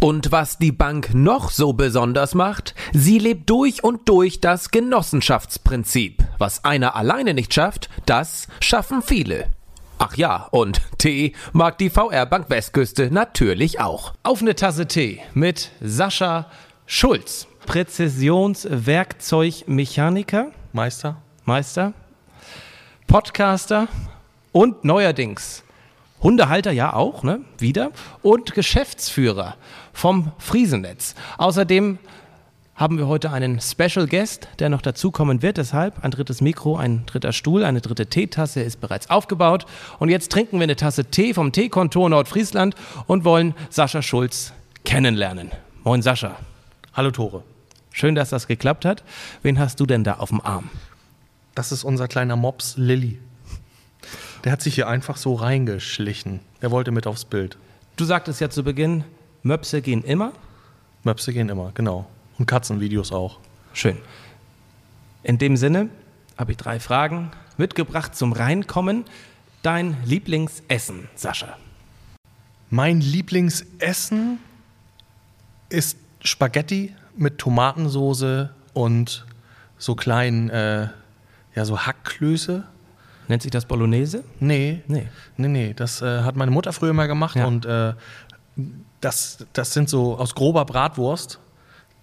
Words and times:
Und 0.00 0.30
was 0.30 0.58
die 0.58 0.72
Bank 0.72 1.14
noch 1.14 1.50
so 1.50 1.72
besonders 1.72 2.34
macht, 2.34 2.74
sie 2.92 3.18
lebt 3.18 3.48
durch 3.48 3.82
und 3.82 4.06
durch 4.08 4.40
das 4.40 4.70
Genossenschaftsprinzip. 4.70 6.22
Was 6.38 6.64
einer 6.64 6.96
alleine 6.96 7.34
nicht 7.34 7.54
schafft, 7.54 7.88
das 8.04 8.48
schaffen 8.60 9.00
viele. 9.02 9.46
Ach 9.98 10.14
ja, 10.16 10.48
und 10.50 10.82
Tee 10.98 11.32
mag 11.52 11.78
die 11.78 11.88
VR 11.88 12.26
Bank 12.26 12.50
Westküste 12.50 13.10
natürlich 13.10 13.80
auch. 13.80 14.12
Auf 14.22 14.42
eine 14.42 14.54
Tasse 14.54 14.86
Tee 14.86 15.22
mit 15.32 15.70
Sascha 15.80 16.50
Schulz. 16.84 17.46
Präzisionswerkzeugmechaniker, 17.64 20.52
Meister? 20.72 21.16
Meister, 21.46 21.94
Podcaster 23.06 23.88
und 24.52 24.84
neuerdings 24.84 25.64
Hundehalter 26.22 26.72
ja 26.72 26.92
auch, 26.92 27.22
ne? 27.22 27.40
Wieder. 27.58 27.90
Und 28.22 28.54
Geschäftsführer 28.54 29.56
vom 29.96 30.30
Friesenetz. 30.36 31.14
Außerdem 31.38 31.98
haben 32.74 32.98
wir 32.98 33.06
heute 33.06 33.32
einen 33.32 33.62
Special 33.62 34.06
Guest, 34.06 34.46
der 34.58 34.68
noch 34.68 34.82
dazukommen 34.82 35.40
wird. 35.40 35.56
Deshalb 35.56 36.04
ein 36.04 36.10
drittes 36.10 36.42
Mikro, 36.42 36.76
ein 36.76 37.06
dritter 37.06 37.32
Stuhl, 37.32 37.64
eine 37.64 37.80
dritte 37.80 38.06
Teetasse 38.06 38.60
ist 38.60 38.82
bereits 38.82 39.08
aufgebaut. 39.08 39.64
Und 39.98 40.10
jetzt 40.10 40.30
trinken 40.30 40.58
wir 40.58 40.64
eine 40.64 40.76
Tasse 40.76 41.06
Tee 41.06 41.32
vom 41.32 41.50
Teekontor 41.50 42.10
Nordfriesland 42.10 42.74
und 43.06 43.24
wollen 43.24 43.54
Sascha 43.70 44.02
Schulz 44.02 44.52
kennenlernen. 44.84 45.50
Moin 45.82 46.02
Sascha. 46.02 46.36
Hallo 46.92 47.10
Tore. 47.10 47.42
Schön, 47.90 48.14
dass 48.14 48.28
das 48.28 48.46
geklappt 48.46 48.84
hat. 48.84 49.02
Wen 49.40 49.58
hast 49.58 49.80
du 49.80 49.86
denn 49.86 50.04
da 50.04 50.18
auf 50.18 50.28
dem 50.28 50.42
Arm? 50.42 50.68
Das 51.54 51.72
ist 51.72 51.84
unser 51.84 52.06
kleiner 52.06 52.36
Mops 52.36 52.74
Lilly. 52.76 53.18
Der 54.44 54.52
hat 54.52 54.60
sich 54.60 54.74
hier 54.74 54.88
einfach 54.88 55.16
so 55.16 55.32
reingeschlichen. 55.32 56.40
Er 56.60 56.70
wollte 56.70 56.90
mit 56.90 57.06
aufs 57.06 57.24
Bild. 57.24 57.56
Du 57.96 58.04
sagtest 58.04 58.42
ja 58.42 58.50
zu 58.50 58.62
Beginn, 58.62 59.04
Möpse 59.46 59.80
gehen 59.80 60.02
immer. 60.02 60.32
Möpse 61.04 61.32
gehen 61.32 61.48
immer, 61.48 61.70
genau. 61.74 62.06
Und 62.38 62.46
Katzenvideos 62.46 63.12
auch. 63.12 63.38
Schön. 63.72 63.96
In 65.22 65.38
dem 65.38 65.56
Sinne 65.56 65.88
habe 66.36 66.52
ich 66.52 66.58
drei 66.58 66.80
Fragen 66.80 67.30
mitgebracht 67.56 68.14
zum 68.14 68.32
Reinkommen. 68.32 69.04
Dein 69.62 69.96
Lieblingsessen, 70.04 71.08
Sascha? 71.14 71.56
Mein 72.70 73.00
Lieblingsessen 73.00 74.38
ist 75.68 75.98
Spaghetti 76.20 76.94
mit 77.16 77.38
Tomatensoße 77.38 78.50
und 78.74 79.24
so 79.78 79.94
kleinen, 79.94 80.50
äh, 80.50 80.88
ja, 81.54 81.64
so 81.64 81.78
Hackklöße. 81.86 82.64
Nennt 83.28 83.42
sich 83.42 83.50
das 83.50 83.64
Bolognese? 83.64 84.22
Nee. 84.38 84.82
Nee. 84.86 85.08
Nee, 85.36 85.48
nee. 85.48 85.74
Das 85.74 86.00
äh, 86.02 86.22
hat 86.22 86.36
meine 86.36 86.50
Mutter 86.52 86.72
früher 86.72 86.92
mal 86.92 87.06
gemacht 87.08 87.34
Ja. 87.36 87.46
und 87.46 87.66
äh, 87.66 87.94
das, 89.00 89.38
das 89.52 89.72
sind 89.72 89.88
so 89.88 90.16
aus 90.18 90.34
grober 90.34 90.64
Bratwurst, 90.64 91.38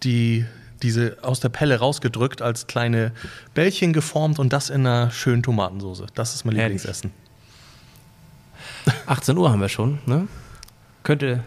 die 0.03 0.45
diese 0.81 1.17
aus 1.21 1.39
der 1.39 1.49
Pelle 1.49 1.79
rausgedrückt, 1.79 2.41
als 2.41 2.67
kleine 2.67 3.13
Bällchen 3.53 3.93
geformt 3.93 4.37
und 4.39 4.51
das 4.51 4.69
in 4.69 4.85
einer 4.85 5.11
schönen 5.11 5.41
Tomatensoße. 5.41 6.07
Das 6.13 6.35
ist 6.35 6.43
mein 6.45 6.55
Herrlich. 6.55 6.81
Lieblingsessen. 6.83 7.11
18 9.05 9.37
Uhr 9.37 9.49
haben 9.51 9.61
wir 9.61 9.69
schon, 9.69 9.99
ne? 10.05 10.27
Könnte. 11.03 11.43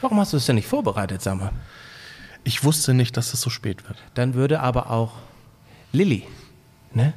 Warum 0.00 0.18
hast 0.18 0.32
du 0.32 0.36
es 0.38 0.46
denn 0.46 0.56
nicht 0.56 0.66
vorbereitet, 0.68 1.22
sag 1.22 1.36
mal? 1.38 1.50
Ich 2.44 2.64
wusste 2.64 2.92
nicht, 2.94 3.16
dass 3.16 3.32
es 3.34 3.40
so 3.40 3.50
spät 3.50 3.86
wird. 3.88 3.98
Dann 4.14 4.34
würde 4.34 4.60
aber 4.60 4.90
auch 4.90 5.12
Lilly, 5.92 6.24
ne? 6.92 7.12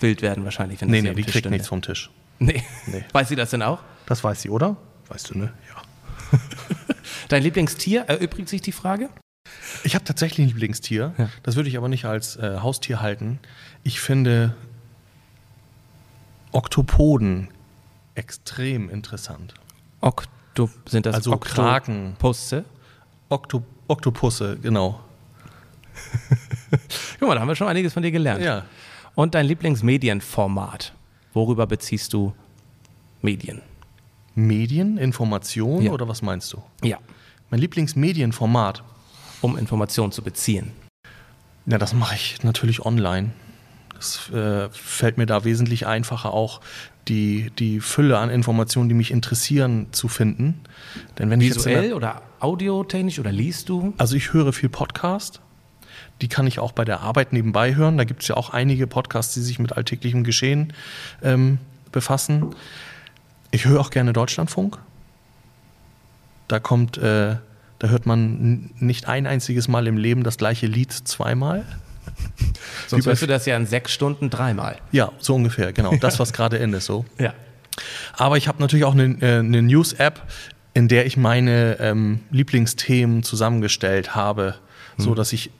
Wild 0.00 0.22
werden 0.22 0.44
wahrscheinlich, 0.44 0.80
wenn 0.80 0.88
Nee, 0.90 1.02
nee, 1.02 1.10
die 1.10 1.22
Tisch 1.22 1.32
kriegt 1.32 1.38
stünde. 1.44 1.50
nichts 1.56 1.68
vom 1.68 1.82
Tisch. 1.82 2.10
Nee. 2.38 2.62
Nee. 2.86 3.04
Weiß 3.12 3.28
sie 3.28 3.36
das 3.36 3.50
denn 3.50 3.62
auch? 3.62 3.78
Das 4.06 4.22
weiß 4.24 4.42
sie, 4.42 4.50
oder? 4.50 4.76
Weißt 5.08 5.30
du, 5.30 5.38
ne? 5.38 5.52
Ja. 5.68 5.82
Dein 7.28 7.42
Lieblingstier, 7.42 8.02
erübrigt 8.02 8.48
sich 8.48 8.62
die 8.62 8.72
Frage? 8.72 9.08
Ich 9.84 9.94
habe 9.94 10.04
tatsächlich 10.04 10.46
ein 10.46 10.48
Lieblingstier. 10.48 11.14
Ja. 11.18 11.28
Das 11.42 11.56
würde 11.56 11.68
ich 11.68 11.76
aber 11.76 11.88
nicht 11.88 12.04
als 12.04 12.36
äh, 12.36 12.58
Haustier 12.60 13.00
halten. 13.00 13.38
Ich 13.82 14.00
finde 14.00 14.54
Oktopoden 16.52 17.48
extrem 18.14 18.88
interessant. 18.88 19.54
Okto, 20.00 20.70
sind 20.86 21.06
das 21.06 21.14
Also 21.16 21.36
Kraken. 21.36 22.12
Oktopusse? 22.12 22.64
Okto 23.28 23.64
Oktopusse, 23.88 24.58
genau. 24.60 25.00
Guck 27.20 27.28
mal, 27.28 27.34
da 27.34 27.40
haben 27.40 27.48
wir 27.48 27.54
schon 27.54 27.68
einiges 27.68 27.92
von 27.92 28.02
dir 28.02 28.10
gelernt. 28.10 28.42
Ja. 28.42 28.64
Und 29.14 29.34
dein 29.34 29.46
Lieblingsmedienformat? 29.46 30.92
Worüber 31.32 31.66
beziehst 31.66 32.12
du 32.12 32.34
Medien? 33.22 33.62
Medien, 34.36 34.98
Information 34.98 35.82
Ja. 35.82 35.92
oder 35.92 36.06
was 36.08 36.22
meinst 36.22 36.52
du? 36.52 36.62
Ja, 36.84 36.98
Mein 37.50 37.60
Lieblingsmedienformat. 37.60 38.82
um 39.42 39.56
Informationen 39.58 40.12
zu 40.12 40.22
beziehen. 40.22 40.72
Ja, 41.66 41.78
das 41.78 41.92
mache 41.94 42.14
ich 42.14 42.42
natürlich 42.42 42.84
online. 42.84 43.30
Es 43.98 44.30
äh, 44.30 44.68
fällt 44.70 45.18
mir 45.18 45.26
da 45.26 45.44
wesentlich 45.44 45.86
einfacher, 45.86 46.32
auch 46.32 46.60
die, 47.08 47.50
die 47.58 47.80
Fülle 47.80 48.18
an 48.18 48.30
Informationen, 48.30 48.88
die 48.88 48.94
mich 48.94 49.10
interessieren, 49.10 49.86
zu 49.92 50.08
finden. 50.08 50.60
Denn 51.18 51.28
wenn 51.30 51.40
ich 51.40 51.48
jetzt 51.48 51.58
Visuell 51.58 51.92
oder 51.92 52.22
audiotechnisch 52.40 53.18
oder 53.18 53.32
liest 53.32 53.68
du? 53.68 53.94
Also 53.98 54.16
ich 54.16 54.32
höre 54.32 54.52
viel 54.52 54.68
Podcast. 54.68 55.40
Die 56.22 56.28
kann 56.28 56.46
ich 56.46 56.58
auch 56.58 56.72
bei 56.72 56.84
der 56.84 57.00
Arbeit 57.00 57.32
nebenbei 57.32 57.74
hören. 57.74 57.96
Da 57.98 58.04
gibt 58.04 58.22
es 58.22 58.28
ja 58.28 58.36
auch 58.36 58.50
einige 58.50 58.86
Podcasts, 58.86 59.34
die 59.34 59.40
sich 59.40 59.58
mit 59.58 59.76
alltäglichem 59.76 60.24
Geschehen 60.24 60.72
ähm, 61.22 61.58
befassen. 61.92 62.54
Ich 63.56 63.64
höre 63.64 63.80
auch 63.80 63.88
gerne 63.88 64.12
Deutschlandfunk. 64.12 64.76
Da 66.46 66.60
kommt, 66.60 66.98
äh, 66.98 67.36
da 67.78 67.88
hört 67.88 68.04
man 68.04 68.68
nicht 68.80 69.08
ein 69.08 69.26
einziges 69.26 69.66
Mal 69.66 69.86
im 69.86 69.96
Leben 69.96 70.24
das 70.24 70.36
gleiche 70.36 70.66
Lied 70.66 70.92
zweimal. 70.92 71.64
Sonst 72.86 73.06
hörst 73.06 73.22
du 73.22 73.26
das 73.26 73.46
ja 73.46 73.56
in 73.56 73.64
sechs 73.64 73.92
Stunden 73.92 74.28
dreimal. 74.28 74.76
Ja, 74.92 75.10
so 75.18 75.34
ungefähr, 75.34 75.72
genau. 75.72 75.96
Das, 76.00 76.18
was 76.18 76.34
gerade 76.34 76.58
in 76.58 76.74
ist, 76.74 76.84
so. 76.84 77.06
Ja. 77.18 77.32
Aber 78.12 78.36
ich 78.36 78.46
habe 78.46 78.60
natürlich 78.60 78.84
auch 78.84 78.92
eine, 78.92 79.16
äh, 79.22 79.38
eine 79.38 79.62
News-App, 79.62 80.30
in 80.74 80.88
der 80.88 81.06
ich 81.06 81.16
meine 81.16 81.78
ähm, 81.80 82.20
Lieblingsthemen 82.30 83.22
zusammengestellt 83.22 84.14
habe, 84.14 84.56
so 84.98 85.14
dass 85.14 85.32
ich 85.32 85.50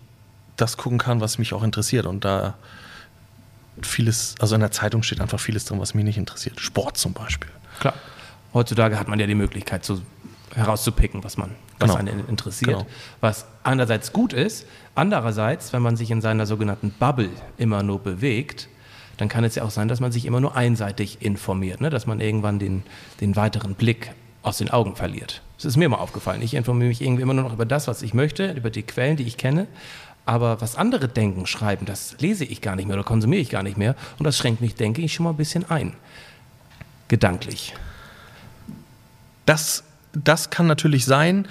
das 0.57 0.77
gucken 0.77 0.99
kann, 0.99 1.23
was 1.23 1.39
mich 1.39 1.55
auch 1.55 1.63
interessiert. 1.63 2.05
Und 2.05 2.27
da 2.27 2.59
vieles, 3.81 4.35
also 4.39 4.55
in 4.55 4.61
der 4.61 4.71
Zeitung 4.71 5.03
steht 5.03 5.23
einfach 5.23 5.41
vieles 5.41 5.65
drin, 5.65 5.81
was 5.81 5.95
mich 5.95 6.05
nicht 6.05 6.19
interessiert. 6.19 6.61
Sport 6.61 6.99
zum 6.99 7.15
Beispiel. 7.15 7.51
Klar. 7.81 7.95
Heutzutage 8.55 8.99
hat 8.99 9.09
man 9.09 9.19
ja 9.21 9.27
die 9.27 9.35
Möglichkeit, 9.35 9.85
so 9.85 10.01
herauszupicken, 10.55 11.23
was 11.23 11.37
man, 11.37 11.55
was 11.79 11.91
Genau. 11.91 12.01
einen 12.01 12.27
interessiert. 12.29 12.79
Genau. 12.79 12.87
Was 13.21 13.47
einerseits 13.63 14.13
gut 14.13 14.33
ist, 14.33 14.67
andererseits, 14.95 15.73
wenn 15.73 15.83
man 15.83 15.97
sich 15.97 16.11
in 16.11 16.21
seiner 16.21 16.47
sogenannten 16.47 16.91
Bubble 16.91 17.29
immer 17.59 17.83
nur 17.83 17.99
bewegt, 17.99 18.69
dann 19.19 19.29
kann 19.29 19.45
es 19.45 19.55
ja 19.55 19.65
auch 19.65 19.71
sein, 19.71 19.89
dass 19.89 20.01
man 20.01 20.13
sich 20.13 20.27
immer 20.27 20.41
nur 20.41 20.57
einseitig 20.57 21.19
informiert, 21.21 21.81
ne? 21.81 21.91
dass 21.91 22.07
man 22.07 22.21
irgendwann 22.21 22.59
den, 22.59 22.83
den 23.21 23.37
weiteren 23.37 23.75
Blick 23.75 24.13
aus 24.43 24.59
den 24.59 24.71
Augen 24.71 24.95
verliert. 24.97 25.43
Das 25.57 25.65
ist 25.65 25.77
mir 25.77 25.89
mal 25.89 25.97
aufgefallen. 25.97 26.43
Ich 26.43 26.55
informiere 26.55 26.89
mich 26.89 27.01
irgendwie 27.01 27.23
immer 27.23 27.35
nur 27.35 27.45
noch 27.45 27.55
über 27.55 27.65
das, 27.65 27.89
was 27.89 28.03
ich 28.03 28.15
möchte, 28.15 28.53
über 28.53 28.71
die 28.71 28.83
Quellen, 28.83 29.17
die 29.17 29.25
ich 29.25 29.37
kenne. 29.37 29.67
Aber 30.27 30.61
was 30.61 30.77
andere 30.77 31.09
denken, 31.09 31.47
schreiben, 31.47 31.87
das 31.87 32.17
lese 32.19 32.45
ich 32.45 32.61
gar 32.61 32.77
nicht 32.77 32.87
mehr 32.87 32.97
oder 32.97 33.05
konsumiere 33.05 33.41
ich 33.41 33.49
gar 33.49 33.63
nicht 33.63 33.79
mehr. 33.79 33.95
Und 34.19 34.25
das 34.25 34.37
schränkt 34.37 34.61
mich, 34.61 34.75
denke 34.75 35.01
ich, 35.03 35.15
schon 35.15 35.25
mal 35.25 35.31
ein 35.31 35.37
bisschen 35.37 35.71
ein. 35.71 35.95
Gedanklich. 37.09 37.75
Das, 39.45 39.85
das 40.13 40.51
kann 40.51 40.67
natürlich 40.67 41.05
sein. 41.05 41.47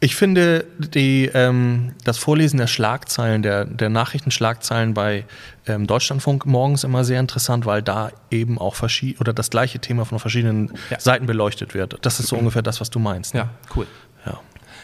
Ich 0.00 0.16
finde 0.16 0.66
die, 0.78 1.26
ähm, 1.32 1.92
das 2.04 2.18
Vorlesen 2.18 2.56
der 2.58 2.66
Schlagzeilen, 2.66 3.42
der, 3.42 3.64
der 3.64 3.88
Nachrichtenschlagzeilen 3.88 4.94
bei 4.94 5.24
ähm, 5.66 5.86
Deutschlandfunk 5.86 6.44
morgens 6.44 6.82
immer 6.82 7.04
sehr 7.04 7.20
interessant, 7.20 7.66
weil 7.66 7.82
da 7.82 8.10
eben 8.30 8.58
auch 8.58 8.74
verschied 8.74 9.20
oder 9.20 9.32
das 9.32 9.48
gleiche 9.48 9.78
Thema 9.78 10.04
von 10.04 10.18
verschiedenen 10.18 10.72
Ja. 10.90 10.98
Seiten 10.98 11.26
beleuchtet 11.26 11.72
wird. 11.74 11.98
Das 12.02 12.18
ist 12.18 12.26
so 12.28 12.36
ungefähr 12.36 12.62
das, 12.62 12.80
was 12.80 12.90
du 12.90 12.98
meinst. 12.98 13.32
ne? 13.34 13.40
Ja, 13.42 13.48
cool. 13.76 13.86
ja. 14.26 14.40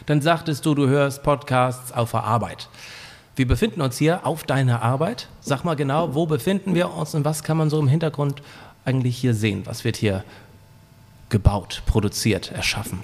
Dann 0.06 0.23
sagtest 0.23 0.65
du, 0.65 0.76
du 0.76 0.87
hörst 0.87 1.25
Podcasts 1.25 1.91
auf 1.91 2.12
der 2.12 2.23
Arbeit. 2.23 2.69
Wir 3.35 3.49
befinden 3.49 3.81
uns 3.81 3.99
hier 3.99 4.25
auf 4.25 4.44
deiner 4.44 4.82
Arbeit. 4.82 5.29
Sag 5.41 5.65
mal 5.65 5.75
genau, 5.75 6.15
wo 6.15 6.26
befinden 6.26 6.76
wir 6.76 6.93
uns 6.93 7.15
und 7.17 7.25
was 7.25 7.43
kann 7.43 7.56
man 7.56 7.70
so 7.70 7.81
im 7.81 7.88
Hintergrund 7.88 8.41
eigentlich 8.84 9.16
hier 9.16 9.34
sehen? 9.34 9.66
Was 9.66 9.84
wird 9.84 9.96
hier 9.96 10.25
gebaut, 11.28 11.82
produziert, 11.86 12.52
erschaffen? 12.52 13.00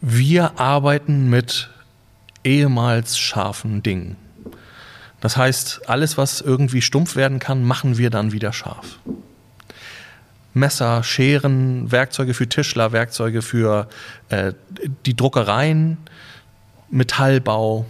Wir 0.00 0.60
arbeiten 0.60 1.28
mit 1.28 1.70
ehemals 2.44 3.18
scharfen 3.18 3.82
Dingen. 3.82 4.16
Das 5.20 5.36
heißt, 5.36 5.88
alles, 5.88 6.16
was 6.16 6.40
irgendwie 6.40 6.82
stumpf 6.82 7.16
werden 7.16 7.40
kann, 7.40 7.64
machen 7.64 7.98
wir 7.98 8.10
dann 8.10 8.32
wieder 8.32 8.52
scharf. 8.52 8.98
Messer, 10.54 11.02
Scheren, 11.02 11.90
Werkzeuge 11.90 12.34
für 12.34 12.48
Tischler, 12.48 12.92
Werkzeuge 12.92 13.42
für 13.42 13.88
äh, 14.28 14.52
die 15.06 15.16
Druckereien, 15.16 15.98
Metallbau. 16.90 17.86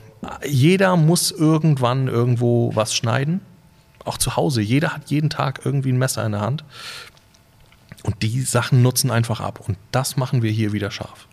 Jeder 0.47 0.97
muss 0.97 1.31
irgendwann 1.31 2.09
irgendwo 2.09 2.75
was 2.75 2.95
schneiden. 2.95 3.41
Auch 4.09 4.17
zu 4.17 4.37
Hause. 4.37 4.63
Jeder 4.63 4.95
hat 4.95 5.11
jeden 5.11 5.29
Tag 5.29 5.61
irgendwie 5.65 5.93
ein 5.93 5.99
Messer 5.99 6.25
in 6.25 6.33
der 6.33 6.41
Hand. 6.41 6.65
Und 8.05 8.23
die 8.23 8.41
Sachen 8.41 8.81
nutzen 8.81 9.11
einfach 9.11 9.41
ab. 9.41 9.61
Und 9.69 9.77
das 9.93 10.17
machen 10.17 10.41
wir 10.43 10.51
hier 10.51 10.73
wieder 10.73 10.91
scharf. 10.91 11.27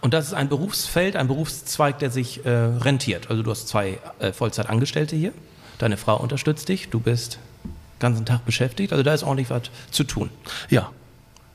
Und 0.00 0.14
das 0.14 0.26
ist 0.26 0.34
ein 0.34 0.48
Berufsfeld, 0.48 1.16
ein 1.16 1.26
Berufszweig, 1.26 1.98
der 1.98 2.10
sich 2.10 2.44
äh, 2.46 2.50
rentiert. 2.50 3.30
Also 3.30 3.42
du 3.42 3.50
hast 3.50 3.66
zwei 3.66 3.98
äh, 4.20 4.32
Vollzeitangestellte 4.32 5.16
hier. 5.16 5.32
Deine 5.78 5.96
Frau 5.96 6.16
unterstützt 6.20 6.68
dich. 6.68 6.88
Du 6.90 7.00
bist 7.00 7.38
den 7.64 7.72
ganzen 7.98 8.26
Tag 8.26 8.44
beschäftigt. 8.44 8.92
Also 8.92 9.02
da 9.02 9.12
ist 9.12 9.24
ordentlich 9.24 9.50
was 9.50 9.62
zu 9.90 10.04
tun. 10.04 10.30
Ja, 10.70 10.90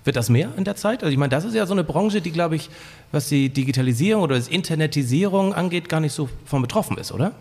Wird 0.04 0.16
das 0.16 0.30
mehr 0.30 0.50
in 0.58 0.64
der 0.64 0.76
Zeit? 0.76 1.04
Also 1.04 1.12
ich 1.12 1.18
meine, 1.18 1.30
das 1.30 1.46
ist 1.46 1.54
ja 1.54 1.66
so 1.66 1.74
eine 1.74 1.84
Branche, 1.84 2.20
die, 2.20 2.32
glaube 2.32 2.56
ich, 2.56 2.70
was 3.12 3.30
die 3.30 3.50
Digitalisierung 3.50 4.24
oder 4.24 4.36
das 4.36 4.48
Internetisierung 4.48 5.54
angeht, 5.54 5.88
gar 5.88 6.00
nicht 6.00 6.14
so 6.14 6.28
von 6.46 6.62
betroffen 6.62 6.98
ist, 6.98 7.12
oder? 7.12 7.34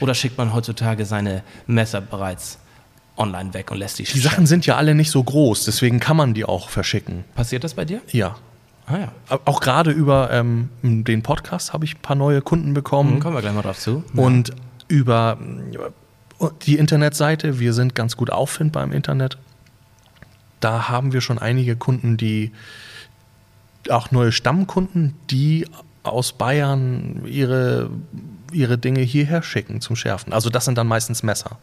Oder 0.00 0.14
schickt 0.14 0.38
man 0.38 0.52
heutzutage 0.52 1.04
seine 1.06 1.42
Messer 1.66 2.00
bereits 2.00 2.58
online 3.16 3.54
weg 3.54 3.70
und 3.70 3.78
lässt 3.78 3.98
die 3.98 4.04
die 4.04 4.18
Sachen 4.18 4.46
sind 4.46 4.66
ja 4.66 4.76
alle 4.76 4.94
nicht 4.94 5.10
so 5.10 5.22
groß, 5.22 5.64
deswegen 5.64 6.00
kann 6.00 6.16
man 6.16 6.34
die 6.34 6.44
auch 6.44 6.68
verschicken. 6.68 7.24
Passiert 7.34 7.64
das 7.64 7.74
bei 7.74 7.84
dir? 7.84 8.00
Ja. 8.10 8.36
Ah 8.86 8.98
ja. 8.98 9.12
Auch 9.44 9.60
gerade 9.60 9.90
über 9.92 10.30
ähm, 10.30 10.68
den 10.82 11.22
Podcast 11.22 11.72
habe 11.72 11.84
ich 11.84 11.96
ein 11.96 12.02
paar 12.02 12.16
neue 12.16 12.42
Kunden 12.42 12.74
bekommen. 12.74 13.12
Dann 13.12 13.20
kommen 13.20 13.36
wir 13.36 13.40
gleich 13.40 13.54
mal 13.54 13.62
drauf 13.62 13.78
zu. 13.78 14.04
Und 14.14 14.52
über 14.88 15.38
äh, 16.40 16.48
die 16.62 16.76
Internetseite, 16.76 17.58
wir 17.60 17.72
sind 17.72 17.94
ganz 17.94 18.16
gut 18.16 18.30
auffindbar 18.30 18.84
im 18.84 18.92
Internet. 18.92 19.38
Da 20.60 20.88
haben 20.88 21.12
wir 21.12 21.20
schon 21.20 21.38
einige 21.38 21.76
Kunden, 21.76 22.16
die 22.16 22.52
auch 23.90 24.10
neue 24.10 24.32
Stammkunden, 24.32 25.14
die 25.30 25.66
aus 26.02 26.32
Bayern 26.32 27.22
ihre, 27.26 27.90
ihre 28.54 28.78
Dinge 28.78 29.00
hierher 29.00 29.42
schicken 29.42 29.80
zum 29.80 29.96
Schärfen. 29.96 30.32
Also 30.32 30.50
das 30.50 30.64
sind 30.64 30.78
dann 30.78 30.86
meistens 30.86 31.22
Messer. 31.22 31.58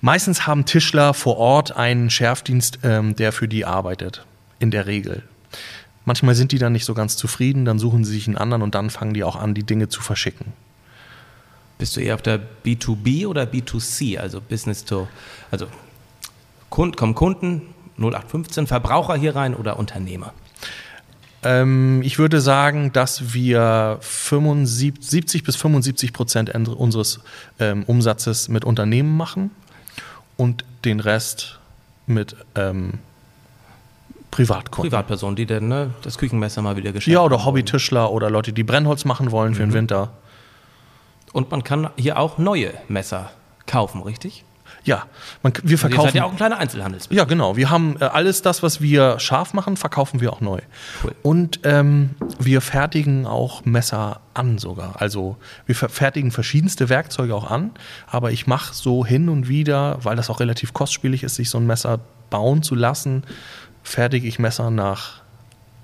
Meistens 0.00 0.46
haben 0.46 0.64
Tischler 0.64 1.14
vor 1.14 1.36
Ort 1.36 1.76
einen 1.76 2.10
Schärfdienst, 2.10 2.80
ähm, 2.82 3.16
der 3.16 3.32
für 3.32 3.48
die 3.48 3.64
arbeitet. 3.64 4.24
In 4.58 4.70
der 4.70 4.86
Regel. 4.86 5.22
Manchmal 6.04 6.34
sind 6.34 6.52
die 6.52 6.58
dann 6.58 6.72
nicht 6.72 6.84
so 6.84 6.94
ganz 6.94 7.16
zufrieden, 7.16 7.64
dann 7.64 7.78
suchen 7.78 8.04
sie 8.04 8.12
sich 8.12 8.28
einen 8.28 8.38
anderen 8.38 8.62
und 8.62 8.74
dann 8.74 8.90
fangen 8.90 9.12
die 9.12 9.24
auch 9.24 9.36
an, 9.36 9.54
die 9.54 9.64
Dinge 9.64 9.88
zu 9.88 10.00
verschicken. 10.00 10.52
Bist 11.78 11.96
du 11.96 12.00
eher 12.00 12.14
auf 12.14 12.22
der 12.22 12.40
B2B 12.64 13.26
oder 13.26 13.42
B2C, 13.42 14.18
also 14.18 14.40
Business 14.40 14.84
to, 14.84 15.08
also 15.50 15.66
Kund, 16.70 16.96
kommen 16.96 17.14
Kunden 17.14 17.62
0815 17.98 18.66
Verbraucher 18.66 19.16
hier 19.16 19.34
rein 19.34 19.54
oder 19.54 19.78
Unternehmer? 19.78 20.32
Ähm, 21.42 22.02
ich 22.02 22.18
würde 22.18 22.40
sagen, 22.40 22.92
dass 22.92 23.34
wir 23.34 23.98
75, 24.00 25.04
70 25.04 25.44
bis 25.44 25.56
75 25.56 26.12
Prozent 26.12 26.54
unseres 26.54 27.20
ähm, 27.58 27.84
Umsatzes 27.84 28.48
mit 28.48 28.64
Unternehmen 28.64 29.16
machen 29.16 29.50
und 30.36 30.64
den 30.84 31.00
Rest 31.00 31.58
mit 32.06 32.36
ähm, 32.54 32.94
Privatkunden. 34.30 34.90
Privatpersonen, 34.90 35.36
die 35.36 35.46
denn 35.46 35.68
ne, 35.68 35.90
das 36.02 36.18
Küchenmesser 36.18 36.62
mal 36.62 36.76
wieder 36.76 36.92
geschenkt 36.92 37.14
Ja, 37.14 37.22
oder. 37.22 37.44
Hobbytischler 37.44 38.10
oder 38.10 38.30
Leute, 38.30 38.52
die 38.52 38.64
Brennholz 38.64 39.04
machen 39.04 39.30
wollen 39.30 39.54
für 39.54 39.62
den 39.62 39.72
Winter. 39.72 40.12
Und 41.32 41.50
man 41.50 41.64
kann 41.64 41.90
hier 41.96 42.18
auch 42.18 42.38
neue 42.38 42.72
Messer 42.88 43.30
kaufen, 43.66 44.02
richtig? 44.02 44.44
Ja, 44.86 45.04
man, 45.42 45.52
wir 45.52 45.62
Also 45.62 45.72
ihr 45.72 45.78
verkaufen. 45.78 46.06
seid 46.06 46.14
ja 46.14 46.24
auch 46.24 46.30
ein 46.30 46.36
kleiner 46.36 46.58
Einzelhandelsbetrieb. 46.58 47.18
Ja, 47.18 47.24
genau. 47.24 47.56
Wir 47.56 47.70
haben 47.70 47.96
äh, 48.00 48.04
alles 48.04 48.40
das, 48.40 48.62
was 48.62 48.80
wir 48.80 49.18
scharf 49.18 49.52
machen, 49.52 49.76
verkaufen 49.76 50.20
wir 50.20 50.32
auch 50.32 50.40
neu. 50.40 50.60
Cool. 51.02 51.12
Und 51.22 51.60
ähm, 51.64 52.10
wir 52.38 52.60
fertigen 52.60 53.26
auch 53.26 53.64
Messer 53.64 54.20
an 54.32 54.58
sogar. 54.58 55.00
Also 55.02 55.36
wir 55.66 55.74
fertigen 55.74 56.30
verschiedenste 56.30 56.88
Werkzeuge 56.88 57.34
auch 57.34 57.50
an, 57.50 57.72
aber 58.06 58.30
ich 58.30 58.46
mache 58.46 58.72
so 58.74 59.04
hin 59.04 59.28
und 59.28 59.48
wieder, 59.48 59.98
weil 60.04 60.14
das 60.14 60.30
auch 60.30 60.38
relativ 60.38 60.72
kostspielig 60.72 61.24
ist, 61.24 61.34
sich 61.34 61.50
so 61.50 61.58
ein 61.58 61.66
Messer 61.66 61.98
bauen 62.30 62.62
zu 62.62 62.76
lassen, 62.76 63.24
fertige 63.82 64.28
ich 64.28 64.38
Messer 64.38 64.70
nach 64.70 65.22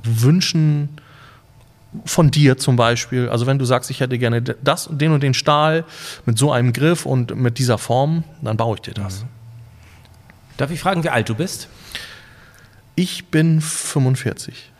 Wünschen 0.04 0.90
von 2.05 2.31
dir 2.31 2.59
zum 2.59 2.77
Beispiel. 2.77 3.29
Also 3.29 3.47
wenn 3.47 3.59
du 3.59 3.65
sagst, 3.65 3.91
ich 3.91 4.00
hätte 4.00 4.19
gerne 4.19 4.43
das, 4.43 4.89
den 4.91 5.12
und 5.12 5.23
den 5.23 5.35
Stahl 5.35 5.85
mit 6.27 6.39
so 6.39 6.53
einem 6.53 6.73
Griff 6.73 7.06
und 7.06 7.37
mit 7.37 7.59
dieser 7.59 7.79
Form, 7.79 8.25
dann 8.41 8.56
baue 8.56 8.77
ich 8.77 8.83
dir 8.83 8.94
das. 8.94 9.25
Darf 10.56 10.71
ich 10.71 10.81
fragen, 10.81 11.05
wie 11.05 11.11
alt 11.11 11.29
du 11.29 11.35
bist? 11.35 11.69
Ich 12.94 13.27
bin 13.27 13.61
45. 13.61 14.71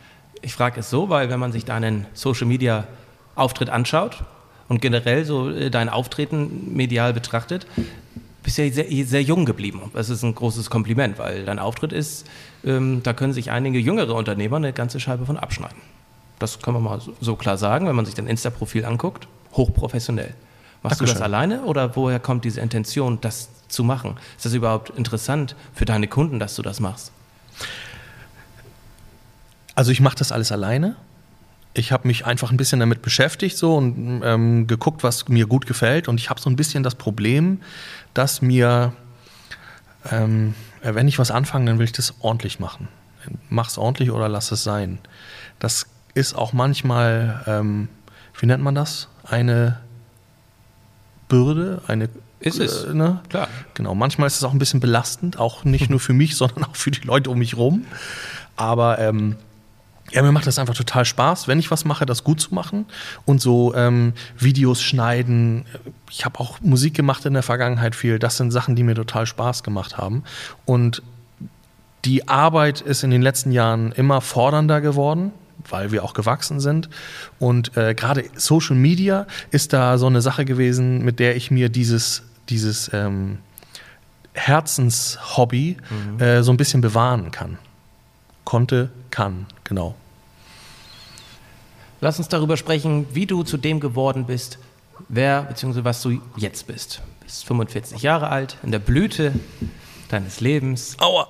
Ich 0.41 0.53
frage 0.53 0.79
es 0.79 0.89
so, 0.89 1.09
weil 1.09 1.29
wenn 1.29 1.39
man 1.39 1.51
sich 1.51 1.65
deinen 1.65 2.05
Social 2.13 2.47
Media 2.47 2.87
Auftritt 3.35 3.69
anschaut 3.69 4.23
und 4.67 4.81
generell 4.81 5.25
so 5.25 5.49
äh, 5.49 5.71
dein 5.71 5.89
Auftreten 5.89 6.75
medial 6.75 7.13
betrachtet, 7.13 7.65
bist 8.43 8.57
ja 8.57 8.69
sehr, 8.69 8.85
sehr 9.05 9.23
jung 9.23 9.45
geblieben. 9.45 9.89
Das 9.93 10.09
ist 10.09 10.21
ein 10.23 10.35
großes 10.35 10.69
Kompliment, 10.69 11.17
weil 11.17 11.45
dein 11.45 11.59
Auftritt 11.59 11.93
ist, 11.93 12.27
ähm, 12.63 13.01
da 13.01 13.13
können 13.13 13.33
sich 13.33 13.51
einige 13.51 13.79
jüngere 13.79 14.13
Unternehmer 14.13 14.57
eine 14.57 14.73
ganze 14.73 14.99
Scheibe 14.99 15.25
von 15.25 15.37
abschneiden. 15.37 15.77
Das 16.43 16.59
kann 16.59 16.73
man 16.73 16.83
mal 16.83 16.99
so, 17.21 17.37
klar 17.37 17.57
sagen, 17.57 17.87
wenn 17.87 17.95
man 17.95 18.03
sich 18.03 18.15
dein 18.15 18.27
Insta-Profil 18.27 18.83
anguckt. 18.83 19.29
Hochprofessionell. 19.53 20.33
Machst 20.81 20.99
du 20.99 21.05
das 21.05 21.13
Dankeschön. 21.13 21.23
alleine 21.23 21.61
oder 21.61 21.95
woher 21.95 22.19
kommt 22.19 22.43
diese 22.43 22.59
Intention, 22.59 23.21
das 23.21 23.47
zu 23.69 23.85
machen? 23.85 24.17
Ist 24.35 24.45
das 24.45 24.53
überhaupt 24.53 24.89
interessant 24.89 25.55
für 25.73 25.85
deine 25.85 26.09
Kunden, 26.09 26.39
dass 26.39 26.55
du 26.55 26.61
das 26.61 26.81
machst? 26.81 27.13
Also 29.73 29.91
ich 29.91 30.01
mache 30.01 30.17
das 30.17 30.33
alles 30.33 30.51
alleine. 30.51 30.97
Ich 31.73 31.93
habe 31.93 32.09
mich 32.09 32.25
einfach 32.25 32.51
ein 32.51 32.57
bisschen 32.57 32.81
damit 32.81 33.01
beschäftigt 33.01 33.55
so 33.55 33.77
und 33.77 34.21
ähm, 34.25 34.67
geguckt, 34.67 35.01
was 35.01 35.29
mir 35.29 35.47
gut 35.47 35.65
gefällt. 35.65 36.09
Und 36.09 36.19
ich 36.19 36.29
habe 36.29 36.41
so 36.41 36.49
ein 36.49 36.57
bisschen 36.57 36.83
das 36.83 36.95
Problem, 36.95 37.61
dass 38.13 38.41
mir, 38.41 38.91
ähm, 40.11 40.55
äh, 40.81 40.93
wenn 40.93 41.07
ich 41.07 41.19
was 41.19 41.31
anfange, 41.31 41.67
dann 41.67 41.79
will 41.79 41.85
ich 41.85 41.93
das 41.93 42.15
ordentlich 42.19 42.59
machen. 42.59 42.89
Mach's 43.47 43.77
ordentlich 43.77 44.11
oder 44.11 44.27
lass 44.27 44.51
es 44.51 44.61
sein. 44.61 44.99
Das 45.59 45.87
ist 46.13 46.35
auch 46.35 46.53
manchmal, 46.53 47.43
ähm, 47.47 47.89
wie 48.39 48.45
nennt 48.45 48.63
man 48.63 48.75
das? 48.75 49.07
Eine 49.23 49.79
Bürde, 51.27 51.81
eine 51.87 52.09
Ist 52.39 52.59
es. 52.59 52.83
Äh, 52.83 52.93
ne? 52.93 53.21
Klar. 53.29 53.47
Genau, 53.73 53.95
manchmal 53.95 54.27
ist 54.27 54.37
es 54.37 54.43
auch 54.43 54.51
ein 54.51 54.59
bisschen 54.59 54.79
belastend, 54.79 55.39
auch 55.39 55.63
nicht 55.63 55.89
nur 55.89 55.99
für 55.99 56.13
mich, 56.13 56.35
sondern 56.37 56.65
auch 56.65 56.75
für 56.75 56.91
die 56.91 57.01
Leute 57.01 57.29
um 57.29 57.39
mich 57.39 57.57
rum. 57.57 57.85
Aber 58.55 58.99
ähm, 58.99 59.37
ja, 60.11 60.21
mir 60.21 60.31
macht 60.31 60.45
das 60.45 60.59
einfach 60.59 60.75
total 60.75 61.05
Spaß, 61.05 61.47
wenn 61.47 61.57
ich 61.57 61.71
was 61.71 61.85
mache, 61.85 62.05
das 62.05 62.23
gut 62.23 62.39
zu 62.39 62.53
machen 62.53 62.85
und 63.25 63.41
so 63.41 63.73
ähm, 63.73 64.13
Videos 64.37 64.81
schneiden. 64.81 65.65
Ich 66.11 66.25
habe 66.25 66.39
auch 66.39 66.59
Musik 66.61 66.93
gemacht 66.93 67.25
in 67.25 67.33
der 67.33 67.41
Vergangenheit 67.41 67.95
viel. 67.95 68.19
Das 68.19 68.37
sind 68.37 68.51
Sachen, 68.51 68.75
die 68.75 68.83
mir 68.83 68.95
total 68.95 69.25
Spaß 69.25 69.63
gemacht 69.63 69.97
haben. 69.97 70.23
Und 70.65 71.01
die 72.05 72.27
Arbeit 72.27 72.81
ist 72.81 73.03
in 73.03 73.11
den 73.11 73.21
letzten 73.21 73.51
Jahren 73.51 73.91
immer 73.93 74.21
fordernder 74.21 74.81
geworden, 74.81 75.31
weil 75.69 75.91
wir 75.91 76.03
auch 76.03 76.13
gewachsen 76.13 76.59
sind. 76.59 76.89
Und 77.39 77.75
äh, 77.77 77.93
gerade 77.93 78.25
Social 78.35 78.75
Media 78.75 79.27
ist 79.51 79.73
da 79.73 79.97
so 79.97 80.07
eine 80.07 80.21
Sache 80.21 80.45
gewesen, 80.45 81.03
mit 81.03 81.19
der 81.19 81.35
ich 81.35 81.51
mir 81.51 81.69
dieses, 81.69 82.23
dieses 82.49 82.91
ähm, 82.93 83.39
Herzenshobby 84.33 85.77
äh, 86.19 86.41
so 86.41 86.51
ein 86.51 86.57
bisschen 86.57 86.81
bewahren 86.81 87.31
kann. 87.31 87.57
Konnte, 88.45 88.89
kann, 89.11 89.45
genau. 89.63 89.95
Lass 92.01 92.17
uns 92.17 92.27
darüber 92.27 92.57
sprechen, 92.57 93.07
wie 93.13 93.25
du 93.25 93.43
zu 93.43 93.57
dem 93.57 93.79
geworden 93.79 94.25
bist, 94.25 94.59
wer 95.07 95.43
bzw. 95.43 95.83
was 95.83 96.01
du 96.01 96.21
jetzt 96.35 96.67
bist. 96.67 97.01
Du 97.19 97.25
bist 97.25 97.45
45 97.45 98.01
Jahre 98.01 98.29
alt, 98.29 98.57
in 98.63 98.71
der 98.71 98.79
Blüte 98.79 99.33
deines 100.09 100.41
Lebens. 100.41 100.97
Aua! 100.99 101.27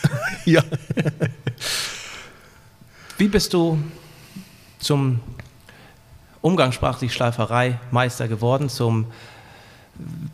ja. 0.44 0.62
Wie 3.18 3.28
bist 3.28 3.54
du 3.54 3.78
zum 4.78 5.20
umgangssprachlich 6.42 7.14
Schleiferei 7.14 7.80
Meister 7.90 8.28
geworden, 8.28 8.68
zum 8.68 9.06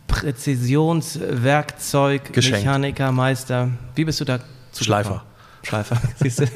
Präzisionswerkzeug 0.08 2.32
Geschenkt. 2.32 2.64
Mechanikermeister? 2.64 3.70
Wie 3.94 4.04
bist 4.04 4.18
du 4.20 4.24
da 4.24 4.40
zu 4.72 4.82
Schleifer. 4.82 5.22
Schleifer, 5.62 5.96
siehst 6.16 6.40
du? 6.40 6.46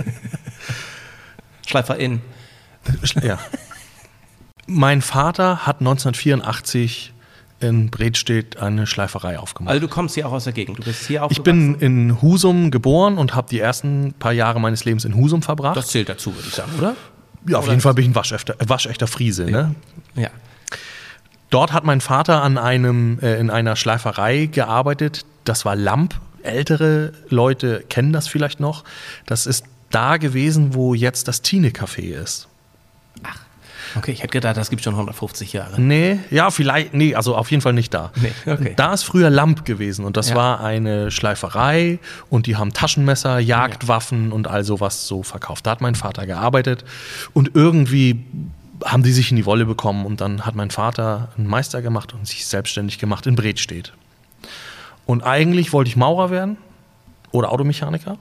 Schleiferin. 1.67 2.21
ja. 3.23 3.39
Mein 4.67 5.03
Vater 5.03 5.65
hat 5.65 5.79
1984 5.79 7.15
in 7.61 7.91
Bredstedt 7.91 8.59
eine 8.59 8.87
Schleiferei 8.87 9.39
aufgemacht. 9.39 9.73
Also 9.73 9.87
du 9.87 9.93
kommst 9.93 10.15
hier 10.15 10.27
auch 10.29 10.33
aus 10.33 10.45
der 10.45 10.53
Gegend. 10.53 10.79
Du 10.79 10.83
bist 10.83 11.07
hier 11.07 11.17
Ich 11.17 11.21
aufgewachsen. 11.23 11.79
bin 11.79 11.81
in 12.11 12.23
Husum 12.23 12.71
geboren 12.71 13.17
und 13.17 13.35
habe 13.35 13.49
die 13.49 13.61
ersten 13.61 14.13
paar 14.19 14.33
Jahre 14.33 14.61
meines 14.61 14.85
Lebens 14.85 15.05
in 15.05 15.15
Husum 15.17 15.43
verbracht. 15.43 15.77
Das 15.77 15.89
zählt 15.89 16.09
dazu, 16.09 16.35
würde 16.35 16.49
ich 16.49 16.55
sagen, 16.55 16.73
oder? 16.79 16.95
ja, 17.49 17.57
auf 17.59 17.65
oder- 17.65 17.73
jeden 17.73 17.81
Fall 17.81 17.95
bin 17.95 18.05
ich 18.05 18.11
ein 18.11 18.15
waschechter, 18.15 18.55
äh, 18.61 18.69
waschechter 18.69 19.07
Friese. 19.07 19.47
Ne? 19.47 19.75
Ja. 20.17 20.29
Dort 21.51 21.73
hat 21.73 21.85
mein 21.85 22.01
Vater 22.01 22.43
an 22.43 22.59
einem, 22.59 23.19
äh, 23.21 23.39
in 23.39 23.51
einer 23.51 23.77
Schleiferei 23.77 24.47
gearbeitet. 24.47 25.25
Das 25.45 25.65
war 25.65 25.77
Lamp. 25.77 26.15
Ältere 26.43 27.13
Leute 27.29 27.85
kennen 27.89 28.13
das 28.13 28.29
vielleicht 28.29 28.61
noch. 28.61 28.85
Das 29.27 29.47
ist 29.47 29.65
da 29.91 30.17
gewesen, 30.17 30.75
wo 30.75 30.93
jetzt 30.95 31.27
das 31.29 31.43
Tine-Café 31.43 32.21
ist. 32.23 32.49
Okay, 33.97 34.13
ich 34.13 34.21
hätte 34.23 34.33
gedacht, 34.33 34.57
das 34.57 34.71
gibt 34.71 34.83
schon 34.85 34.95
150 34.95 35.53
Jahre. 35.53 35.81
Nee, 35.81 36.19
ja, 36.31 36.51
vielleicht, 36.51 36.93
nee, 36.95 37.15
also 37.15 37.35
auf 37.37 37.51
jeden 37.51 37.61
Fall 37.63 37.73
nicht 37.73 37.95
da. 37.95 38.13
Nee, 38.17 38.33
okay. 38.51 38.75
Da 38.77 38.93
ist 38.93 39.05
früher 39.05 39.31
Lamp 39.31 39.65
gewesen 39.65 40.05
und 40.05 40.17
das 40.17 40.31
Ja. 40.31 40.37
war 40.37 40.61
eine 40.61 41.11
Schleiferei 41.11 41.99
und 42.29 42.47
die 42.47 42.57
haben 42.57 42.73
Taschenmesser, 42.73 43.39
Jagdwaffen 43.39 44.33
und 44.33 44.49
all 44.49 44.65
sowas 44.65 45.07
so 45.07 45.23
verkauft. 45.23 45.67
Da 45.67 45.73
hat 45.73 45.81
mein 45.81 45.95
Vater 45.95 46.27
gearbeitet 46.27 46.85
und 47.33 47.53
irgendwie 47.55 48.25
haben 48.85 49.03
die 49.03 49.13
sich 49.13 49.31
in 49.31 49.37
die 49.37 49.47
Wolle 49.47 49.65
bekommen 49.65 50.05
und 50.05 50.21
dann 50.21 50.45
hat 50.45 50.55
mein 50.55 50.71
Vater 50.71 51.31
einen 51.39 51.47
Meister 51.47 51.81
gemacht 51.81 52.13
und 52.13 52.27
sich 52.29 52.47
selbstständig 52.47 52.99
gemacht 52.99 53.27
in 53.27 53.35
Bredstedt. 53.35 53.93
Und 55.07 55.23
eigentlich 55.23 55.73
wollte 55.73 55.89
ich 55.89 55.97
Maurer 55.97 56.31
werden 56.31 56.59
oder 57.31 57.53
Automechaniker. 57.53 58.19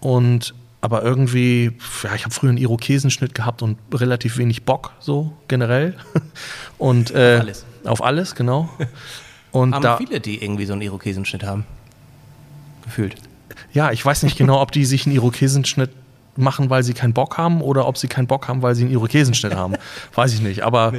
Und 0.00 0.54
aber 0.80 1.02
irgendwie, 1.02 1.72
ja, 2.02 2.14
ich 2.14 2.24
habe 2.24 2.34
früher 2.34 2.50
einen 2.50 2.58
Irokesenschnitt 2.58 3.34
gehabt 3.34 3.62
und 3.62 3.78
relativ 3.92 4.38
wenig 4.38 4.64
Bock, 4.64 4.92
so 5.00 5.32
generell. 5.48 5.94
Und, 6.78 7.10
äh, 7.10 7.36
Auf 7.36 7.40
alles. 7.40 7.64
Auf 7.84 8.04
alles, 8.04 8.34
genau. 8.36 8.68
Und 9.50 9.74
Haben 9.74 9.82
da, 9.82 9.96
viele, 9.96 10.20
die 10.20 10.42
irgendwie 10.42 10.66
so 10.66 10.74
einen 10.74 10.82
Irokesenschnitt 10.82 11.42
haben. 11.42 11.64
Gefühlt. 12.84 13.16
ja, 13.72 13.90
ich 13.90 14.04
weiß 14.04 14.22
nicht 14.22 14.38
genau, 14.38 14.62
ob 14.62 14.72
die 14.72 14.84
sich 14.84 15.04
einen 15.06 15.14
Irokesenschnitt 15.16 15.90
machen, 16.36 16.70
weil 16.70 16.82
sie 16.82 16.94
keinen 16.94 17.12
Bock 17.12 17.36
haben 17.36 17.60
oder 17.60 17.86
ob 17.86 17.98
sie 17.98 18.08
keinen 18.08 18.26
Bock 18.26 18.48
haben, 18.48 18.62
weil 18.62 18.74
sie 18.74 18.84
einen 18.84 18.92
Irokesenschnitt 18.92 19.54
haben. 19.54 19.74
Weiß 20.14 20.32
ich 20.32 20.40
nicht. 20.40 20.62
Aber 20.62 20.92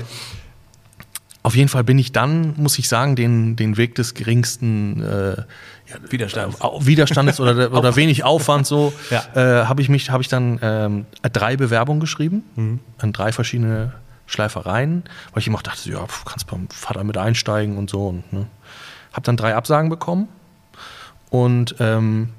auf 1.41 1.55
jeden 1.55 1.69
Fall 1.69 1.83
bin 1.83 1.97
ich 1.97 2.11
dann, 2.11 2.53
muss 2.57 2.77
ich 2.79 2.89
sagen, 2.89 3.15
den, 3.15 3.55
den 3.55 3.77
Weg 3.77 3.95
des 3.95 4.13
geringsten 4.13 5.01
äh, 5.03 5.37
Widerstand. 6.09 6.61
Au- 6.61 6.85
Widerstandes 6.85 7.39
oder, 7.39 7.71
oder 7.77 7.95
wenig 7.95 8.23
Aufwand 8.23 8.67
so, 8.67 8.93
Ja. 9.09 9.23
äh, 9.35 9.65
habe 9.65 9.81
ich 9.81 9.89
mich, 9.89 10.09
habe 10.09 10.21
ich 10.21 10.27
dann 10.27 10.59
ähm, 10.61 11.05
drei 11.33 11.55
Bewerbungen 11.55 11.99
geschrieben 12.01 12.79
an 12.97 13.13
drei 13.13 13.31
verschiedene 13.31 13.93
Schleifereien, 14.25 15.03
weil 15.33 15.41
ich 15.41 15.47
immer 15.47 15.59
dachte, 15.63 15.89
ja, 15.89 16.05
kannst 16.25 16.45
beim 16.47 16.67
Vater 16.69 17.03
mit 17.03 17.17
einsteigen 17.17 17.77
und 17.77 17.89
so. 17.89 18.07
Und, 18.09 18.31
ne. 18.33 18.45
Habe 19.13 19.23
dann 19.23 19.37
drei 19.37 19.55
Absagen 19.55 19.89
bekommen 19.89 20.27
und 21.31 21.75
ähm, 21.79 22.29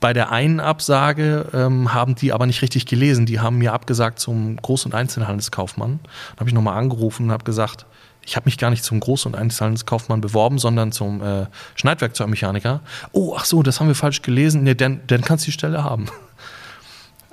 bei 0.00 0.14
der 0.14 0.32
einen 0.32 0.60
Absage 0.60 1.46
ähm, 1.52 1.92
haben 1.92 2.14
die 2.14 2.32
aber 2.32 2.46
nicht 2.46 2.62
richtig 2.62 2.86
gelesen. 2.86 3.26
Die 3.26 3.38
haben 3.38 3.58
mir 3.58 3.74
abgesagt 3.74 4.18
zum 4.18 4.58
Groß- 4.58 4.86
und 4.86 4.94
Einzelhandelskaufmann. 4.94 6.00
Dann 6.02 6.40
habe 6.40 6.48
ich 6.48 6.54
nochmal 6.54 6.78
angerufen 6.78 7.26
und 7.26 7.32
habe 7.32 7.44
gesagt, 7.44 7.84
ich 8.24 8.36
habe 8.36 8.46
mich 8.46 8.58
gar 8.58 8.70
nicht 8.70 8.82
zum 8.82 9.00
Groß- 9.00 9.26
und 9.26 9.36
Einzelhandelskaufmann 9.36 10.20
beworben, 10.20 10.58
sondern 10.58 10.92
zum 10.92 11.22
äh, 11.22 11.46
Schneidwerkzeugmechaniker. 11.74 12.80
Oh, 13.12 13.34
ach 13.36 13.44
so, 13.44 13.62
das 13.62 13.80
haben 13.80 13.88
wir 13.88 13.94
falsch 13.94 14.22
gelesen. 14.22 14.62
Nee, 14.62 14.74
dann, 14.74 15.00
dann 15.06 15.20
kannst 15.20 15.44
du 15.44 15.48
die 15.48 15.52
Stelle 15.52 15.84
haben. 15.84 16.06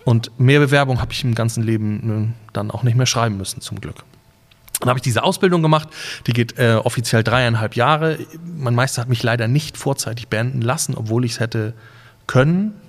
Und 0.03 0.37
mehr 0.39 0.59
Bewerbung 0.59 1.01
habe 1.01 1.11
ich 1.13 1.23
im 1.23 1.35
ganzen 1.35 1.63
Leben 1.63 2.33
äh, 2.33 2.51
dann 2.53 2.71
auch 2.71 2.83
nicht 2.83 2.95
mehr 2.95 3.05
schreiben 3.05 3.37
müssen, 3.37 3.61
zum 3.61 3.79
Glück. 3.79 4.03
Dann 4.79 4.89
habe 4.89 4.99
ich 4.99 5.03
diese 5.03 5.23
Ausbildung 5.23 5.61
gemacht, 5.61 5.89
die 6.27 6.33
geht 6.33 6.57
äh, 6.59 6.75
offiziell 6.75 7.23
dreieinhalb 7.23 7.75
Jahre. 7.75 8.19
Mein 8.43 8.75
Meister 8.75 9.01
hat 9.01 9.09
mich 9.09 9.23
leider 9.23 9.47
nicht 9.47 9.77
vorzeitig 9.77 10.27
beenden 10.27 10.61
lassen, 10.61 10.95
obwohl 10.95 11.25
ich 11.25 11.33
es 11.33 11.39
hätte 11.39 11.73
können. 12.27 12.79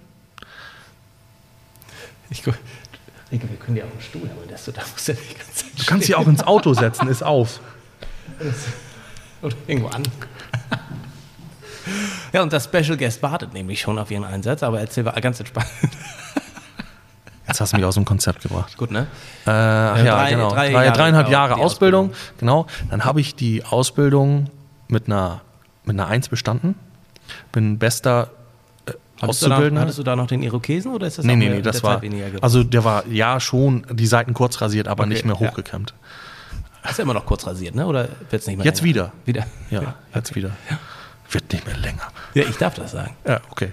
Ich, 2.31 2.47
Rieke, 2.47 3.49
wir 3.49 3.57
können 3.57 3.77
dir 3.77 3.85
auch 3.87 3.91
einen 3.91 4.01
Stuhl 4.01 4.23
holen, 4.23 4.49
dass 4.51 4.65
du 4.67 4.73
da 4.73 4.83
musst 4.93 5.09
ja 5.09 5.15
die 5.15 5.35
ganze 5.35 5.53
Zeit 5.55 5.79
Du 5.79 5.85
kannst 5.85 6.07
sie 6.07 6.15
auch 6.15 6.27
ins 6.27 6.43
Auto 6.43 6.75
setzen, 6.75 7.09
ist 7.09 7.23
auf. 7.23 7.61
Oder 9.43 9.57
irgendwo 9.67 9.89
an. 9.89 10.03
Ja, 12.33 12.43
und 12.43 12.53
das 12.53 12.65
Special 12.65 12.97
Guest 12.97 13.23
wartet 13.23 13.55
nämlich 13.55 13.81
schon 13.81 13.99
auf 13.99 14.11
ihren 14.11 14.25
Einsatz, 14.25 14.63
aber 14.63 14.81
erzähl 14.81 15.05
mal 15.05 15.19
ganz 15.21 15.41
entspannt. 15.41 15.69
Jetzt 17.47 17.63
hast 17.63 17.73
du 17.73 17.77
mich 17.79 17.87
aus 17.87 17.95
dem 17.95 18.05
Konzept 18.05 18.43
gebracht. 18.43 18.77
Gut, 18.77 18.91
ne? 18.91 19.07
Äh, 19.47 19.51
ach 19.51 20.05
ja, 20.05 20.17
drei- 20.17 20.31
genau. 20.31 20.51
drei 20.51 20.71
Drei, 20.71 20.85
Jahre 20.85 20.97
dreieinhalb 20.99 21.27
dauert 21.27 21.33
Jahre 21.33 21.55
die 21.55 21.61
Ausbildung. 21.63 22.13
Genau. 22.39 22.67
Dann 22.91 23.07
habe 23.07 23.23
ich 23.23 23.37
die 23.37 23.65
Ausbildung 23.65 24.51
mit 24.89 25.07
einer, 25.07 25.41
mit 25.85 25.95
einer 25.99 26.09
Eins 26.09 26.29
bestanden. 26.29 26.75
Bin 27.53 27.79
bester 27.79 28.31
äh, 28.33 28.38
Hattest 29.21 29.43
du, 29.43 29.49
da, 29.49 29.81
hattest 29.81 29.99
du 29.99 30.03
da 30.03 30.15
noch 30.17 30.27
den 30.29 30.43
Irokesen 30.43 30.93
oder 30.93 31.07
ist 31.07 31.19
das 31.19 31.25
Nee, 31.25 31.37
nee, 31.37 31.49
nee, 31.49 31.63
das 31.63 31.83
war. 31.83 32.01
weniger 32.03 32.27
geworden? 32.27 32.43
Also 32.43 32.63
der 32.63 32.85
war 32.85 33.07
ja 33.07 33.41
schon 33.41 33.85
die 33.91 34.07
Seiten 34.07 34.33
kurz 34.35 34.61
rasiert, 34.61 34.87
aber 34.87 35.05
Okay, 35.05 35.13
nicht 35.13 35.25
mehr 35.25 35.37
ja. 35.41 35.49
hochgekämmt. 35.49 35.95
Ist 36.89 36.99
ja 36.99 37.03
immer 37.05 37.15
noch 37.15 37.27
kurz 37.27 37.47
rasiert, 37.47 37.75
ne? 37.75 37.87
Oder 37.87 38.09
wird 38.31 38.41
es 38.43 38.47
nicht 38.47 38.57
mehr 38.57 38.65
Jetzt 38.65 38.81
länger? 38.81 38.89
wieder. 38.89 39.13
Wieder? 39.25 39.47
Ja, 39.71 39.95
jetzt 40.15 40.35
wieder. 40.35 40.53
Wird 41.31 41.53
nicht 41.53 41.67
mehr 41.67 41.77
länger. 41.77 42.03
Ja, 42.35 42.45
ich 42.45 42.57
darf 42.57 42.75
das 42.75 42.93
sagen. 42.93 43.15
Ja, 43.27 43.41
okay. 43.51 43.73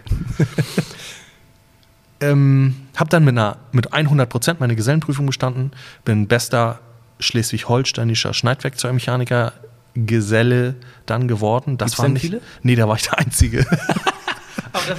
ähm, 2.20 2.76
hab 2.96 3.10
dann 3.10 3.24
mit, 3.24 3.34
einer, 3.34 3.58
mit 3.72 3.94
100 3.94 4.30
Prozent 4.30 4.60
meine 4.60 4.76
Gesellenprüfung 4.76 5.26
bestanden, 5.26 5.72
bin 6.04 6.28
bester 6.28 6.80
schleswig-holsteinischer 7.20 8.34
Schneidwerkzeugmechaniker 8.34 9.54
Geselle 9.94 10.76
dann 11.06 11.28
geworden. 11.28 11.78
Das 11.78 11.92
Gibt's 11.92 12.00
waren 12.00 12.14
nicht, 12.14 12.22
viele? 12.24 12.42
Nee, 12.64 12.76
da 12.76 12.88
war 12.88 12.98
ich 12.98 13.04
der 13.04 13.20
Einzige. 13.20 13.66
Aber 14.74 14.98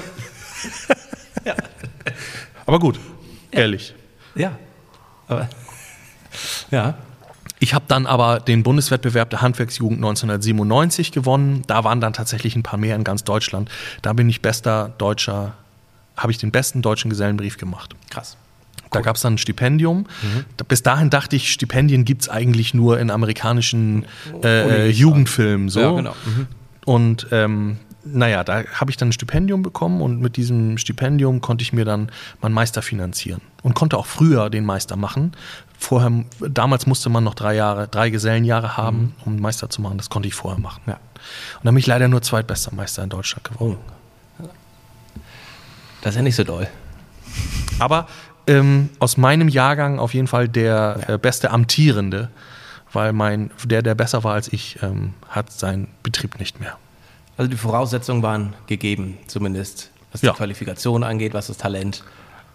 gut, 2.78 2.98
ehrlich. 3.50 3.94
Ja. 4.34 4.58
Aber, 5.28 5.48
ja. 6.70 6.94
Ich 7.58 7.72
habe 7.72 7.86
dann 7.88 8.06
aber 8.06 8.40
den 8.40 8.62
Bundeswettbewerb 8.62 9.30
der 9.30 9.40
Handwerksjugend 9.40 9.98
1997 9.98 11.10
gewonnen. 11.10 11.62
Da 11.66 11.84
waren 11.84 12.00
dann 12.00 12.12
tatsächlich 12.12 12.54
ein 12.54 12.62
paar 12.62 12.78
mehr 12.78 12.94
in 12.96 13.02
ganz 13.02 13.24
Deutschland. 13.24 13.70
Da 14.02 14.12
bin 14.12 14.28
ich 14.28 14.42
bester 14.42 14.92
deutscher, 14.98 15.54
habe 16.16 16.32
ich 16.32 16.38
den 16.38 16.50
besten 16.50 16.82
deutschen 16.82 17.08
Gesellenbrief 17.08 17.56
gemacht. 17.56 17.94
Krass. 18.10 18.36
Da 18.90 19.00
gab 19.00 19.16
es 19.16 19.22
dann 19.22 19.34
ein 19.34 19.38
Stipendium. 19.38 20.06
Mhm. 20.22 20.44
Bis 20.68 20.82
dahin 20.82 21.10
dachte 21.10 21.36
ich, 21.36 21.52
Stipendien 21.52 22.04
gibt 22.04 22.22
es 22.22 22.28
eigentlich 22.28 22.74
nur 22.74 22.98
in 23.00 23.10
amerikanischen 23.10 24.04
äh, 24.42 24.62
Unis. 24.62 24.98
Jugendfilmen. 24.98 25.68
So. 25.68 25.80
Ja, 25.80 25.92
genau. 25.92 26.16
Mhm. 26.24 26.46
Und 26.84 27.26
ähm, 27.32 27.78
naja, 28.12 28.44
da 28.44 28.64
habe 28.64 28.90
ich 28.90 28.96
dann 28.96 29.08
ein 29.08 29.12
Stipendium 29.12 29.62
bekommen 29.62 30.00
und 30.00 30.20
mit 30.20 30.36
diesem 30.36 30.78
Stipendium 30.78 31.40
konnte 31.40 31.62
ich 31.62 31.72
mir 31.72 31.84
dann 31.84 32.10
meinen 32.40 32.54
Meister 32.54 32.82
finanzieren 32.82 33.40
und 33.62 33.74
konnte 33.74 33.96
auch 33.98 34.06
früher 34.06 34.50
den 34.50 34.64
Meister 34.64 34.96
machen. 34.96 35.32
Vorher, 35.78 36.24
damals 36.40 36.86
musste 36.86 37.10
man 37.10 37.24
noch 37.24 37.34
drei 37.34 37.54
Jahre, 37.54 37.88
drei 37.88 38.10
Gesellenjahre 38.10 38.76
haben, 38.76 39.14
um 39.24 39.32
einen 39.32 39.42
Meister 39.42 39.68
zu 39.68 39.82
machen. 39.82 39.98
Das 39.98 40.08
konnte 40.08 40.28
ich 40.28 40.34
vorher 40.34 40.60
machen. 40.60 40.82
Ja. 40.86 40.94
Und 40.94 41.64
dann 41.64 41.74
bin 41.74 41.80
ich 41.80 41.86
leider 41.86 42.08
nur 42.08 42.22
zweitbester 42.22 42.74
Meister 42.74 43.02
in 43.02 43.10
Deutschland 43.10 43.44
geworden. 43.44 43.78
Das 46.02 46.12
ist 46.12 46.16
ja 46.16 46.22
nicht 46.22 46.36
so 46.36 46.44
doll. 46.44 46.68
Aber 47.78 48.06
ähm, 48.46 48.90
aus 49.00 49.16
meinem 49.16 49.48
Jahrgang 49.48 49.98
auf 49.98 50.14
jeden 50.14 50.28
Fall 50.28 50.48
der 50.48 51.00
äh, 51.08 51.18
beste 51.18 51.50
Amtierende, 51.50 52.30
weil 52.92 53.12
mein, 53.12 53.50
der, 53.64 53.82
der 53.82 53.94
besser 53.94 54.22
war 54.22 54.34
als 54.34 54.52
ich, 54.52 54.78
ähm, 54.82 55.14
hat 55.28 55.50
seinen 55.50 55.88
Betrieb 56.02 56.38
nicht 56.38 56.60
mehr. 56.60 56.78
Also 57.36 57.50
die 57.50 57.56
Voraussetzungen 57.56 58.22
waren 58.22 58.54
gegeben, 58.66 59.18
zumindest 59.26 59.90
was 60.12 60.22
Ja. 60.22 60.32
die 60.32 60.36
Qualifikation 60.38 61.02
angeht, 61.04 61.34
was 61.34 61.48
das 61.48 61.58
Talent 61.58 62.02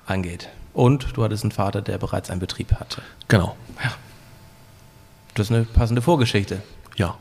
angeht. 0.05 0.49
Und 0.73 1.15
du 1.15 1.23
hattest 1.23 1.43
einen 1.43 1.51
Vater, 1.51 1.81
der 1.81 1.97
bereits 1.97 2.29
einen 2.29 2.39
Betrieb 2.39 2.73
hatte. 2.73 3.01
Genau. 3.27 3.55
Das 5.35 5.47
ist 5.49 5.55
eine 5.55 5.63
passende 5.65 6.01
Vorgeschichte. 6.01 6.61
Ja. 6.95 7.15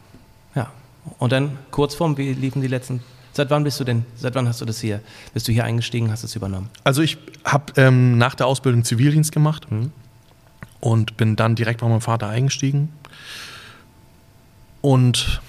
Ja. 0.55 0.71
Und 1.19 1.33
dann 1.33 1.59
Kurzform, 1.71 2.17
wie 2.17 2.33
liefen 2.33 2.63
die 2.63 2.69
letzten. 2.69 3.03
Seit 3.33 3.51
wann 3.51 3.63
bist 3.63 3.79
du 3.79 3.85
denn, 3.85 4.05
seit 4.17 4.35
wann 4.35 4.49
hast 4.49 4.61
du 4.61 4.65
das 4.65 4.81
hier? 4.81 5.01
Bist 5.35 5.47
du 5.47 5.53
hier 5.53 5.65
eingestiegen, 5.65 6.11
hast 6.11 6.25
es 6.25 6.35
übernommen? 6.35 6.69
Also 6.83 7.03
ich 7.03 7.19
habe 7.45 7.73
ähm, 7.77 8.19
nach 8.19 8.35
der 8.35 8.47
Ausbildung 8.47 8.83
Zivildienst 8.85 9.31
gemacht 9.33 9.69
und 10.81 11.17
bin 11.17 11.37
dann 11.37 11.55
direkt 11.55 11.81
bei 11.81 11.89
meinem 11.89 12.01
Vater 12.01 12.29
eingestiegen. 12.29 12.93
Und 14.81 15.41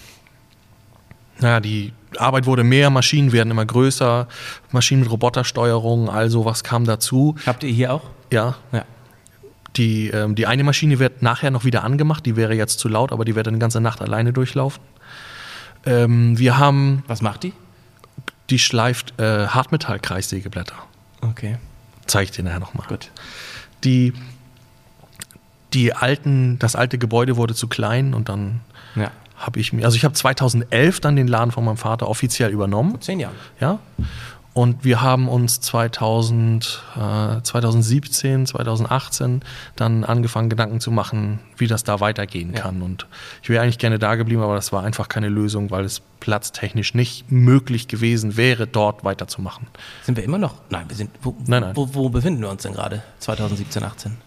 naja, 1.39 1.59
die 1.59 1.93
Arbeit 2.17 2.45
wurde 2.45 2.63
mehr, 2.63 2.89
Maschinen 2.89 3.31
werden 3.31 3.51
immer 3.51 3.65
größer, 3.65 4.27
Maschinen 4.71 5.01
mit 5.01 5.11
Robotersteuerung, 5.11 6.09
also 6.09 6.45
was 6.45 6.63
kam 6.63 6.85
dazu. 6.85 7.35
Habt 7.45 7.63
ihr 7.63 7.71
hier 7.71 7.93
auch? 7.93 8.03
Ja, 8.31 8.55
Ja. 8.71 8.83
die, 9.77 10.09
ähm, 10.09 10.35
die 10.35 10.47
eine 10.47 10.63
Maschine 10.63 10.99
wird 10.99 11.21
nachher 11.21 11.51
noch 11.51 11.63
wieder 11.63 11.83
angemacht, 11.83 12.25
die 12.25 12.35
wäre 12.35 12.53
jetzt 12.53 12.79
zu 12.79 12.87
laut, 12.89 13.11
aber 13.11 13.23
die 13.25 13.35
wird 13.35 13.47
dann 13.47 13.53
die 13.55 13.59
ganze 13.59 13.79
Nacht 13.81 14.01
alleine 14.01 14.33
durchlaufen. 14.33 14.81
Ähm, 15.85 16.37
wir 16.37 16.57
haben, 16.57 17.03
Was 17.07 17.21
macht 17.21 17.43
die? 17.43 17.53
die 18.49 18.59
schleift 18.59 19.13
äh, 19.19 19.47
Hartmetall-Kreissägeblätter. 19.47 20.75
Okay. 21.21 21.57
Zeige 22.07 22.25
ich 22.25 22.31
dir 22.31 22.43
nachher 22.43 22.59
nochmal. 22.59 22.87
Gut. 22.87 23.09
die, 23.83 24.13
die 25.73 25.93
alten, 25.93 26.59
das 26.59 26.75
alte 26.75 26.97
Gebäude 26.97 27.37
wurde 27.37 27.55
zu 27.55 27.67
klein 27.67 28.13
und 28.13 28.27
dann 28.29 28.59
Ja. 28.95 29.11
Habe 29.41 29.59
ich 29.59 29.73
mir, 29.73 29.85
also 29.85 29.97
ich 29.97 30.03
habe 30.05 30.13
2011 30.13 30.99
dann 31.01 31.15
den 31.15 31.27
Laden 31.27 31.51
von 31.51 31.65
meinem 31.65 31.77
Vater 31.77 32.07
offiziell 32.07 32.51
übernommen, 32.51 32.99
Zehn 33.01 33.19
Jahre. 33.19 33.35
ja, 33.59 33.79
Und 34.53 34.83
wir 34.83 35.01
haben 35.01 35.29
uns 35.29 35.61
2000, 35.61 36.83
äh, 36.97 37.41
2017, 37.41 38.45
2018 38.45 39.43
dann 39.77 40.03
angefangen, 40.03 40.49
Gedanken 40.49 40.81
zu 40.81 40.91
machen, 40.91 41.39
wie 41.57 41.67
das 41.67 41.83
da 41.85 41.99
weitergehen 42.01 42.53
Ja. 42.53 42.61
kann. 42.63 42.81
Und 42.81 43.07
ich 43.43 43.49
wäre 43.49 43.63
eigentlich 43.63 43.77
gerne 43.79 43.97
da 43.97 44.15
geblieben, 44.15 44.41
aber 44.41 44.55
das 44.55 44.73
war 44.73 44.83
einfach 44.83 45.07
keine 45.07 45.29
Lösung, 45.29 45.71
weil 45.71 45.85
es 45.85 46.01
platztechnisch 46.19 46.93
nicht 46.93 47.31
möglich 47.31 47.87
gewesen 47.87 48.35
wäre, 48.35 48.67
dort 48.67 49.03
weiterzumachen. 49.05 49.67
Sind 50.03 50.17
wir 50.17 50.23
immer 50.25 50.37
noch? 50.37 50.55
Nein, 50.69 50.85
wir 50.89 50.95
sind. 50.97 51.11
Wo, 51.21 51.33
Nein, 51.47 51.61
nein. 51.63 51.75
Wo, 51.75 51.87
wo 51.93 52.09
befinden 52.09 52.41
wir 52.41 52.49
uns 52.49 52.63
denn 52.63 52.73
gerade? 52.73 53.01
2017, 53.19 53.83
18? 53.83 54.17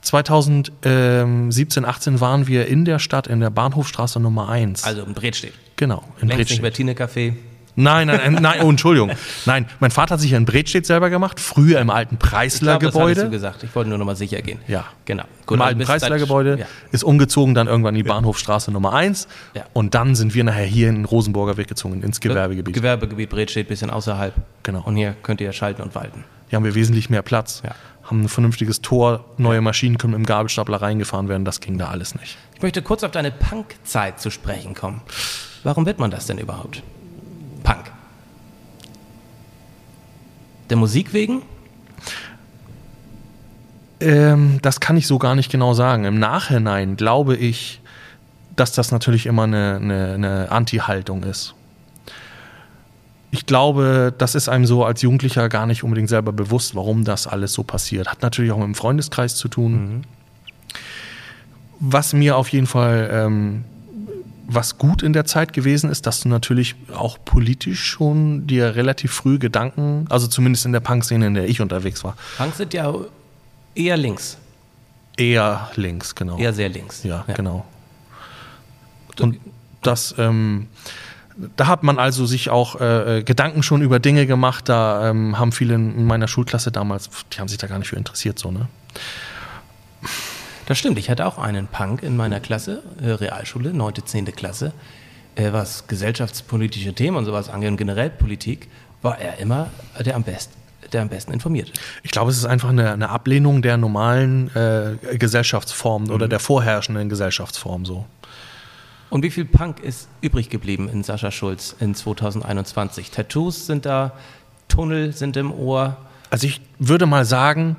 2017, 0.00 1.84
18 1.84 2.20
waren 2.20 2.46
wir 2.46 2.66
in 2.66 2.84
der 2.84 2.98
Stadt 2.98 3.26
in 3.26 3.40
der 3.40 3.50
Bahnhofstraße 3.50 4.20
Nummer 4.20 4.48
1. 4.48 4.84
Also 4.84 5.02
in 5.02 5.14
Bredstedt. 5.14 5.54
genau, 5.76 6.04
in 6.20 6.28
Längst 6.28 6.60
Bredstedt. 6.60 6.98
Café. 6.98 7.34
Nein, 7.80 8.08
nein, 8.08 8.18
nein, 8.32 8.42
nein, 8.42 8.60
oh, 8.64 8.70
Entschuldigung. 8.70 9.12
Nein, 9.46 9.66
mein 9.78 9.92
Vater 9.92 10.14
hat 10.14 10.20
sich 10.20 10.32
ja 10.32 10.36
in 10.36 10.44
Bredstedt 10.44 10.84
selber 10.84 11.10
gemacht, 11.10 11.38
früher 11.38 11.78
im 11.78 11.90
alten 11.90 12.18
glaube, 12.18 12.34
das 12.34 12.56
hattest 12.58 12.58
du 12.58 12.98
Preisler-Gebäude. 12.98 13.30
gesagt. 13.30 13.62
Ich 13.62 13.72
wollte 13.76 13.88
nur 13.90 13.98
noch 13.98 14.04
mal 14.06 14.16
sicher 14.16 14.42
gehen. 14.42 14.58
Ja. 14.66 14.86
Genau. 15.04 15.22
Im 15.22 15.52
also 15.52 15.62
alten 15.62 15.80
Preisler-Gebäude, 15.82 16.58
Ja. 16.58 16.66
ist 16.90 17.04
umgezogen 17.04 17.54
dann 17.54 17.68
irgendwann 17.68 17.94
in 17.94 18.02
die 18.02 18.08
Bahnhofstraße 18.08 18.72
Nummer 18.72 18.94
1. 18.94 19.28
Ja. 19.54 19.62
Und 19.74 19.94
dann 19.94 20.16
sind 20.16 20.34
wir 20.34 20.42
nachher 20.42 20.64
hier 20.64 20.88
in 20.88 20.96
den 20.96 21.04
Rosenburger 21.04 21.56
Weg 21.56 21.68
gezogen, 21.68 22.02
ins 22.02 22.18
Gewerbegebiet. 22.18 22.74
Gewerbegebiet 22.74 23.30
Bredstedt, 23.30 23.68
bisschen 23.68 23.90
außerhalb. 23.90 24.34
Genau. 24.64 24.82
Und 24.84 24.96
hier 24.96 25.14
könnt 25.22 25.40
ihr 25.40 25.52
schalten 25.52 25.82
und 25.82 25.94
walten. 25.94 26.24
Hier 26.48 26.56
haben 26.56 26.64
wir 26.64 26.74
wesentlich 26.74 27.10
mehr 27.10 27.22
Platz. 27.22 27.62
Ja. 27.64 27.76
Haben 28.08 28.22
ein 28.22 28.28
vernünftiges 28.28 28.80
Tor, 28.80 29.24
neue 29.36 29.60
Maschinen 29.60 29.98
können 29.98 30.12
mit 30.12 30.20
dem 30.20 30.26
Gabelstapler 30.26 30.80
reingefahren 30.80 31.28
werden. 31.28 31.44
Das 31.44 31.60
ging 31.60 31.76
da 31.76 31.88
alles 31.88 32.14
nicht. 32.14 32.38
Ich 32.54 32.62
möchte 32.62 32.80
kurz 32.80 33.04
auf 33.04 33.10
deine 33.10 33.30
Punk-Zeit 33.30 34.18
zu 34.18 34.30
sprechen 34.30 34.74
kommen. 34.74 35.02
Warum 35.62 35.84
wird 35.84 35.98
man 35.98 36.10
das 36.10 36.26
denn 36.26 36.38
überhaupt? 36.38 36.82
Punk. 37.64 37.92
Der 40.70 40.78
Musik 40.78 41.12
wegen? 41.12 41.42
Ähm, 44.00 44.58
das 44.62 44.80
kann 44.80 44.96
ich 44.96 45.06
so 45.06 45.18
gar 45.18 45.34
nicht 45.34 45.50
genau 45.50 45.74
sagen. 45.74 46.04
Im 46.04 46.18
Nachhinein 46.18 46.96
glaube 46.96 47.36
ich, 47.36 47.82
dass 48.56 48.72
das 48.72 48.90
natürlich 48.90 49.26
immer 49.26 49.44
eine, 49.44 49.78
eine, 49.82 50.14
eine 50.14 50.50
Anti-Haltung 50.50 51.24
ist. 51.24 51.54
Ich 53.30 53.44
glaube, 53.44 54.14
das 54.16 54.34
ist 54.34 54.48
einem 54.48 54.64
so 54.64 54.84
als 54.84 55.02
Jugendlicher 55.02 55.48
gar 55.48 55.66
nicht 55.66 55.84
unbedingt 55.84 56.08
selber 56.08 56.32
bewusst, 56.32 56.74
warum 56.74 57.04
das 57.04 57.26
alles 57.26 57.52
so 57.52 57.62
passiert. 57.62 58.08
Hat 58.08 58.22
natürlich 58.22 58.52
auch 58.52 58.58
mit 58.58 58.66
dem 58.66 58.74
Freundeskreis 58.74 59.36
zu 59.36 59.48
tun. 59.48 60.04
Was 61.80 62.12
mir 62.12 62.36
auf 62.36 62.48
jeden 62.48 62.66
Fall 62.66 63.10
ähm, 63.12 63.64
was 64.50 64.78
gut 64.78 65.02
in 65.02 65.12
der 65.12 65.26
Zeit 65.26 65.52
gewesen 65.52 65.90
ist, 65.90 66.06
dass 66.06 66.20
du 66.20 66.28
natürlich 66.30 66.74
auch 66.94 67.18
politisch 67.22 67.84
schon 67.84 68.46
dir 68.46 68.76
relativ 68.76 69.12
früh 69.12 69.38
Gedanken, 69.38 70.06
also 70.08 70.26
zumindest 70.26 70.64
in 70.64 70.72
der 70.72 70.80
Punk-Szene, 70.80 71.26
in 71.26 71.34
der 71.34 71.46
ich 71.46 71.60
unterwegs 71.60 72.02
war, 72.02 72.16
Punks 72.38 72.56
sind 72.56 72.72
ja 72.72 72.94
eher 73.74 73.98
links. 73.98 74.38
eher 75.18 75.70
links, 75.76 76.14
genau. 76.14 76.38
Eher 76.38 76.54
sehr 76.54 76.70
links. 76.70 77.04
Ja, 77.04 77.26
genau. 77.36 77.66
Und 79.20 79.38
das, 79.82 80.14
ähm, 80.16 80.68
da 81.56 81.66
hat 81.66 81.82
man 81.82 81.98
also 81.98 82.26
sich 82.26 82.50
auch 82.50 82.80
äh, 82.80 83.18
äh, 83.18 83.22
Gedanken 83.22 83.62
schon 83.62 83.82
über 83.82 84.00
Dinge 84.00 84.26
gemacht. 84.26 84.68
Da 84.68 85.10
ähm, 85.10 85.38
haben 85.38 85.52
viele 85.52 85.74
in 85.74 86.06
meiner 86.06 86.28
Schulklasse 86.28 86.72
damals, 86.72 87.10
die 87.32 87.38
haben 87.38 87.48
sich 87.48 87.58
da 87.58 87.66
gar 87.66 87.78
nicht 87.78 87.88
für 87.88 87.96
interessiert, 87.96 88.38
so, 88.38 88.50
ne? 88.50 88.68
Das 90.66 90.78
stimmt. 90.78 90.98
Ich 90.98 91.08
hatte 91.08 91.24
auch 91.24 91.38
einen 91.38 91.66
Punk 91.66 92.02
in 92.02 92.16
meiner 92.16 92.40
Klasse, 92.40 92.82
äh, 93.00 93.10
Realschule, 93.10 93.72
9., 93.72 93.94
10. 94.04 94.26
Klasse. 94.26 94.72
Äh, 95.34 95.52
was 95.52 95.86
gesellschaftspolitische 95.86 96.92
Themen 96.92 97.16
und 97.16 97.24
sowas 97.24 97.48
angeht 97.48 97.70
und 97.70 97.76
generell 97.76 98.10
Politik, 98.10 98.68
war 99.00 99.18
er 99.18 99.38
immer 99.38 99.70
der 100.00 100.16
am 100.16 100.24
besten, 100.24 100.54
der 100.92 101.02
am 101.02 101.08
besten 101.08 101.32
informiert. 101.32 101.72
Ich 102.02 102.10
glaube, 102.10 102.30
es 102.32 102.36
ist 102.36 102.44
einfach 102.44 102.70
eine, 102.70 102.92
eine 102.92 103.08
Ablehnung 103.08 103.62
der 103.62 103.76
normalen 103.76 104.54
äh, 104.56 105.16
Gesellschaftsformen 105.16 106.10
oder 106.10 106.26
der 106.26 106.40
vorherrschenden 106.40 107.08
Gesellschaftsform 107.08 107.86
so. 107.86 108.04
Und 109.10 109.22
wie 109.22 109.30
viel 109.30 109.44
Punk 109.44 109.80
ist 109.80 110.08
übrig 110.20 110.50
geblieben 110.50 110.88
in 110.88 111.02
Sascha 111.02 111.30
Schulz 111.30 111.74
in 111.80 111.94
2021? 111.94 113.10
Tattoos 113.10 113.66
sind 113.66 113.86
da, 113.86 114.12
Tunnel 114.68 115.12
sind 115.12 115.36
im 115.36 115.52
Ohr, 115.52 115.96
Also 116.30 116.46
ich 116.46 116.60
würde 116.78 117.06
mal 117.06 117.24
sagen, 117.24 117.76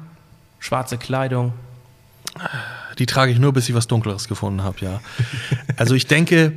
schwarze 0.60 0.98
Kleidung. 0.98 1.54
Die 2.98 3.06
trage 3.06 3.32
ich 3.32 3.40
nur, 3.40 3.54
bis 3.54 3.70
ich 3.70 3.76
was 3.76 3.88
Dunkleres 3.88 4.28
gefunden 4.28 4.64
habe, 4.64 4.78
ja. 4.82 5.00
Also 5.78 5.94
ich 5.94 6.08
denke, 6.08 6.54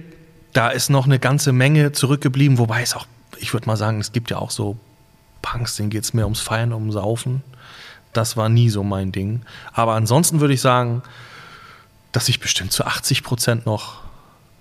da 0.52 0.68
ist 0.68 0.90
noch 0.90 1.04
eine 1.06 1.18
ganze 1.18 1.52
Menge 1.52 1.92
zurückgeblieben, 1.92 2.58
wobei 2.58 2.82
es 2.82 2.94
auch, 2.94 3.06
ich 3.38 3.52
würde 3.52 3.66
mal 3.66 3.76
sagen, 3.76 4.00
es 4.00 4.12
gibt 4.12 4.30
ja 4.30 4.38
auch 4.38 4.50
so 4.50 4.76
Punks, 5.40 5.76
denen 5.76 5.90
geht 5.90 6.04
es 6.04 6.14
mehr 6.14 6.24
ums 6.24 6.40
Feiern, 6.40 6.72
ums 6.72 6.94
Saufen. 6.94 7.42
Das 8.12 8.36
war 8.36 8.48
nie 8.48 8.68
so 8.68 8.82
mein 8.82 9.12
Ding. 9.12 9.42
Aber 9.72 9.94
ansonsten 9.94 10.40
würde 10.40 10.54
ich 10.54 10.60
sagen, 10.60 11.02
dass 12.12 12.28
ich 12.28 12.40
bestimmt 12.40 12.72
zu 12.72 12.84
80 12.84 13.22
Prozent 13.22 13.66
noch, 13.66 14.01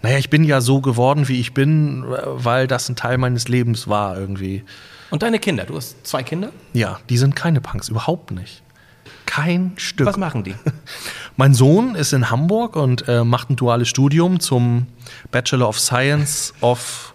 naja, 0.02 0.18
ich 0.18 0.30
bin 0.30 0.44
ja 0.44 0.62
so 0.62 0.82
geworden, 0.82 1.28
wie 1.28 1.40
ich 1.40 1.54
bin, 1.54 2.04
weil 2.08 2.68
das 2.68 2.90
ein 2.90 2.96
Teil 2.96 3.18
meines 3.18 3.48
Lebens 3.48 3.88
war 3.88 4.18
irgendwie. 4.18 4.64
Und 5.10 5.24
deine 5.24 5.40
Kinder, 5.40 5.66
du 5.66 5.76
hast 5.76 6.06
zwei 6.08 6.24
Kinder? 6.24 6.52
Ja, 6.74 7.00
die 7.10 7.18
sind 7.18 7.36
keine 7.36 7.62
Punks, 7.62 7.90
überhaupt 7.90 8.32
nicht. 8.32 8.64
Kein 9.26 9.74
Stück. 9.78 10.08
Was 10.08 10.18
machen 10.18 10.44
die? 10.44 10.56
Mein 11.38 11.54
Sohn 11.54 11.96
ist 11.96 12.14
in 12.14 12.30
Hamburg 12.30 12.76
und 12.76 13.08
äh, 13.08 13.24
macht 13.24 13.50
ein 13.50 13.56
duales 13.56 13.88
Studium 13.88 14.40
zum 14.40 14.88
Bachelor 15.32 15.70
of 15.70 15.80
Science 15.80 16.54
of 16.62 17.14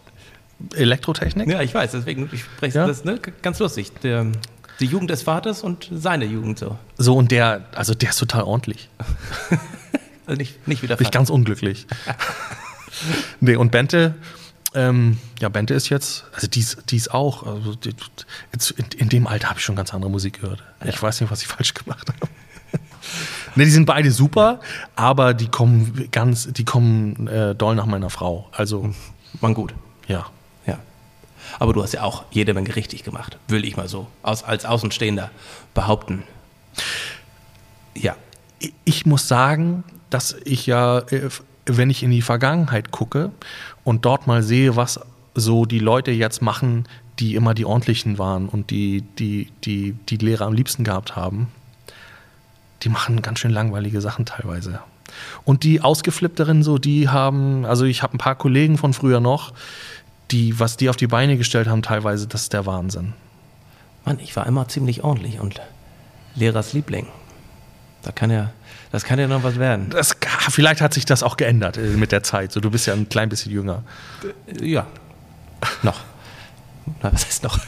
Elektrotechnik. 0.75 1.49
ja, 1.49 1.61
ich 1.61 1.75
weiß, 1.75 1.91
deswegen 1.93 2.29
ich 2.33 2.43
spreche 2.43 2.79
Ja? 2.79 2.87
das 2.87 3.05
ne, 3.05 3.19
ganz 3.43 3.59
lustig. 3.59 3.93
Der, 4.03 4.27
die 4.81 4.87
Jugend 4.87 5.11
des 5.11 5.23
Vaters 5.23 5.63
und 5.63 5.91
seine 5.93 6.25
Jugend 6.25 6.59
so. 6.59 6.79
So, 6.97 7.15
und 7.17 7.31
der, 7.31 7.67
also 7.75 7.95
der 7.95 8.11
ist 8.11 8.19
total 8.19 8.43
ordentlich. 8.45 8.89
Also 10.29 10.39
nicht, 10.39 10.67
nicht 10.67 10.83
wieder 10.83 10.97
Bin 10.97 11.07
ich 11.07 11.13
ganz 11.13 11.31
unglücklich. 11.31 11.87
nee, 13.41 13.57
und 13.57 13.71
Bente, 13.71 14.15
ähm, 14.75 15.19
ja, 15.41 15.49
Bente 15.49 15.75
ist 15.75 15.89
jetzt, 15.89 16.25
also 16.35 16.47
die 16.47 16.61
ist, 16.61 16.79
die 16.91 16.97
ist 16.97 17.13
auch, 17.13 17.45
also 17.45 17.75
die, 17.75 17.95
in, 18.77 18.87
in 18.99 19.09
dem 19.09 19.27
Alter 19.27 19.49
habe 19.49 19.59
ich 19.59 19.65
schon 19.65 19.77
ganz 19.77 19.95
andere 19.95 20.11
Musik 20.11 20.41
gehört. 20.41 20.63
Ich 20.85 21.03
weiß 21.03 21.21
nicht, 21.21 21.31
was 21.31 21.41
ich 21.41 21.49
falsch 21.49 21.73
gemacht 21.75 22.09
habe. 22.09 22.31
ne, 23.55 23.65
die 23.65 23.71
sind 23.71 23.87
beide 23.87 24.11
super, 24.11 24.61
aber 24.95 25.33
die 25.35 25.49
kommen 25.49 26.09
ganz, 26.13 26.53
die 26.53 26.65
kommen 26.65 27.27
äh, 27.27 27.55
doll 27.55 27.75
nach 27.75 27.87
meiner 27.87 28.11
Frau. 28.11 28.49
Also, 28.53 28.95
Waren 29.41 29.55
gut. 29.55 29.75
ja. 30.09 30.27
Ja. 30.67 30.79
Aber 31.59 31.73
du 31.73 31.83
hast 31.83 31.95
ja 31.95 32.03
auch 32.03 32.25
jede 32.31 32.53
Menge 32.53 32.75
richtig 32.77 33.03
gemacht, 33.05 33.39
will 33.49 33.65
ich 33.65 33.77
mal 33.77 33.89
so 33.89 34.09
aus, 34.23 34.43
als 34.43 34.65
Außenstehender 34.65 35.31
behaupten. 35.73 36.25
Ja. 37.95 38.17
ich 38.85 39.07
muss 39.07 39.27
sagen, 39.27 39.85
dass 40.11 40.37
ich 40.45 40.67
ja, 40.67 40.99
äh, 40.99 41.31
wenn 41.67 41.91
ich 41.91 42.03
in 42.03 42.11
die 42.11 42.23
Vergangenheit 42.23 42.91
gucke 42.91 43.31
und 43.85 44.05
dort 44.05 44.27
mal 44.27 44.43
sehe, 44.43 44.77
was 44.77 45.01
so 45.35 45.67
die 45.67 45.79
Leute 45.79 46.11
jetzt 46.11 46.41
machen, 46.41 46.87
die 47.19 47.35
immer 47.35 47.55
die 47.55 47.65
ordentlichen 47.65 48.19
waren 48.19 48.49
und 48.49 48.71
die 48.71 49.03
die, 49.19 49.51
die, 49.65 49.93
die 50.09 50.17
Lehrer 50.17 50.47
am 50.47 50.53
liebsten 50.53 50.85
gehabt 50.85 51.17
haben, 51.17 51.49
die 52.83 52.89
machen 52.89 53.23
ganz 53.23 53.39
schön 53.39 53.51
langweilige 53.51 54.01
Sachen 54.01 54.27
teilweise. 54.27 54.81
Und 55.45 55.63
die 55.63 55.81
ausgeflippteren 55.81 56.63
so, 56.63 56.79
die 56.79 57.09
haben, 57.09 57.65
also 57.65 57.85
ich 57.85 58.03
habe 58.03 58.15
ein 58.15 58.19
paar 58.19 58.35
Kollegen 58.35 58.77
von 58.77 58.93
früher 58.93 59.21
noch, 59.21 59.53
die, 60.31 60.59
was 60.59 60.77
die 60.77 60.89
auf 60.89 60.97
die 60.97 61.07
Beine 61.07 61.37
gestellt 61.37 61.69
haben 61.69 61.83
teilweise, 61.83 62.27
das 62.27 62.43
ist 62.43 62.53
der 62.53 62.67
Wahnsinn. 62.67 63.13
Mann, 64.05 64.19
ich 64.21 64.35
war 64.37 64.47
immer 64.47 64.69
ziemlich 64.69 65.05
ordentlich 65.05 65.41
und 65.41 65.61
Lehrers 66.35 66.73
Liebling. 66.73 67.07
Da 68.03 68.13
kann 68.13 68.31
ja, 68.31 68.53
das 68.97 69.05
kann 69.05 69.19
ja 69.19 69.29
noch 69.29 69.43
was 69.43 69.59
werden. 69.59 69.91
Das, 69.91 70.17
vielleicht 70.49 70.81
hat 70.81 70.95
sich 70.95 71.05
das 71.05 71.23
auch 71.23 71.37
geändert 71.37 71.77
äh, 71.77 71.83
mit 71.83 72.13
der 72.13 72.23
Zeit. 72.23 72.51
So, 72.51 72.61
du 72.61 72.71
bist 72.71 72.87
ja 72.87 72.95
ein 72.95 73.11
klein 73.11 73.29
bisschen 73.29 73.53
jünger. 73.53 73.83
Ja. 74.59 74.87
Noch. 75.83 76.01
Na, 77.03 77.13
was 77.13 77.27
heißt 77.27 77.43
noch? 77.43 77.59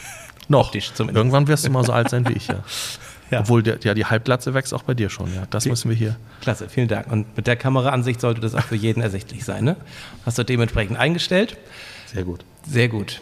Noch. 0.48 0.74
Irgendwann 0.74 1.46
wirst 1.46 1.66
du 1.66 1.70
mal 1.70 1.84
so 1.84 1.92
alt 1.92 2.08
sein 2.08 2.26
wie 2.26 2.32
ich, 2.32 2.48
ja. 2.48 2.64
Ja. 3.30 3.40
Obwohl 3.40 3.62
der, 3.62 3.78
ja, 3.82 3.92
die 3.92 4.06
Halbglatze 4.06 4.54
wächst 4.54 4.72
auch 4.72 4.84
bei 4.84 4.94
dir 4.94 5.10
schon, 5.10 5.34
ja. 5.34 5.42
Das 5.50 5.66
müssen 5.66 5.90
wir 5.90 5.96
hier. 5.98 6.16
Klasse, 6.40 6.66
vielen 6.70 6.88
Dank. 6.88 7.12
Und 7.12 7.36
mit 7.36 7.46
der 7.46 7.56
Kameraansicht 7.56 8.22
sollte 8.22 8.40
das 8.40 8.54
auch 8.54 8.62
für 8.62 8.74
jeden 8.74 9.02
ersichtlich 9.02 9.44
sein. 9.44 9.64
Ne? 9.64 9.76
Hast 10.24 10.38
du 10.38 10.44
dementsprechend 10.44 10.96
eingestellt? 10.98 11.58
Sehr 12.06 12.24
gut. 12.24 12.46
Sehr 12.66 12.88
gut. 12.88 13.20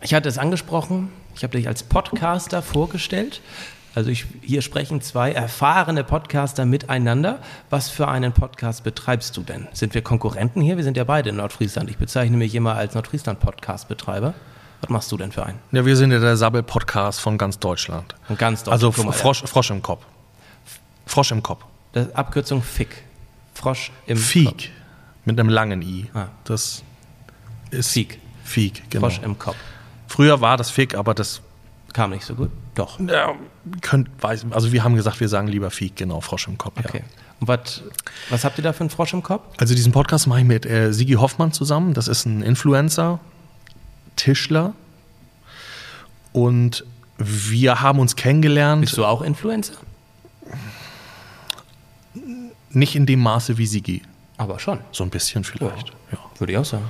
Ich 0.00 0.14
hatte 0.14 0.28
es 0.28 0.38
angesprochen, 0.38 1.08
ich 1.34 1.42
habe 1.42 1.56
dich 1.56 1.66
als 1.66 1.82
Podcaster 1.82 2.62
vorgestellt. 2.62 3.40
Also 3.94 4.10
ich, 4.10 4.26
hier 4.42 4.60
sprechen 4.60 5.00
zwei 5.00 5.32
erfahrene 5.32 6.02
Podcaster 6.02 6.64
miteinander. 6.64 7.38
Was 7.70 7.88
für 7.88 8.08
einen 8.08 8.32
Podcast 8.32 8.82
betreibst 8.82 9.36
du 9.36 9.42
denn? 9.42 9.68
Sind 9.72 9.94
wir 9.94 10.02
Konkurrenten 10.02 10.60
hier? 10.60 10.76
Wir 10.76 10.84
sind 10.84 10.96
ja 10.96 11.04
beide 11.04 11.30
in 11.30 11.36
Nordfriesland. 11.36 11.88
Ich 11.90 11.96
bezeichne 11.96 12.36
mich 12.36 12.54
immer 12.54 12.74
als 12.74 12.94
Nordfriesland-Podcast-Betreiber. 12.94 14.34
Was 14.80 14.90
machst 14.90 15.12
du 15.12 15.16
denn 15.16 15.30
für 15.30 15.46
einen? 15.46 15.58
Ja, 15.70 15.86
wir 15.86 15.96
sind 15.96 16.10
ja 16.10 16.18
der 16.18 16.36
Sabbel-Podcast 16.36 17.20
von 17.20 17.38
ganz 17.38 17.58
Deutschland. 17.58 18.16
Von 18.26 18.36
ganz 18.36 18.66
Also 18.66 18.90
Guck 18.90 19.04
mal, 19.04 19.12
Frosch, 19.12 19.44
Frosch 19.44 19.70
im 19.70 19.80
Kopf. 19.80 20.04
Frosch 21.06 21.30
im 21.30 21.42
Kopf. 21.42 21.64
Das 21.92 22.12
Abkürzung 22.14 22.62
FIC. 22.62 22.88
Frosch 23.54 23.92
im 24.06 24.16
Kopf. 24.16 24.26
Fiek. 24.26 24.70
Mit 25.24 25.38
einem 25.38 25.48
langen 25.48 25.80
I. 25.82 26.10
Ah. 26.14 26.26
Das 26.42 26.82
ist 27.70 27.90
Fiek. 27.92 28.18
Fiek, 28.42 28.90
genau. 28.90 29.08
Frosch 29.08 29.20
im 29.22 29.38
Kopf. 29.38 29.56
Früher 30.08 30.40
war 30.40 30.56
das 30.56 30.70
Fick, 30.70 30.94
aber 30.94 31.14
das 31.14 31.40
Kam 31.94 32.10
nicht 32.10 32.24
so 32.24 32.34
gut? 32.34 32.50
Doch. 32.74 32.98
ja, 33.00 33.34
könnt, 33.82 34.08
weiß, 34.20 34.46
also 34.50 34.72
wir 34.72 34.82
haben 34.82 34.96
gesagt, 34.96 35.20
wir 35.20 35.28
sagen 35.28 35.48
lieber 35.48 35.70
Fick, 35.70 35.96
genau, 35.96 36.20
Frosch 36.20 36.48
im 36.48 36.58
Kopf. 36.58 36.78
Okay. 36.78 36.98
Ja. 36.98 37.04
Und 37.40 37.48
wat, 37.48 37.82
was 38.30 38.44
habt 38.44 38.58
ihr 38.58 38.64
da 38.64 38.72
für 38.72 38.80
einen 38.80 38.90
Frosch 38.90 39.12
im 39.12 39.22
Kopf? 39.22 39.42
Also 39.58 39.74
diesen 39.74 39.92
Podcast 39.92 40.26
mache 40.26 40.40
ich 40.40 40.44
mit 40.44 40.66
äh, 40.66 40.92
Sigi 40.92 41.14
Hoffmann 41.14 41.52
zusammen. 41.52 41.94
Das 41.94 42.08
ist 42.08 42.24
ein 42.26 42.42
Influencer, 42.42 43.20
Tischler. 44.16 44.74
Und 46.32 46.84
wir 47.18 47.80
haben 47.80 48.00
uns 48.00 48.16
kennengelernt, 48.16 48.80
Bist 48.80 48.96
du 48.96 49.04
auch 49.04 49.22
Influencer? 49.22 49.74
nicht 52.70 52.96
in 52.96 53.06
dem 53.06 53.20
Maße 53.20 53.56
wie 53.56 53.66
Sigi. 53.66 54.02
Aber 54.36 54.58
schon. 54.58 54.80
So 54.90 55.04
ein 55.04 55.10
bisschen 55.10 55.44
vielleicht. 55.44 55.90
Ja. 56.10 56.18
Würde 56.38 56.52
ich 56.52 56.58
auch 56.58 56.64
sagen. 56.64 56.84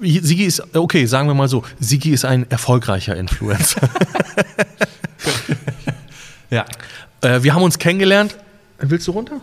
Sigi 0.00 0.44
ist, 0.44 0.62
okay, 0.76 1.06
sagen 1.06 1.28
wir 1.28 1.34
mal 1.34 1.48
so, 1.48 1.64
Sigi 1.78 2.10
ist 2.10 2.24
ein 2.24 2.50
erfolgreicher 2.50 3.16
Influencer. 3.16 3.88
Ja. 6.52 6.66
äh, 7.22 7.42
wir 7.42 7.54
haben 7.54 7.62
uns 7.62 7.78
kennengelernt. 7.78 8.36
Willst 8.78 9.08
du 9.08 9.12
runter? 9.12 9.40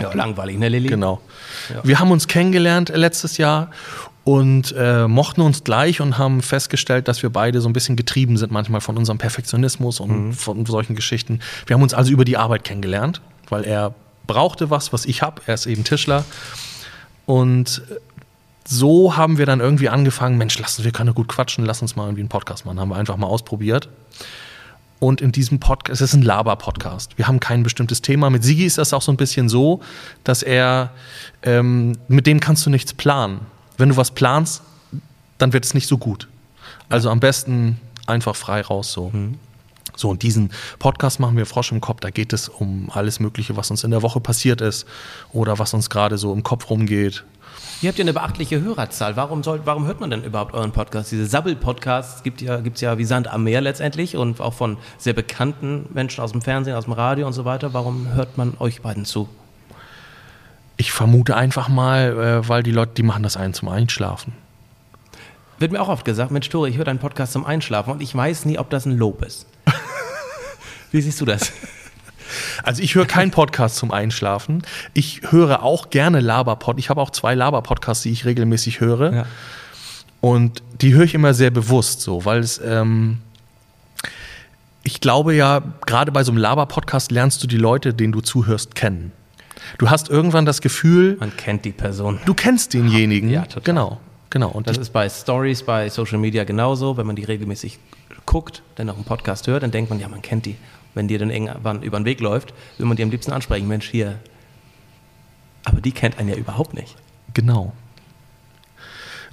Ja, 0.00 0.12
langweilig, 0.12 0.56
ne, 0.56 0.68
Lilly? 0.68 0.88
Genau. 0.88 1.20
Ja. 1.68 1.80
Wir 1.82 1.98
haben 1.98 2.12
uns 2.12 2.28
kennengelernt 2.28 2.90
letztes 2.94 3.38
Jahr 3.38 3.72
und 4.22 4.72
äh, 4.76 5.08
mochten 5.08 5.40
uns 5.40 5.64
gleich 5.64 6.00
und 6.00 6.16
haben 6.16 6.42
festgestellt, 6.42 7.08
dass 7.08 7.22
wir 7.22 7.30
beide 7.30 7.60
so 7.60 7.68
ein 7.68 7.72
bisschen 7.72 7.96
getrieben 7.96 8.36
sind 8.36 8.52
manchmal 8.52 8.80
von 8.80 8.96
unserem 8.96 9.18
Perfektionismus 9.18 9.98
und 9.98 10.34
von 10.34 10.64
solchen 10.66 10.94
Geschichten. 10.94 11.40
Wir 11.66 11.74
haben 11.74 11.82
uns 11.82 11.94
also 11.94 12.12
über 12.12 12.24
die 12.24 12.36
Arbeit 12.36 12.62
kennengelernt, 12.62 13.20
weil 13.48 13.64
er 13.64 13.94
brauchte 14.26 14.70
was, 14.70 14.92
was 14.92 15.06
ich 15.06 15.22
habe. 15.22 15.42
Er 15.46 15.54
ist 15.54 15.66
eben 15.66 15.82
Tischler. 15.82 16.24
Und 17.24 17.82
so 18.68 19.16
haben 19.16 19.38
wir 19.38 19.46
dann 19.46 19.60
irgendwie 19.60 19.88
angefangen, 19.88 20.38
Mensch, 20.38 20.58
lass 20.58 20.78
uns, 20.78 20.84
wir 20.84 20.92
können 20.92 21.14
gut 21.14 21.28
quatschen, 21.28 21.64
lass 21.64 21.82
uns 21.82 21.96
mal 21.96 22.04
irgendwie 22.04 22.22
einen 22.22 22.28
Podcast 22.28 22.64
machen. 22.64 22.80
Haben 22.80 22.88
wir 22.90 22.96
einfach 22.96 23.16
mal 23.16 23.26
ausprobiert. 23.26 23.88
Und 24.98 25.20
in 25.20 25.30
diesem 25.30 25.60
Podcast, 25.60 26.00
es 26.00 26.10
ist 26.10 26.14
ein 26.14 26.22
Laber-Podcast. 26.22 27.18
Wir 27.18 27.28
haben 27.28 27.38
kein 27.38 27.62
bestimmtes 27.62 28.00
Thema. 28.00 28.30
Mit 28.30 28.42
Sigi 28.44 28.64
ist 28.64 28.78
das 28.78 28.92
auch 28.94 29.02
so 29.02 29.12
ein 29.12 29.18
bisschen 29.18 29.48
so, 29.48 29.80
dass 30.24 30.42
er, 30.42 30.90
ähm, 31.42 31.98
mit 32.08 32.26
dem 32.26 32.40
kannst 32.40 32.64
du 32.64 32.70
nichts 32.70 32.94
planen. 32.94 33.40
Wenn 33.76 33.90
du 33.90 33.96
was 33.96 34.10
planst, 34.10 34.62
dann 35.38 35.52
wird 35.52 35.66
es 35.66 35.74
nicht 35.74 35.86
so 35.86 35.98
gut. 35.98 36.28
Also 36.88 37.10
am 37.10 37.20
besten 37.20 37.78
einfach 38.06 38.36
frei 38.36 38.62
raus 38.62 38.92
so. 38.92 39.12
So, 39.96 40.10
und 40.10 40.22
diesen 40.22 40.50
Podcast 40.78 41.20
machen 41.20 41.36
wir 41.36 41.46
Frosch 41.46 41.72
im 41.72 41.80
Kopf. 41.80 42.00
Da 42.00 42.10
geht 42.10 42.32
es 42.32 42.48
um 42.48 42.90
alles 42.92 43.20
Mögliche, 43.20 43.56
was 43.56 43.70
uns 43.70 43.84
in 43.84 43.90
der 43.90 44.02
Woche 44.02 44.20
passiert 44.20 44.60
ist 44.60 44.86
oder 45.32 45.58
was 45.58 45.74
uns 45.74 45.90
gerade 45.90 46.16
so 46.16 46.32
im 46.32 46.42
Kopf 46.42 46.70
rumgeht. 46.70 47.24
Ihr 47.82 47.88
habt 47.88 47.98
ja 47.98 48.04
eine 48.04 48.14
beachtliche 48.14 48.60
Hörerzahl. 48.60 49.16
Warum, 49.16 49.42
soll, 49.42 49.60
warum 49.64 49.86
hört 49.86 50.00
man 50.00 50.10
denn 50.10 50.24
überhaupt 50.24 50.54
euren 50.54 50.72
Podcast? 50.72 51.12
Diese 51.12 51.26
Sabbel-Podcasts 51.26 52.22
gibt 52.22 52.40
ja, 52.40 52.60
gibt's 52.60 52.80
ja 52.80 52.96
wie 52.96 53.04
Sand 53.04 53.28
am 53.28 53.44
Meer 53.44 53.60
letztendlich 53.60 54.16
und 54.16 54.40
auch 54.40 54.54
von 54.54 54.78
sehr 54.96 55.12
bekannten 55.12 55.86
Menschen 55.92 56.24
aus 56.24 56.32
dem 56.32 56.40
Fernsehen, 56.40 56.74
aus 56.74 56.84
dem 56.84 56.94
Radio 56.94 57.26
und 57.26 57.34
so 57.34 57.44
weiter. 57.44 57.74
Warum 57.74 58.14
hört 58.14 58.38
man 58.38 58.54
euch 58.58 58.80
beiden 58.80 59.04
zu? 59.04 59.28
Ich 60.78 60.92
vermute 60.92 61.36
einfach 61.36 61.68
mal, 61.68 62.42
äh, 62.42 62.48
weil 62.48 62.62
die 62.62 62.72
Leute, 62.72 62.92
die 62.96 63.02
machen 63.02 63.22
das 63.22 63.36
einen 63.36 63.54
zum 63.54 63.68
Einschlafen. 63.68 64.32
Wird 65.58 65.72
mir 65.72 65.80
auch 65.80 65.88
oft 65.88 66.04
gesagt, 66.04 66.30
Mensch, 66.30 66.48
Tore, 66.48 66.68
ich 66.68 66.76
höre 66.76 66.84
deinen 66.84 66.98
Podcast 66.98 67.32
zum 67.32 67.46
Einschlafen 67.46 67.92
und 67.92 68.02
ich 68.02 68.14
weiß 68.14 68.44
nie, 68.44 68.58
ob 68.58 68.68
das 68.68 68.84
ein 68.84 68.96
Lob 68.96 69.22
ist. 69.22 69.46
Wie 70.92 71.00
siehst 71.00 71.20
du 71.20 71.24
das? 71.24 71.52
Also 72.62 72.82
ich 72.82 72.94
höre 72.94 73.06
keinen 73.06 73.30
Podcast 73.30 73.76
zum 73.76 73.90
Einschlafen. 73.92 74.62
Ich 74.94 75.22
höre 75.30 75.62
auch 75.62 75.90
gerne 75.90 76.20
Laber-Pod. 76.20 76.78
Ich 76.78 76.90
habe 76.90 77.00
auch 77.00 77.10
zwei 77.10 77.34
Laber-Podcasts, 77.34 78.02
die 78.02 78.10
ich 78.10 78.24
regelmäßig 78.24 78.80
höre. 78.80 79.12
Ja. 79.12 79.26
Und 80.20 80.62
die 80.80 80.94
höre 80.94 81.04
ich 81.04 81.14
immer 81.14 81.34
sehr 81.34 81.50
bewusst 81.50 82.00
so, 82.00 82.24
weil 82.24 82.40
es, 82.40 82.60
ähm, 82.64 83.18
ich 84.82 85.00
glaube 85.00 85.34
ja, 85.34 85.62
gerade 85.86 86.12
bei 86.12 86.24
so 86.24 86.32
einem 86.32 86.38
Laber-Podcast 86.38 87.10
lernst 87.10 87.42
du 87.42 87.46
die 87.46 87.58
Leute, 87.58 87.92
denen 87.94 88.12
du 88.12 88.20
zuhörst, 88.20 88.74
kennen. 88.74 89.12
Du 89.78 89.90
hast 89.90 90.08
irgendwann 90.08 90.46
das 90.46 90.60
Gefühl, 90.60 91.16
Man 91.18 91.36
kennt 91.36 91.64
die 91.64 91.72
Person. 91.72 92.20
du 92.24 92.34
kennst 92.34 92.72
denjenigen. 92.74 93.30
Ja, 93.30 93.42
total. 93.42 93.62
Genau, 93.64 94.00
genau. 94.30 94.48
Und 94.50 94.68
Das 94.68 94.78
ist 94.78 94.92
bei 94.92 95.08
Stories, 95.08 95.62
bei 95.64 95.88
Social 95.88 96.18
Media 96.18 96.44
genauso. 96.44 96.96
Wenn 96.96 97.06
man 97.06 97.16
die 97.16 97.24
regelmäßig 97.24 97.78
guckt, 98.26 98.62
dann 98.76 98.88
auch 98.90 98.94
einen 98.94 99.04
Podcast 99.04 99.46
hört, 99.48 99.62
dann 99.64 99.70
denkt 99.72 99.90
man, 99.90 99.98
ja, 99.98 100.08
man 100.08 100.22
kennt 100.22 100.46
die. 100.46 100.56
Wenn 100.96 101.08
dir 101.08 101.18
dann 101.18 101.30
irgendwann 101.30 101.82
über 101.82 102.00
den 102.00 102.06
Weg 102.06 102.20
läuft, 102.20 102.54
will 102.78 102.86
man 102.86 102.96
die 102.96 103.02
am 103.02 103.10
liebsten 103.10 103.30
ansprechen. 103.32 103.68
Mensch, 103.68 103.88
hier. 103.88 104.18
Aber 105.64 105.80
die 105.80 105.92
kennt 105.92 106.18
einen 106.18 106.30
ja 106.30 106.36
überhaupt 106.36 106.74
nicht. 106.74 106.96
Genau. 107.34 107.72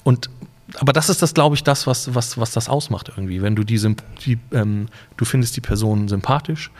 Und 0.04 0.30
aber 0.76 0.91
das 0.91 1.10
ist 1.10 1.21
das, 1.21 1.34
glaube 1.34 1.56
ich, 1.56 1.63
das, 1.63 1.88
was, 1.88 2.15
was, 2.15 2.38
was 2.38 2.52
das 2.52 2.67
ausmacht 2.67 3.10
irgendwie. 3.10 3.41
Wenn 3.41 3.56
du 3.56 3.63
die, 3.63 3.80
die 4.26 4.39
ähm, 4.52 4.88
du 5.17 5.26
findest 5.26 5.56
die 5.56 5.62
Person 5.62 6.08
sympathisch 6.08 6.71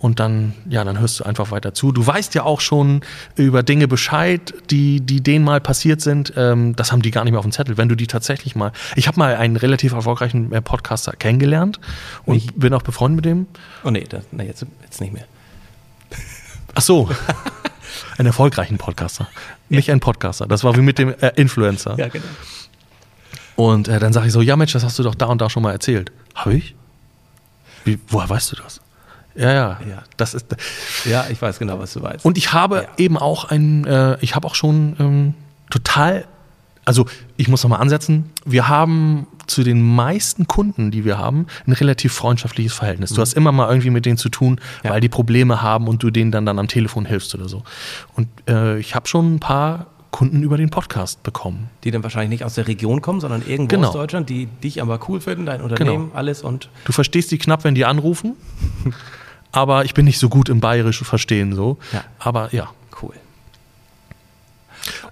und 0.00 0.18
dann, 0.18 0.54
ja, 0.68 0.82
dann 0.82 0.98
hörst 0.98 1.20
du 1.20 1.24
einfach 1.24 1.50
weiter 1.52 1.74
zu. 1.74 1.92
Du 1.92 2.04
weißt 2.04 2.34
ja 2.34 2.42
auch 2.42 2.60
schon 2.60 3.02
über 3.36 3.62
Dinge 3.62 3.86
Bescheid, 3.86 4.52
die, 4.70 5.00
die 5.02 5.20
denen 5.22 5.44
mal 5.44 5.60
passiert 5.60 6.00
sind. 6.00 6.32
Ähm, 6.36 6.74
das 6.74 6.90
haben 6.90 7.02
die 7.02 7.10
gar 7.10 7.22
nicht 7.24 7.30
mehr 7.32 7.38
auf 7.38 7.44
dem 7.44 7.52
Zettel. 7.52 7.76
Wenn 7.76 7.88
du 7.88 7.94
die 7.94 8.06
tatsächlich 8.06 8.56
mal. 8.56 8.72
Ich 8.96 9.06
habe 9.08 9.18
mal 9.18 9.36
einen 9.36 9.56
relativ 9.56 9.92
erfolgreichen 9.92 10.52
äh, 10.52 10.62
Podcaster 10.62 11.12
kennengelernt 11.12 11.78
und 12.24 12.36
Ich- 12.36 12.52
bin 12.54 12.72
auch 12.74 12.82
befreundet 12.82 13.16
mit 13.16 13.24
dem. 13.26 13.46
Oh 13.84 13.90
nee, 13.90 14.06
das, 14.08 14.24
na, 14.32 14.42
jetzt, 14.42 14.64
jetzt 14.82 15.00
nicht 15.02 15.12
mehr. 15.12 15.26
Ach 16.74 16.82
so. 16.82 17.10
einen 18.18 18.26
erfolgreichen 18.26 18.78
Podcaster. 18.78 19.28
Nicht 19.68 19.90
ein 19.90 20.00
Podcaster. 20.00 20.46
Das 20.46 20.64
war 20.64 20.76
wie 20.76 20.80
mit 20.82 20.98
dem 20.98 21.14
äh, 21.20 21.32
Influencer. 21.36 21.96
Ja, 21.98 22.08
genau. 22.08 22.24
Und 23.56 23.88
äh, 23.88 23.98
dann 23.98 24.12
sage 24.14 24.28
ich 24.28 24.32
so, 24.32 24.40
ja 24.40 24.56
Mensch, 24.56 24.72
das 24.72 24.82
hast 24.84 24.98
du 24.98 25.02
doch 25.02 25.14
da 25.14 25.26
und 25.26 25.40
da 25.40 25.50
schon 25.50 25.62
mal 25.62 25.72
erzählt. 25.72 26.10
Habe 26.34 26.54
ich? 26.54 26.74
Wie, 27.84 27.98
woher 28.08 28.28
weißt 28.30 28.52
du 28.52 28.56
das? 28.56 28.80
Ja, 29.34 29.52
ja, 29.52 29.80
Ja. 29.88 30.02
Das 30.16 30.34
ist, 30.34 30.46
Ja, 31.04 31.26
ich 31.30 31.40
weiß 31.40 31.58
genau, 31.58 31.78
was 31.78 31.92
du 31.92 32.02
weißt. 32.02 32.24
und 32.24 32.36
ich 32.38 32.52
habe 32.52 32.76
Ja. 32.82 32.88
eben 32.98 33.16
auch 33.18 33.44
ein, 33.46 33.84
äh, 33.86 34.16
ich 34.20 34.34
habe 34.34 34.46
auch 34.46 34.54
schon 34.54 34.96
ähm, 34.98 35.34
total, 35.70 36.24
also 36.84 37.06
ich 37.36 37.48
muss 37.48 37.62
nochmal 37.62 37.80
ansetzen, 37.80 38.30
wir 38.44 38.68
haben 38.68 39.26
zu 39.46 39.62
den 39.64 39.82
meisten 39.82 40.46
Kunden, 40.46 40.90
die 40.92 41.04
wir 41.04 41.18
haben, 41.18 41.46
ein 41.66 41.72
relativ 41.72 42.12
freundschaftliches 42.12 42.72
Verhältnis. 42.74 43.10
Du 43.12 43.20
hast 43.20 43.32
immer 43.34 43.50
mal 43.50 43.68
irgendwie 43.68 43.90
mit 43.90 44.06
denen 44.06 44.16
zu 44.18 44.28
tun, 44.28 44.52
Mhm. 44.54 44.58
Ja. 44.84 44.90
weil 44.90 45.00
die 45.00 45.08
Probleme 45.08 45.60
haben 45.62 45.88
und 45.88 46.02
du 46.02 46.10
denen 46.10 46.30
dann, 46.30 46.46
dann 46.46 46.58
am 46.58 46.68
Telefon 46.68 47.04
hilfst 47.04 47.34
oder 47.34 47.48
so. 47.48 47.62
Und 48.14 48.28
äh, 48.48 48.78
ich 48.78 48.94
habe 48.94 49.08
schon 49.08 49.34
ein 49.34 49.40
paar 49.40 49.86
Kunden 50.12 50.42
über 50.42 50.56
den 50.56 50.70
Podcast 50.70 51.22
bekommen. 51.22 51.70
die 51.84 51.90
dann 51.92 52.02
wahrscheinlich 52.02 52.30
nicht 52.30 52.44
aus 52.44 52.54
der 52.54 52.66
Region 52.66 53.00
kommen, 53.00 53.20
sondern 53.20 53.42
irgendwo 53.46 53.76
Genau. 53.76 53.88
aus 53.88 53.94
Deutschland, 53.94 54.28
die 54.28 54.46
dich 54.46 54.82
aber 54.82 54.98
cool 55.08 55.20
finden, 55.20 55.46
dein 55.46 55.60
Unternehmen, 55.62 56.10
alles 56.14 56.42
und 56.42 56.68
Du 56.84 56.92
verstehst 56.92 57.30
die 57.30 57.38
knapp, 57.38 57.62
wenn 57.64 57.74
die 57.76 57.84
anrufen, 57.84 58.34
aber 59.52 59.84
ich 59.84 59.94
bin 59.94 60.04
nicht 60.04 60.18
so 60.18 60.28
gut 60.28 60.48
im 60.48 60.60
bayerischen 60.60 61.04
Verstehen 61.04 61.54
so. 61.54 61.78
Ja. 61.92 62.04
Aber 62.18 62.52
ja. 62.54 62.70
cool. 63.02 63.14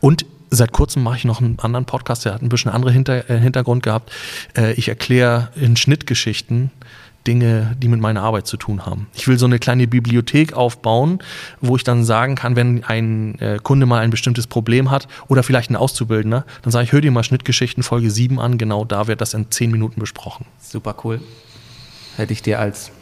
Und 0.00 0.24
seit 0.50 0.72
kurzem 0.72 1.02
mache 1.02 1.16
ich 1.16 1.24
noch 1.24 1.40
einen 1.40 1.58
anderen 1.58 1.84
Podcast, 1.84 2.24
der 2.24 2.34
hat 2.34 2.42
ein 2.42 2.48
bisschen 2.48 2.70
andere 2.70 2.92
Hinter 2.92 3.28
äh, 3.30 3.38
Hintergrund 3.38 3.82
gehabt. 3.82 4.12
Äh, 4.56 4.72
ich 4.74 4.88
erkläre 4.88 5.50
in 5.56 5.76
Schnittgeschichten 5.76 6.70
Dinge, 7.26 7.76
die 7.78 7.88
mit 7.88 8.00
meiner 8.00 8.22
Arbeit 8.22 8.46
zu 8.46 8.56
tun 8.56 8.86
haben. 8.86 9.08
Ich 9.14 9.28
will 9.28 9.38
so 9.38 9.44
eine 9.44 9.58
kleine 9.58 9.86
Bibliothek 9.86 10.54
aufbauen, 10.54 11.18
wo 11.60 11.76
ich 11.76 11.84
dann 11.84 12.02
sagen 12.04 12.36
kann, 12.36 12.56
wenn 12.56 12.84
ein 12.84 13.38
äh, 13.40 13.58
Kunde 13.62 13.84
mal 13.84 14.00
ein 14.00 14.10
bestimmtes 14.10 14.46
Problem 14.46 14.90
hat 14.90 15.08
oder 15.28 15.42
vielleicht 15.42 15.70
ein 15.70 15.76
Auszubildender, 15.76 16.46
dann 16.62 16.72
sage 16.72 16.84
ich, 16.84 16.92
hör 16.92 17.02
dir 17.02 17.10
mal 17.10 17.24
Schnittgeschichten 17.24 17.82
Folge 17.82 18.10
7 18.10 18.40
an, 18.40 18.56
genau 18.56 18.84
da 18.86 19.08
wird 19.08 19.20
das 19.20 19.34
in 19.34 19.50
10 19.50 19.70
Minuten 19.70 20.00
besprochen. 20.00 20.46
Super 20.58 20.94
cool. 21.04 21.20
Hätte 22.16 22.32
ich 22.32 22.40
dir 22.40 22.58
als, 22.60 22.92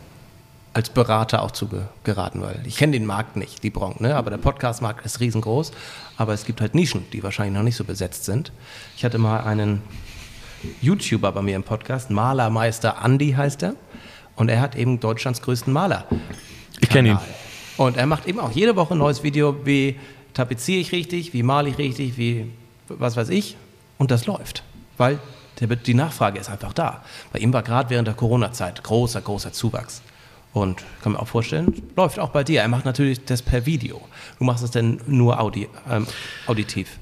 als 0.77 0.91
Berater 0.91 1.43
auch 1.43 1.53
zugeraten, 1.53 2.43
weil 2.43 2.61
ich 2.67 2.77
kenne 2.77 2.93
den 2.93 3.07
Markt 3.07 3.37
nicht, 3.37 3.63
die 3.63 3.71
Branche, 3.71 4.03
ne? 4.03 4.15
aber 4.15 4.29
der 4.29 4.37
Podcast-Markt 4.37 5.07
ist 5.07 5.21
riesengroß. 5.21 5.73
Aber 6.19 6.35
es 6.35 6.45
gibt 6.45 6.61
halt 6.61 6.75
Nischen, 6.75 7.07
die 7.15 7.23
wahrscheinlich 7.23 7.55
noch 7.55 7.63
nicht 7.63 7.77
so 7.77 7.85
besetzt 7.85 8.27
sind. 8.27 8.53
Ich 8.95 9.03
hatte 9.03 9.17
mal 9.17 9.41
einen 9.41 9.81
YouTuber 10.83 11.33
bei 11.33 11.41
mir 11.41 11.57
im 11.57 11.63
Podcast, 11.63 12.11
Malermeister 12.11 12.97
Andy 13.03 13.33
heißt 13.33 13.63
er. 13.63 13.75
Und 14.35 14.51
er 14.51 14.61
hat 14.61 14.77
eben 14.77 15.01
Deutschlands 15.01 15.41
größten 15.41 15.73
Maler. 15.73 16.05
Ich 16.81 16.91
kenne 16.91 17.09
ihn. 17.09 17.19
Und 17.79 17.97
er 17.97 18.05
macht 18.05 18.27
eben 18.27 18.39
auch 18.39 18.53
jede 18.53 18.77
Woche 18.77 18.93
ein 18.93 18.99
neues 18.99 19.23
Video, 19.23 19.65
wie 19.65 19.99
tapeziere 20.35 20.81
ich 20.81 20.93
richtig, 20.93 21.33
wie 21.33 21.43
male 21.43 21.71
ich 21.71 21.79
richtig, 21.79 22.19
wie 22.19 22.53
was 22.89 23.17
weiß 23.17 23.31
ich. 23.31 23.57
Und 23.97 24.11
das 24.11 24.27
läuft, 24.27 24.63
weil 24.99 25.19
die 25.59 25.95
Nachfrage 25.95 26.39
ist 26.39 26.51
einfach 26.51 26.75
da. 26.75 27.03
Bei 27.33 27.39
ihm 27.39 27.55
war 27.55 27.63
gerade 27.63 27.89
während 27.89 28.09
der 28.09 28.15
Corona-Zeit 28.15 28.83
großer, 28.83 29.23
großer 29.23 29.55
Zuwachs. 29.55 30.03
Und 30.57 30.83
kann 31.03 31.13
mir 31.13 31.21
auch 31.21 31.29
vorstellen, 31.29 31.83
läuft 31.97 32.19
auch 32.19 32.31
bei 32.31 32.43
dir. 32.43 32.63
Er 32.63 32.69
macht 32.69 32.87
natürlich 32.87 33.23
das 33.27 33.43
per 33.43 33.67
Video. 33.67 34.01
Du 34.39 34.45
machst 34.47 34.65
es 34.65 34.71
denn 34.71 35.03
nur 35.07 35.39
Audi, 35.39 35.69
ähm, 35.87 36.07
auditiv. 36.47 36.99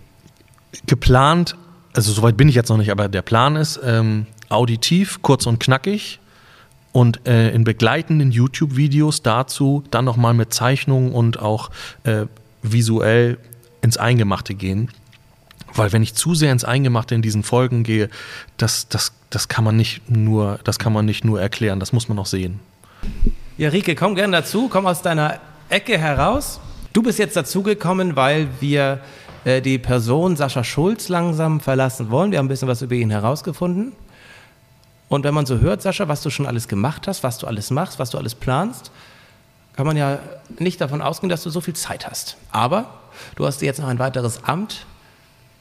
geplant, 0.89 1.55
also 1.95 2.11
soweit 2.11 2.37
bin 2.37 2.49
ich 2.49 2.57
jetzt 2.57 2.69
noch 2.69 2.79
nicht, 2.79 2.91
aber 2.91 3.07
der 3.09 3.23
Plan 3.23 3.55
ist 3.55 3.79
ähm, 3.85 4.27
auditiv, 4.49 5.23
kurz 5.23 5.47
und 5.47 5.61
knackig 5.61 6.19
und 6.91 7.29
äh, 7.29 7.51
in 7.51 7.63
begleitenden 7.63 8.33
YouTube-Videos 8.33 9.23
dazu 9.23 9.85
dann 9.93 10.05
nochmal 10.05 10.35
mit 10.35 10.53
Zeichnungen 10.53 11.13
und 11.13 11.39
auch 11.39 11.71
äh, 12.03 12.27
visuell 12.63 13.39
ins 13.83 13.99
Eingemachte 13.99 14.57
gehen. 14.57 14.89
Weil 15.73 15.93
wenn 15.93 16.03
ich 16.03 16.15
zu 16.15 16.35
sehr 16.35 16.51
ins 16.51 16.65
Eingemachte 16.65 17.15
in 17.15 17.23
diesen 17.23 17.45
Folgen 17.45 17.85
gehe, 17.85 18.11
das, 18.57 18.89
das, 18.89 19.13
das, 19.31 19.47
kann 19.47 19.63
man 19.63 19.77
nicht 19.77 20.11
nur, 20.11 20.59
das 20.65 20.81
kann 20.81 20.93
man 20.93 21.05
nicht 21.05 21.25
nur 21.25 21.41
erklären, 21.41 21.79
das 21.79 21.93
muss 21.93 22.09
man 22.09 22.19
auch 22.19 22.27
sehen. 22.27 22.59
Ja, 23.57 23.69
Rike, 23.69 23.95
komm 23.95 24.17
gerne 24.17 24.39
dazu, 24.39 24.69
komm 24.69 24.85
aus 24.85 25.01
deiner 25.01 25.39
Ecke 25.69 25.97
heraus. 25.97 26.59
Du 26.93 27.05
bist 27.05 27.21
jetzt 27.21 27.37
dazugekommen, 27.37 28.17
weil 28.17 28.49
wir 28.59 28.99
äh, 29.45 29.63
die 29.63 29.79
Person 29.79 30.35
Sascha 30.35 30.65
Schulz 30.65 31.09
langsam 31.09 31.61
verlassen 31.61 32.11
wollen. 32.11 32.33
Wir 32.33 32.39
haben 32.41 32.47
ein 32.47 32.49
bisschen 32.49 32.67
was 32.67 32.83
über 32.83 32.97
ihn 32.97 33.11
herausgefunden. 33.11 33.93
Und 35.09 35.23
wenn 35.23 35.35
man 35.35 35.47
so 35.47 35.61
hört, 35.61 35.83
Sascha, 35.83 36.09
was 36.09 36.21
du 36.23 36.31
schon 36.31 36.47
alles 36.47 36.67
gemacht 36.67 37.07
hast, 37.07 37.23
was 37.23 37.39
du 37.39 37.47
alles 37.47 37.71
machst, 37.71 38.01
was 38.01 38.11
du 38.11 38.19
alles 38.19 38.35
planst, 38.35 38.91
kann 39.77 39.87
man 39.87 39.97
ja 39.97 40.19
nicht 40.59 40.81
davon 40.81 41.01
ausgehen, 41.01 41.29
dass 41.29 41.45
du 41.45 41.51
so 41.51 41.61
viel 41.61 41.75
Zeit 41.75 42.11
hast. 42.11 42.37
Aber 42.51 42.87
du 43.37 43.47
hast 43.47 43.61
dir 43.61 43.67
jetzt 43.67 43.79
noch 43.79 43.87
ein 43.87 44.01
weiteres 44.01 44.43
Amt 44.43 44.85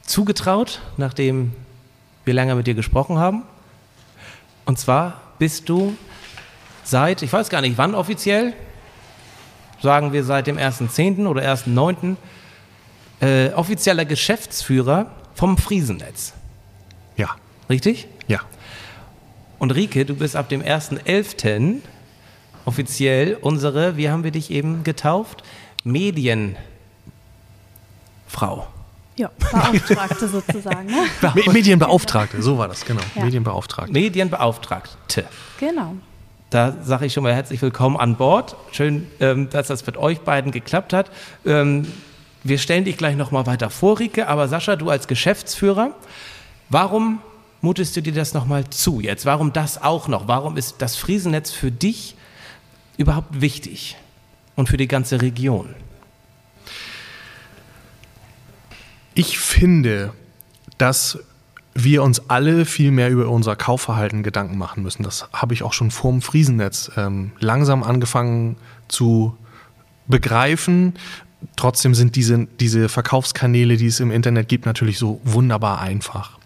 zugetraut, 0.02 0.80
nachdem 0.96 1.52
wir 2.24 2.34
länger 2.34 2.56
mit 2.56 2.66
dir 2.66 2.74
gesprochen 2.74 3.18
haben. 3.18 3.44
Und 4.64 4.80
zwar 4.80 5.20
bist 5.38 5.68
du 5.68 5.96
seit, 6.84 7.22
ich 7.22 7.32
weiß 7.32 7.48
gar 7.48 7.60
nicht 7.60 7.78
wann 7.78 7.94
offiziell, 7.94 8.52
sagen 9.82 10.12
wir 10.12 10.24
seit 10.24 10.46
dem 10.46 10.56
1.10. 10.56 11.26
oder 11.26 11.42
1.9. 11.42 12.16
Äh, 13.20 13.52
offizieller 13.52 14.04
Geschäftsführer 14.04 15.10
vom 15.34 15.56
Friesennetz. 15.56 16.32
Ja. 17.16 17.30
Richtig? 17.70 18.08
Ja. 18.26 18.40
Und 19.58 19.70
Rike, 19.74 20.04
du 20.04 20.14
bist 20.14 20.36
ab 20.36 20.48
dem 20.48 20.62
1.11. 20.62 21.76
offiziell 22.64 23.38
unsere, 23.40 23.96
wie 23.96 24.10
haben 24.10 24.24
wir 24.24 24.30
dich 24.30 24.50
eben 24.50 24.84
getauft? 24.84 25.42
Medienfrau. 25.84 26.56
Ja, 29.16 29.30
Beauftragte 29.38 30.28
sozusagen. 30.28 30.86
Ne? 30.86 31.06
Medienbeauftragte, 31.52 32.42
so 32.42 32.58
war 32.58 32.66
das, 32.66 32.84
genau. 32.84 33.02
Ja. 33.14 33.24
Medienbeauftragte. 33.24 33.92
Medienbeauftragte. 33.92 35.24
Genau. 35.60 35.94
Da 36.54 36.72
sage 36.84 37.06
ich 37.06 37.12
schon 37.12 37.24
mal 37.24 37.34
herzlich 37.34 37.60
willkommen 37.62 37.96
an 37.96 38.14
Bord. 38.14 38.54
Schön, 38.70 39.08
ähm, 39.18 39.50
dass 39.50 39.66
das 39.66 39.84
mit 39.86 39.96
euch 39.96 40.20
beiden 40.20 40.52
geklappt 40.52 40.92
hat. 40.92 41.10
Ähm, 41.44 41.84
wir 42.44 42.58
stellen 42.58 42.84
dich 42.84 42.96
gleich 42.96 43.16
noch 43.16 43.32
mal 43.32 43.44
weiter 43.46 43.70
vor, 43.70 43.98
Rike. 43.98 44.28
Aber 44.28 44.46
Sascha, 44.46 44.76
du 44.76 44.88
als 44.88 45.08
Geschäftsführer, 45.08 45.96
warum 46.68 47.18
mutest 47.60 47.96
du 47.96 48.02
dir 48.02 48.12
das 48.12 48.34
noch 48.34 48.46
mal 48.46 48.70
zu 48.70 49.00
jetzt? 49.00 49.26
Warum 49.26 49.52
das 49.52 49.82
auch 49.82 50.06
noch? 50.06 50.28
Warum 50.28 50.56
ist 50.56 50.76
das 50.78 50.94
Friesennetz 50.94 51.50
für 51.50 51.72
dich 51.72 52.14
überhaupt 52.98 53.40
wichtig 53.40 53.96
und 54.54 54.68
für 54.68 54.76
die 54.76 54.86
ganze 54.86 55.22
Region? 55.22 55.74
Ich 59.14 59.40
finde, 59.40 60.12
dass 60.78 61.18
wir 61.74 62.02
uns 62.02 62.30
alle 62.30 62.64
viel 62.64 62.92
mehr 62.92 63.10
über 63.10 63.28
unser 63.28 63.56
Kaufverhalten 63.56 64.22
Gedanken 64.22 64.56
machen 64.56 64.82
müssen. 64.82 65.02
Das 65.02 65.28
habe 65.32 65.54
ich 65.54 65.62
auch 65.62 65.72
schon 65.72 65.90
vor 65.90 66.12
dem 66.12 66.22
Friesennetz 66.22 66.92
ähm, 66.96 67.32
langsam 67.40 67.82
angefangen 67.82 68.56
zu 68.88 69.36
begreifen. 70.06 70.94
Trotzdem 71.56 71.94
sind 71.94 72.16
diese, 72.16 72.46
diese 72.60 72.88
Verkaufskanäle, 72.88 73.76
die 73.76 73.86
es 73.86 74.00
im 74.00 74.12
Internet 74.12 74.48
gibt, 74.48 74.66
natürlich 74.66 74.98
so 74.98 75.20
wunderbar 75.24 75.80
einfach. 75.80 76.38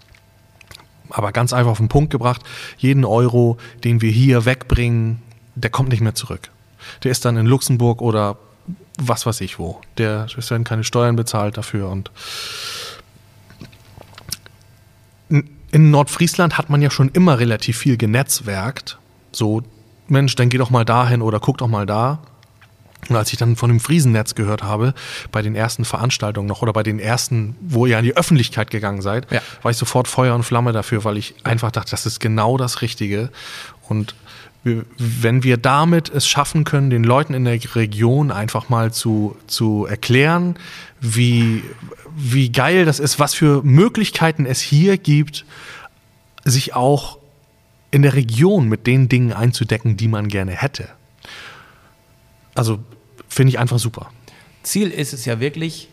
Aber 1.11 1.33
ganz 1.33 1.53
einfach 1.53 1.73
auf 1.73 1.79
den 1.79 1.89
Punkt 1.89 2.11
gebracht, 2.11 2.43
jeden 2.79 3.05
Euro, 3.05 3.59
den 3.85 4.01
wir 4.01 4.11
hier 4.11 4.45
wegbringen, 4.45 5.23
der 5.55 5.71
kommt 5.71 5.91
nicht 5.91 6.01
mehr 6.01 6.15
zurück. 6.15 6.51
Der 7.05 7.11
ist 7.11 7.25
dann 7.25 7.37
in 7.37 7.47
Luxemburg 7.47 8.01
oder 8.01 8.39
was 8.99 9.27
weiß 9.27 9.41
ich 9.43 9.59
wo. 9.59 9.81
Der, 9.99 10.27
es 10.37 10.51
werden 10.51 10.65
keine 10.65 10.85
Steuern 10.85 11.17
bezahlt 11.17 11.57
dafür 11.57 11.89
und 11.89 12.11
in 15.31 15.91
Nordfriesland 15.91 16.57
hat 16.59 16.71
man 16.71 16.81
ja 16.83 16.91
schon 16.91 17.09
immer 17.11 17.39
relativ 17.39 17.77
viel 17.79 17.97
genetzwerkt. 17.97 18.99
So, 19.33 19.63
Mensch, 20.09 20.35
dann 20.37 20.49
geh 20.49 20.59
doch 20.59 20.71
mal 20.71 20.85
dahin 20.85 21.21
oder 21.23 21.41
guck 21.41 21.59
doch 21.59 21.69
mal 21.69 21.85
da. 21.87 22.21
Und 23.09 23.17
als 23.17 23.33
ich 23.33 23.39
dann 23.39 23.55
von 23.57 23.69
dem 23.69 23.79
Friesennetz 23.81 24.35
gehört 24.35 24.63
habe, 24.63 24.93
bei 25.31 25.41
den 25.41 25.55
ersten 25.55 25.85
Veranstaltungen 25.85 26.49
noch 26.49 26.63
oder 26.63 26.73
bei 26.73 26.83
den 26.83 26.99
ersten, 26.99 27.55
wo 27.61 27.87
ihr 27.87 27.97
an 27.97 28.05
die 28.05 28.17
Öffentlichkeit 28.17 28.71
gegangen 28.71 29.03
seid, 29.03 29.31
Ja. 29.31 29.41
war 29.63 29.71
ich 29.71 29.77
sofort 29.77 30.09
Feuer 30.09 30.35
und 30.35 30.43
Flamme 30.43 30.73
dafür, 30.73 31.05
weil 31.05 31.17
ich 31.17 31.35
einfach 31.45 31.71
dachte, 31.71 31.91
das 31.93 32.07
ist 32.07 32.19
genau 32.21 32.57
das 32.57 32.83
Richtige. 32.83 33.31
Und 33.89 34.15
wenn 34.99 35.43
wir 35.43 35.57
damit 35.57 36.09
es 36.11 36.27
schaffen 36.27 36.65
können, 36.65 36.91
den 36.91 37.05
Leuten 37.05 37.35
in 37.35 37.45
der 37.45 37.59
Region 37.75 38.31
einfach 38.31 38.69
mal 38.69 38.93
zu, 38.93 39.37
zu 39.47 39.87
erklären, 39.87 40.57
wie, 41.01 41.63
wie 42.17 42.51
geil 42.51 42.85
das 42.85 43.01
ist, 43.01 43.19
was 43.19 43.35
für 43.35 43.63
Möglichkeiten 43.63 44.47
es 44.47 44.61
hier 44.61 44.99
gibt, 44.99 45.45
sich 46.45 46.75
auch 46.75 47.19
in 47.91 48.03
der 48.03 48.15
Region 48.15 48.69
mit 48.69 48.87
den 48.87 49.09
Dingen 49.09 49.33
einzudecken, 49.33 49.97
die 49.97 50.09
man 50.09 50.29
gerne 50.29 50.53
hätte. 50.53 50.89
Also 52.55 52.81
finde 53.29 53.51
ich 53.51 53.59
einfach 53.59 53.79
super. 53.79 54.11
Ziel 54.63 54.91
ist 54.91 55.13
es 55.13 55.25
ja 55.25 55.41
wirklich, 55.41 55.89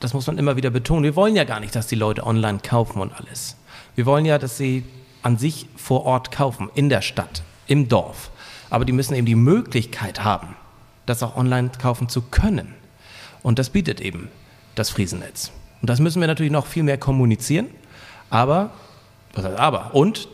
das 0.00 0.14
muss 0.14 0.26
man 0.26 0.38
immer 0.38 0.56
wieder 0.56 0.70
betonen, 0.70 1.04
wir 1.04 1.16
wollen 1.16 1.36
ja 1.36 1.44
gar 1.44 1.60
nicht, 1.60 1.76
dass 1.76 1.86
die 1.86 1.94
Leute 1.94 2.26
online 2.26 2.58
kaufen 2.58 3.00
und 3.00 3.12
alles. 3.12 3.56
Wir 3.94 4.06
wollen 4.06 4.24
ja, 4.24 4.38
dass 4.38 4.56
sie 4.56 4.84
an 5.22 5.38
sich 5.38 5.66
vor 5.76 6.04
Ort 6.04 6.30
kaufen, 6.30 6.70
in 6.74 6.88
der 6.88 7.00
Stadt, 7.00 7.42
im 7.66 7.88
Dorf. 7.88 8.30
Aber 8.70 8.84
die 8.84 8.92
müssen 8.92 9.14
eben 9.14 9.26
die 9.26 9.34
Möglichkeit 9.34 10.24
haben, 10.24 10.56
das 11.06 11.22
auch 11.22 11.36
online 11.36 11.70
kaufen 11.80 12.08
zu 12.08 12.22
können. 12.22 12.74
Und 13.42 13.58
das 13.58 13.70
bietet 13.70 14.00
eben 14.00 14.28
das 14.74 14.90
Friesennetz. 14.90 15.52
Und 15.80 15.90
das 15.90 16.00
müssen 16.00 16.20
wir 16.20 16.26
natürlich 16.26 16.52
noch 16.52 16.66
viel 16.66 16.82
mehr 16.82 16.98
kommunizieren. 16.98 17.66
Aber, 18.30 18.70
was 19.34 19.44
heißt 19.44 19.58
aber? 19.58 19.94
Und 19.94 20.28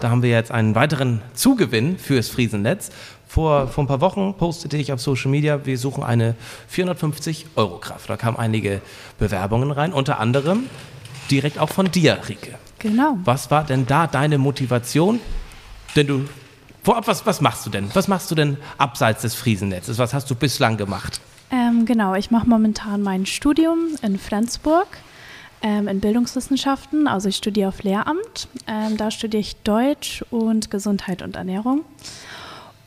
da 0.00 0.10
haben 0.10 0.22
wir 0.22 0.30
jetzt 0.30 0.50
einen 0.50 0.74
weiteren 0.74 1.22
Zugewinn 1.34 1.98
fürs 1.98 2.28
Friesennetz. 2.28 2.90
Vor, 3.26 3.68
vor 3.68 3.84
ein 3.84 3.86
paar 3.86 4.00
Wochen 4.00 4.34
postete 4.34 4.76
ich 4.76 4.92
auf 4.92 5.00
Social 5.00 5.30
Media, 5.30 5.64
wir 5.64 5.78
suchen 5.78 6.02
eine 6.02 6.34
450 6.68 7.46
Euro 7.56 7.78
Kraft. 7.78 8.10
Da 8.10 8.16
kamen 8.16 8.36
einige 8.36 8.82
Bewerbungen 9.18 9.70
rein, 9.70 9.92
unter 9.92 10.18
anderem 10.18 10.64
direkt 11.30 11.58
auch 11.58 11.70
von 11.70 11.90
dir, 11.90 12.18
Rike. 12.28 12.58
Genau. 12.78 13.16
Was 13.24 13.50
war 13.50 13.64
denn 13.64 13.86
da 13.86 14.06
deine 14.06 14.38
Motivation? 14.38 15.20
Denn 15.96 16.06
du, 16.06 16.24
vorab, 16.82 17.06
was, 17.06 17.24
was 17.26 17.40
machst 17.40 17.66
du 17.66 17.70
denn? 17.70 17.90
Was 17.94 18.08
machst 18.08 18.30
du 18.30 18.34
denn 18.34 18.56
abseits 18.78 19.22
des 19.22 19.34
Friesennetzes? 19.34 19.98
Was 19.98 20.14
hast 20.14 20.30
du 20.30 20.34
bislang 20.34 20.76
gemacht? 20.76 21.20
Ähm, 21.50 21.84
genau, 21.84 22.14
ich 22.14 22.30
mache 22.30 22.48
momentan 22.48 23.02
mein 23.02 23.26
Studium 23.26 23.78
in 24.02 24.18
Flensburg 24.18 24.86
ähm, 25.62 25.88
in 25.88 26.00
Bildungswissenschaften. 26.00 27.06
Also 27.06 27.28
ich 27.28 27.36
studiere 27.36 27.68
auf 27.68 27.82
Lehramt. 27.82 28.48
Ähm, 28.66 28.96
da 28.96 29.10
studiere 29.10 29.40
ich 29.40 29.56
Deutsch 29.56 30.24
und 30.30 30.70
Gesundheit 30.70 31.22
und 31.22 31.36
Ernährung. 31.36 31.84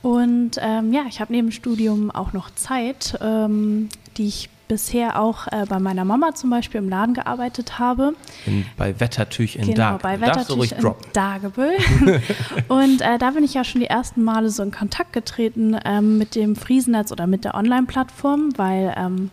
Und 0.02 0.58
ähm, 0.60 0.94
ja, 0.94 1.06
ich 1.10 1.20
habe 1.20 1.34
neben 1.34 1.48
dem 1.48 1.52
Studium 1.52 2.12
auch 2.12 2.34
noch 2.34 2.54
Zeit, 2.54 3.18
ähm, 3.22 3.90
die 4.18 4.28
ich 4.28 4.50
bisher 4.68 5.20
auch 5.20 5.48
äh, 5.48 5.66
bei 5.68 5.80
meiner 5.80 6.06
Mama 6.06 6.34
zum 6.36 6.50
Beispiel 6.50 6.80
im 6.80 6.90
Laden 6.90 7.14
gearbeitet 7.14 7.80
habe. 7.80 8.14
In, 8.46 8.66
bei 8.78 9.00
Wettertüch 9.00 9.56
in 9.56 9.66
genau, 9.68 9.76
Dark. 9.76 10.02
bei 10.02 10.22
Wettertisch 10.22 10.72
in 10.72 10.80
droppen. 10.80 11.12
Dagebüll. 11.14 11.78
und 12.68 13.02
äh, 13.02 13.18
da 13.18 13.32
bin 13.32 13.44
ich 13.44 13.54
ja 13.54 13.64
schon 13.64 13.82
die 13.82 13.88
ersten 13.88 14.24
Male 14.24 14.50
so 14.50 14.64
in 14.64 14.72
Kontakt 14.72 15.14
getreten 15.14 15.78
ähm, 15.86 16.18
mit 16.18 16.36
dem 16.36 16.56
Friesennetz 16.56 17.12
oder 17.12 17.28
mit 17.28 17.46
der 17.46 17.56
Online-Plattform, 17.56 18.54
weil 18.58 18.94
ähm, 18.98 19.32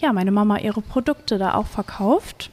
ja, 0.00 0.12
meine 0.12 0.30
Mama 0.30 0.58
ihre 0.58 0.80
Produkte 0.80 1.38
da 1.38 1.54
auch 1.54 1.66
verkauft. 1.66 2.50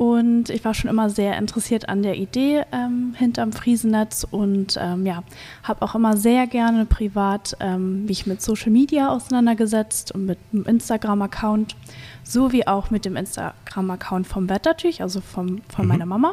Und 0.00 0.48
ich 0.48 0.64
war 0.64 0.72
schon 0.72 0.88
immer 0.88 1.10
sehr 1.10 1.36
interessiert 1.36 1.90
an 1.90 2.02
der 2.02 2.16
Idee 2.16 2.62
ähm, 2.72 3.12
hinterm 3.18 3.52
Friesennetz 3.52 4.26
und 4.30 4.78
ähm, 4.80 5.04
ja, 5.04 5.22
habe 5.62 5.82
auch 5.82 5.94
immer 5.94 6.16
sehr 6.16 6.46
gerne 6.46 6.86
privat 6.86 7.54
ähm, 7.60 8.06
mich 8.06 8.26
mit 8.26 8.40
Social 8.40 8.70
Media 8.70 9.10
auseinandergesetzt 9.10 10.12
und 10.12 10.24
mit 10.24 10.38
einem 10.54 10.64
Instagram-Account, 10.64 11.76
sowie 12.24 12.66
auch 12.66 12.90
mit 12.90 13.04
dem 13.04 13.14
Instagram-Account 13.14 14.26
vom 14.26 14.48
Wettertüch, 14.48 15.02
also 15.02 15.20
vom, 15.20 15.60
von 15.68 15.86
meiner 15.86 16.06
Mama. 16.06 16.32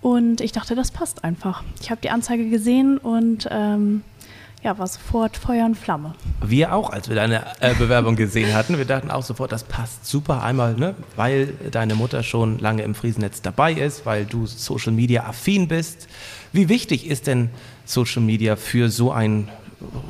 Und 0.00 0.40
ich 0.40 0.52
dachte, 0.52 0.74
das 0.74 0.90
passt 0.90 1.24
einfach. 1.24 1.64
Ich 1.82 1.90
habe 1.90 2.00
die 2.00 2.08
Anzeige 2.08 2.48
gesehen 2.48 2.96
und 2.96 3.48
ähm, 3.50 4.02
ja, 4.62 4.78
war 4.78 4.86
sofort 4.86 5.36
Feuer 5.36 5.64
und 5.66 5.76
Flamme. 5.76 6.14
Wir 6.44 6.74
auch, 6.74 6.90
als 6.90 7.08
wir 7.08 7.16
deine 7.16 7.44
äh, 7.60 7.74
Bewerbung 7.74 8.16
gesehen 8.16 8.54
hatten, 8.54 8.76
wir 8.76 8.84
dachten 8.84 9.10
auch 9.10 9.22
sofort, 9.22 9.52
das 9.52 9.64
passt 9.64 10.06
super. 10.06 10.42
Einmal, 10.42 10.74
ne, 10.74 10.94
weil 11.16 11.54
deine 11.70 11.94
Mutter 11.94 12.22
schon 12.22 12.58
lange 12.58 12.82
im 12.82 12.94
Friesennetz 12.94 13.42
dabei 13.42 13.72
ist, 13.72 14.04
weil 14.04 14.24
du 14.24 14.46
Social 14.46 14.92
Media 14.92 15.24
affin 15.24 15.68
bist. 15.68 16.08
Wie 16.52 16.68
wichtig 16.68 17.06
ist 17.06 17.26
denn 17.26 17.50
Social 17.84 18.22
Media 18.22 18.56
für 18.56 18.88
so 18.88 19.12
ein, 19.12 19.48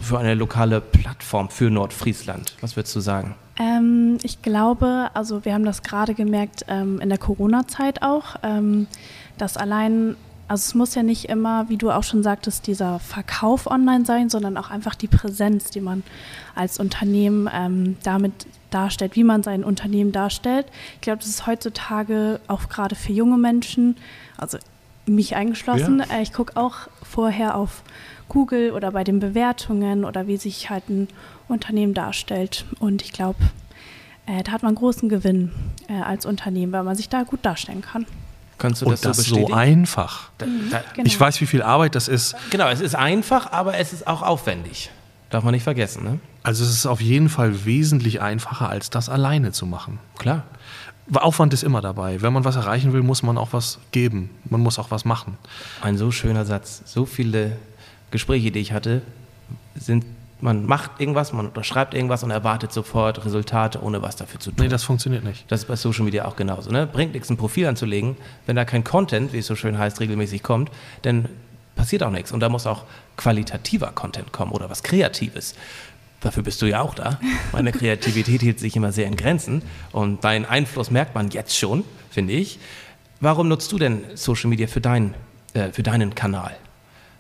für 0.01 0.19
eine 0.19 0.35
lokale 0.35 0.81
Plattform 0.81 1.51
für 1.51 1.71
Nordfriesland? 1.71 2.57
Was 2.61 2.77
würdest 2.77 2.97
du 2.97 3.01
sagen? 3.01 3.35
Ähm, 3.59 4.19
ich 4.23 4.41
glaube, 4.41 5.11
also 5.15 5.45
wir 5.45 5.53
haben 5.53 5.65
das 5.65 5.83
gerade 5.83 6.15
gemerkt 6.15 6.65
ähm, 6.69 7.01
in 7.01 7.09
der 7.09 7.19
Corona-Zeit 7.19 8.03
auch, 8.03 8.37
ähm, 8.43 8.87
dass 9.37 9.57
allein 9.57 10.17
Also 10.49 10.63
es 10.63 10.75
muss 10.75 10.95
ja 10.95 11.03
nicht 11.03 11.27
immer, 11.27 11.69
wie 11.69 11.77
du 11.77 11.91
auch 11.91 12.03
schon 12.03 12.23
sagtest, 12.23 12.67
dieser 12.67 12.99
Verkauf 12.99 13.67
online 13.67 14.07
sein, 14.07 14.31
sondern 14.31 14.57
auch 14.57 14.71
einfach 14.71 14.95
die 14.95 15.07
Präsenz, 15.07 15.71
die 15.71 15.81
man 15.81 16.03
als 16.55 16.81
Unternehmen 16.81 17.49
ähm, 17.53 17.97
damit 18.03 18.47
darstellt, 18.71 19.15
wie 19.15 19.25
man 19.25 19.43
sein 19.43 19.63
Unternehmen 19.63 20.11
darstellt. 20.11 20.67
Ich 20.95 21.03
glaube, 21.03 21.19
das 21.19 21.29
ist 21.29 21.47
heutzutage 21.47 22.41
auch 22.49 22.69
gerade 22.71 22.95
für 22.95 23.13
junge 23.13 23.37
Menschen, 23.37 23.97
also 24.39 24.59
mich 25.07 25.37
eingeschlossen. 25.37 26.01
Ja. 26.09 26.17
Äh, 26.17 26.23
ich 26.23 26.33
gucke 26.33 26.57
auch 26.57 26.89
vorher 27.03 27.55
auf 27.55 27.83
Google 28.29 28.73
oder 28.73 28.93
bei 28.93 29.05
den 29.05 29.21
Bewertungen 29.21 30.05
oder 30.05 30.27
wie 30.27 30.39
sich 30.39 30.71
halt 30.71 30.89
ein 30.89 31.09
Unternehmen 31.49 31.95
darstellt. 31.95 32.65
Und 32.79 33.03
ich 33.03 33.13
glaube, 33.13 33.39
äh, 34.27 34.43
da 34.43 34.53
hat 34.53 34.63
man 34.63 34.75
großen 34.75 35.09
Gewinn 35.09 35.51
äh, 35.89 36.01
als 36.01 36.27
Unternehmen, 36.27 36.73
weil 36.73 36.85
man 36.85 36.97
sich 36.97 37.09
da 37.09 37.23
gut 37.23 37.41
darstellen 37.45 37.83
kann. 37.83 38.07
Kannst 38.59 38.83
du 38.83 38.87
das, 38.87 39.01
Und 39.01 39.05
das 39.05 39.17
so, 39.19 39.47
so 39.47 39.53
einfach. 39.53 40.31
Da, 40.39 40.47
mhm, 40.47 40.71
da, 40.71 40.83
genau. 40.95 41.07
Ich 41.07 41.19
weiß, 41.19 41.41
wie 41.41 41.47
viel 41.47 41.63
Arbeit 41.63 41.95
das 41.95 42.09
ist. 42.09 42.35
Genau, 42.51 42.69
es 42.69 42.81
ist 42.81 42.97
einfach, 42.97 43.53
aber 43.53 43.79
es 43.79 43.93
ist 43.93 44.07
auch 44.07 44.23
aufwendig. 44.23 44.91
Darf 45.31 45.45
man 45.45 45.53
nicht 45.53 45.63
vergessen. 45.63 46.05
Ne? 46.05 46.19
Also 46.43 46.65
es 46.65 46.71
ist 46.71 46.87
auf 46.87 47.01
jeden 47.01 47.29
Fall 47.29 47.65
wesentlich 47.65 48.21
einfacher, 48.21 48.69
als 48.69 48.91
das 48.91 49.09
alleine 49.09 49.53
zu 49.53 49.67
machen. 49.67 49.99
Klar. 50.19 50.45
Aufwand 51.15 51.55
ist 51.55 51.63
immer 51.63 51.81
dabei. 51.81 52.21
Wenn 52.21 52.33
man 52.33 52.45
was 52.45 52.57
erreichen 52.57 52.93
will, 52.93 53.03
muss 53.03 53.23
man 53.23 53.39
auch 53.39 53.53
was 53.53 53.79
geben. 53.93 54.31
Man 54.45 54.61
muss 54.61 54.79
auch 54.79 54.91
was 54.91 55.05
machen. 55.05 55.39
Ein 55.81 55.97
so 55.97 56.11
schöner 56.11 56.45
Satz. 56.45 56.83
So 56.85 57.07
viele 57.07 57.57
Gespräche, 58.11 58.51
die 58.51 58.59
ich 58.59 58.73
hatte, 58.73 59.03
sind 59.75 60.05
man 60.41 60.67
macht 60.67 61.01
irgendwas, 61.01 61.33
man 61.33 61.47
unterschreibt 61.47 61.95
irgendwas 61.95 62.23
und 62.23 62.31
erwartet 62.31 62.73
sofort 62.73 63.25
Resultate, 63.25 63.83
ohne 63.83 64.03
was 64.03 64.17
dafür 64.17 64.39
zu 64.39 64.51
tun. 64.51 64.65
Nee, 64.65 64.69
das 64.69 64.85
funktioniert 64.85 65.25
nicht. 65.25 65.51
Das 65.51 65.61
ist 65.61 65.67
bei 65.67 65.77
Social 65.77 66.05
Media 66.05 66.27
auch 66.27 66.37
genauso. 66.37 66.71
Ne? 66.71 66.87
Bringt 66.87 67.15
nichts, 67.15 67.29
ein 67.31 67.37
Profil 67.37 67.67
anzulegen, 67.67 68.17
wenn 68.47 68.57
da 68.57 68.65
kein 68.65 68.85
Content, 68.85 69.33
wie 69.33 69.39
es 69.39 69.47
so 69.47 69.57
schön 69.57 69.79
heißt, 69.79 70.01
regelmäßig 70.01 70.43
kommt, 70.43 70.71
dann 71.03 71.29
passiert 71.75 72.03
auch 72.03 72.11
nichts. 72.11 72.33
Und 72.33 72.41
da 72.41 72.49
muss 72.49 72.67
auch 72.67 72.85
qualitativer 73.17 73.89
Content 73.93 74.33
kommen 74.33 74.53
oder 74.53 74.71
was 74.71 74.83
Kreatives. 74.83 75.55
Dafür 76.21 76.43
bist 76.43 76.61
du 76.63 76.67
ja 76.67 76.81
auch 76.81 76.95
da. 76.95 77.21
Meine 77.53 77.73
Kreativität 77.73 78.41
hielt 78.41 78.59
sich 78.59 78.75
immer 78.77 78.93
sehr 78.93 79.07
in 79.07 79.17
Grenzen 79.17 79.63
und 79.93 80.25
deinen 80.25 80.45
Einfluss 80.45 80.91
merkt 80.91 81.15
man 81.15 81.31
jetzt 81.31 81.57
schon, 81.57 81.85
finde 82.11 82.33
ich. 82.33 82.59
Warum 83.21 83.49
nutzt 83.49 83.71
du 83.73 83.79
denn 83.79 84.05
Social 84.15 84.51
Media 84.51 84.67
für, 84.67 84.81
dein, 84.81 85.15
äh, 85.55 85.71
für 85.71 85.83
deinen 85.83 86.15
Kanal, 86.15 86.57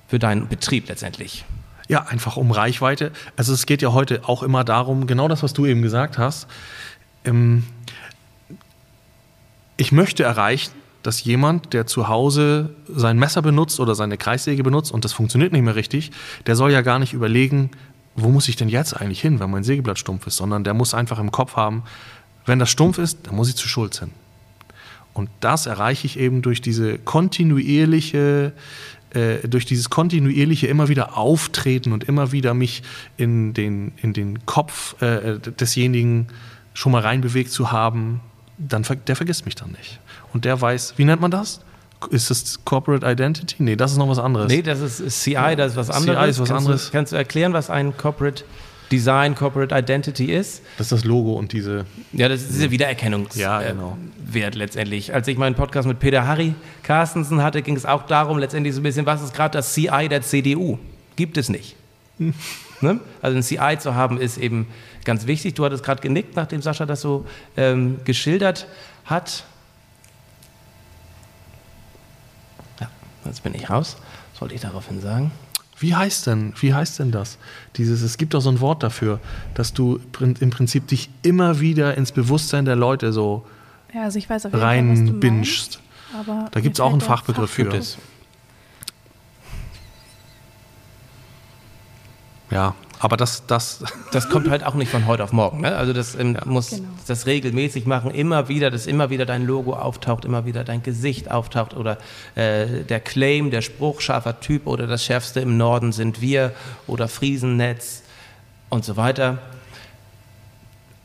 für 0.08 0.18
deinen 0.18 0.48
Betrieb 0.48 0.88
letztendlich? 0.88 1.44
Ja, 1.88 2.02
einfach 2.02 2.36
um 2.36 2.50
Reichweite. 2.50 3.12
Also 3.36 3.54
es 3.54 3.64
geht 3.64 3.80
ja 3.80 3.92
heute 3.92 4.28
auch 4.28 4.42
immer 4.42 4.62
darum, 4.62 5.06
genau 5.06 5.26
das, 5.26 5.42
was 5.42 5.54
du 5.54 5.64
eben 5.66 5.82
gesagt 5.82 6.18
hast. 6.18 6.46
Ähm, 7.24 7.64
ich 9.78 9.90
möchte 9.92 10.22
erreichen, 10.22 10.72
dass 11.02 11.24
jemand, 11.24 11.72
der 11.72 11.86
zu 11.86 12.08
Hause 12.08 12.70
sein 12.88 13.18
Messer 13.18 13.40
benutzt 13.40 13.80
oder 13.80 13.94
seine 13.94 14.18
Kreissäge 14.18 14.62
benutzt 14.62 14.92
und 14.92 15.04
das 15.04 15.12
funktioniert 15.12 15.52
nicht 15.52 15.62
mehr 15.62 15.76
richtig, 15.76 16.10
der 16.46 16.56
soll 16.56 16.72
ja 16.72 16.82
gar 16.82 16.98
nicht 16.98 17.14
überlegen, 17.14 17.70
wo 18.16 18.28
muss 18.28 18.48
ich 18.48 18.56
denn 18.56 18.68
jetzt 18.68 18.94
eigentlich 18.94 19.20
hin, 19.20 19.40
wenn 19.40 19.50
mein 19.50 19.64
Sägeblatt 19.64 19.98
stumpf 19.98 20.26
ist, 20.26 20.36
sondern 20.36 20.64
der 20.64 20.74
muss 20.74 20.92
einfach 20.92 21.18
im 21.18 21.30
Kopf 21.30 21.56
haben, 21.56 21.84
wenn 22.44 22.58
das 22.58 22.70
stumpf 22.70 22.98
ist, 22.98 23.26
dann 23.26 23.36
muss 23.36 23.48
ich 23.48 23.56
zu 23.56 23.68
Schulz 23.68 24.00
hin. 24.00 24.10
Und 25.14 25.30
das 25.40 25.66
erreiche 25.66 26.06
ich 26.06 26.18
eben 26.18 26.42
durch 26.42 26.60
diese 26.60 26.98
kontinuierliche 26.98 28.52
äh, 29.10 29.46
durch 29.48 29.64
dieses 29.64 29.90
kontinuierliche 29.90 30.66
immer 30.66 30.88
wieder 30.88 31.16
Auftreten 31.16 31.92
und 31.92 32.04
immer 32.04 32.32
wieder 32.32 32.54
mich 32.54 32.82
in 33.16 33.54
den, 33.54 33.92
in 34.02 34.12
den 34.12 34.44
Kopf 34.46 35.00
äh, 35.00 35.38
desjenigen 35.38 36.28
schon 36.74 36.92
mal 36.92 37.02
reinbewegt 37.02 37.50
zu 37.50 37.72
haben, 37.72 38.20
dann 38.58 38.84
der 39.06 39.16
vergisst 39.16 39.44
mich 39.44 39.54
dann 39.54 39.70
nicht. 39.72 40.00
Und 40.32 40.44
der 40.44 40.60
weiß, 40.60 40.94
wie 40.96 41.04
nennt 41.04 41.20
man 41.20 41.30
das? 41.30 41.60
Ist 42.10 42.30
das 42.30 42.60
Corporate 42.64 43.04
Identity? 43.04 43.56
Nee, 43.58 43.76
das 43.76 43.92
ist 43.92 43.98
noch 43.98 44.08
was 44.08 44.18
anderes. 44.18 44.48
Nee, 44.48 44.62
das 44.62 44.80
ist 44.80 45.22
CI, 45.22 45.56
das 45.56 45.72
ist 45.72 45.76
was 45.76 45.90
anderes. 45.90 46.18
CI 46.18 46.30
ist 46.30 46.40
was 46.40 46.48
kannst 46.48 46.66
anderes. 46.66 46.86
Du, 46.86 46.92
kannst 46.92 47.12
du 47.12 47.16
erklären, 47.16 47.52
was 47.52 47.70
ein 47.70 47.96
Corporate 47.96 48.44
Design, 48.90 49.34
Corporate 49.34 49.74
Identity 49.74 50.32
ist. 50.32 50.62
Das 50.78 50.86
ist 50.86 50.92
das 50.92 51.04
Logo 51.04 51.32
und 51.34 51.52
diese. 51.52 51.84
Ja, 52.12 52.28
das 52.28 52.42
ist 52.42 52.54
diese 52.54 52.70
Wiedererkennungswert 52.70 53.62
ja, 53.62 53.70
genau. 53.70 53.98
äh, 54.34 54.48
letztendlich. 54.50 55.12
Als 55.12 55.28
ich 55.28 55.36
meinen 55.36 55.54
Podcast 55.54 55.86
mit 55.86 55.98
Peter 55.98 56.26
Harry 56.26 56.54
Carstensen 56.82 57.42
hatte, 57.42 57.62
ging 57.62 57.76
es 57.76 57.84
auch 57.84 58.06
darum, 58.06 58.38
letztendlich 58.38 58.74
so 58.74 58.80
ein 58.80 58.84
bisschen, 58.84 59.06
was 59.06 59.22
ist 59.22 59.34
gerade 59.34 59.52
das 59.58 59.74
CI 59.74 60.08
der 60.08 60.22
CDU? 60.22 60.78
Gibt 61.16 61.36
es 61.36 61.48
nicht. 61.48 61.76
Hm. 62.18 62.34
Ne? 62.80 63.00
Also 63.22 63.36
ein 63.36 63.42
CI 63.42 63.76
zu 63.80 63.96
haben 63.96 64.20
ist 64.20 64.38
eben 64.38 64.68
ganz 65.04 65.26
wichtig. 65.26 65.54
Du 65.54 65.64
hattest 65.64 65.82
gerade 65.82 66.00
genickt, 66.00 66.36
nachdem 66.36 66.62
Sascha 66.62 66.86
das 66.86 67.00
so 67.00 67.26
ähm, 67.56 67.98
geschildert 68.04 68.68
hat. 69.04 69.42
Ja, 72.80 72.88
jetzt 73.24 73.42
bin 73.42 73.52
ich 73.54 73.68
raus. 73.68 73.96
Was 74.32 74.40
wollte 74.42 74.54
ich 74.54 74.60
daraufhin 74.60 75.00
sagen? 75.00 75.32
Wie 75.80 75.94
heißt 75.94 76.26
denn, 76.26 76.52
wie 76.60 76.74
heißt 76.74 76.98
denn 76.98 77.10
das? 77.10 77.38
Dieses, 77.76 78.02
es 78.02 78.18
gibt 78.18 78.34
doch 78.34 78.40
so 78.40 78.50
ein 78.50 78.60
Wort 78.60 78.82
dafür, 78.82 79.20
dass 79.54 79.72
du 79.72 80.00
im 80.20 80.50
Prinzip 80.50 80.88
dich 80.88 81.10
immer 81.22 81.60
wieder 81.60 81.96
ins 81.96 82.12
Bewusstsein 82.12 82.64
der 82.64 82.76
Leute 82.76 83.12
so 83.12 83.46
ja, 83.94 84.02
also 84.02 84.18
ich 84.18 84.28
weiß 84.28 84.46
auf 84.46 84.54
reinbingst. 84.54 85.80
Da 86.50 86.60
gibt 86.60 86.76
es 86.76 86.80
auch 86.80 86.92
einen 86.92 87.00
Fachbegriff 87.00 87.50
für. 87.50 87.72
Es. 87.72 87.98
Ja, 92.50 92.74
aber 92.98 93.16
das, 93.16 93.46
das. 93.46 93.82
Das 94.10 94.30
kommt 94.30 94.48
halt 94.48 94.64
auch 94.64 94.72
nicht 94.72 94.90
von 94.90 95.06
heute 95.06 95.22
auf 95.22 95.32
morgen. 95.32 95.60
Ne? 95.60 95.76
Also 95.76 95.92
das 95.92 96.14
ähm, 96.14 96.38
muss 96.46 96.70
genau. 96.70 96.88
das 97.06 97.26
regelmäßig 97.26 97.84
machen, 97.84 98.10
immer 98.10 98.48
wieder, 98.48 98.70
dass 98.70 98.86
immer 98.86 99.10
wieder 99.10 99.26
dein 99.26 99.44
Logo 99.44 99.74
auftaucht, 99.74 100.24
immer 100.24 100.46
wieder 100.46 100.64
dein 100.64 100.82
Gesicht 100.82 101.30
auftaucht 101.30 101.76
oder 101.76 101.98
äh, 102.36 102.84
der 102.84 102.98
Claim, 102.98 103.50
der 103.50 103.60
Spruch, 103.60 104.00
scharfer 104.00 104.40
Typ 104.40 104.66
oder 104.66 104.86
das 104.86 105.04
Schärfste 105.04 105.40
im 105.40 105.58
Norden 105.58 105.92
sind 105.92 106.22
wir 106.22 106.52
oder 106.86 107.06
Friesennetz 107.06 108.02
und 108.70 108.82
so 108.82 108.96
weiter. 108.96 109.38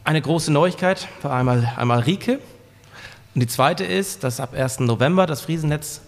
Eine 0.06 0.22
große 0.22 0.52
Neuigkeit 0.52 1.10
war 1.22 1.34
einmal, 1.34 1.74
einmal 1.76 2.00
Rike. 2.00 2.40
Und 3.36 3.42
die 3.42 3.48
zweite 3.48 3.84
ist, 3.84 4.24
dass 4.24 4.40
ab 4.40 4.54
1. 4.54 4.80
November 4.80 5.26
das 5.26 5.42
Friesennetz 5.42 6.00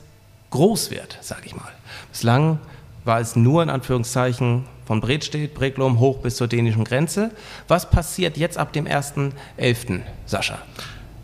groß 0.51 0.91
wird, 0.91 1.17
sage 1.21 1.41
ich 1.45 1.55
mal. 1.55 1.71
Bislang 2.11 2.59
war 3.05 3.19
es 3.19 3.35
nur 3.35 3.63
in 3.63 3.69
Anführungszeichen 3.69 4.65
von 4.85 4.99
Bredstedt, 4.99 5.53
Breglum 5.53 5.99
hoch 5.99 6.19
bis 6.19 6.35
zur 6.35 6.47
dänischen 6.47 6.83
Grenze. 6.83 7.31
Was 7.67 7.89
passiert 7.89 8.37
jetzt 8.37 8.57
ab 8.57 8.73
dem 8.73 8.85
1.11., 8.85 10.01
Sascha? 10.25 10.59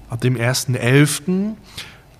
Ab 0.09 0.21
dem 0.21 0.35
1.11. 0.35 1.55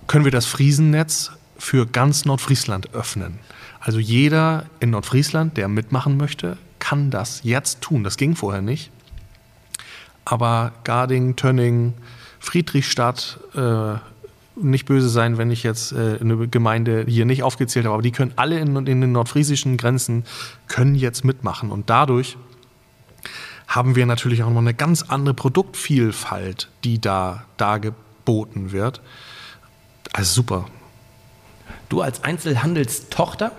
können 0.06 0.24
wir 0.24 0.32
das 0.32 0.46
Friesennetz 0.46 1.32
für 1.58 1.86
ganz 1.86 2.24
Nordfriesland 2.24 2.94
öffnen. 2.94 3.38
Also 3.80 3.98
jeder 3.98 4.66
in 4.80 4.90
Nordfriesland, 4.90 5.56
der 5.56 5.68
mitmachen 5.68 6.16
möchte, 6.16 6.58
kann 6.78 7.10
das 7.10 7.40
jetzt 7.44 7.80
tun. 7.80 8.04
Das 8.04 8.16
ging 8.16 8.36
vorher 8.36 8.62
nicht. 8.62 8.90
Aber 10.24 10.72
Garding, 10.84 11.36
Tönning, 11.36 11.94
Friedrichstadt, 12.38 13.38
äh, 13.54 13.94
nicht 14.56 14.86
böse 14.86 15.08
sein, 15.08 15.38
wenn 15.38 15.50
ich 15.50 15.62
jetzt 15.62 15.92
äh, 15.92 16.18
eine 16.20 16.48
Gemeinde 16.48 17.04
hier 17.08 17.24
nicht 17.24 17.42
aufgezählt 17.42 17.86
habe, 17.86 17.94
aber 17.94 18.02
die 18.02 18.12
können 18.12 18.32
alle 18.36 18.58
in, 18.58 18.76
in 18.86 19.00
den 19.00 19.12
nordfriesischen 19.12 19.76
Grenzen 19.76 20.24
können 20.68 20.94
jetzt 20.94 21.24
mitmachen 21.24 21.70
und 21.70 21.90
dadurch 21.90 22.36
haben 23.66 23.96
wir 23.96 24.04
natürlich 24.04 24.42
auch 24.42 24.50
noch 24.50 24.58
eine 24.58 24.74
ganz 24.74 25.02
andere 25.02 25.34
Produktvielfalt, 25.34 26.68
die 26.84 27.00
da 27.00 27.44
dargeboten 27.56 28.72
wird. 28.72 29.00
Also 30.12 30.34
super. 30.34 30.66
Du 31.88 32.02
als 32.02 32.22
Einzelhandelstochter, 32.22 33.52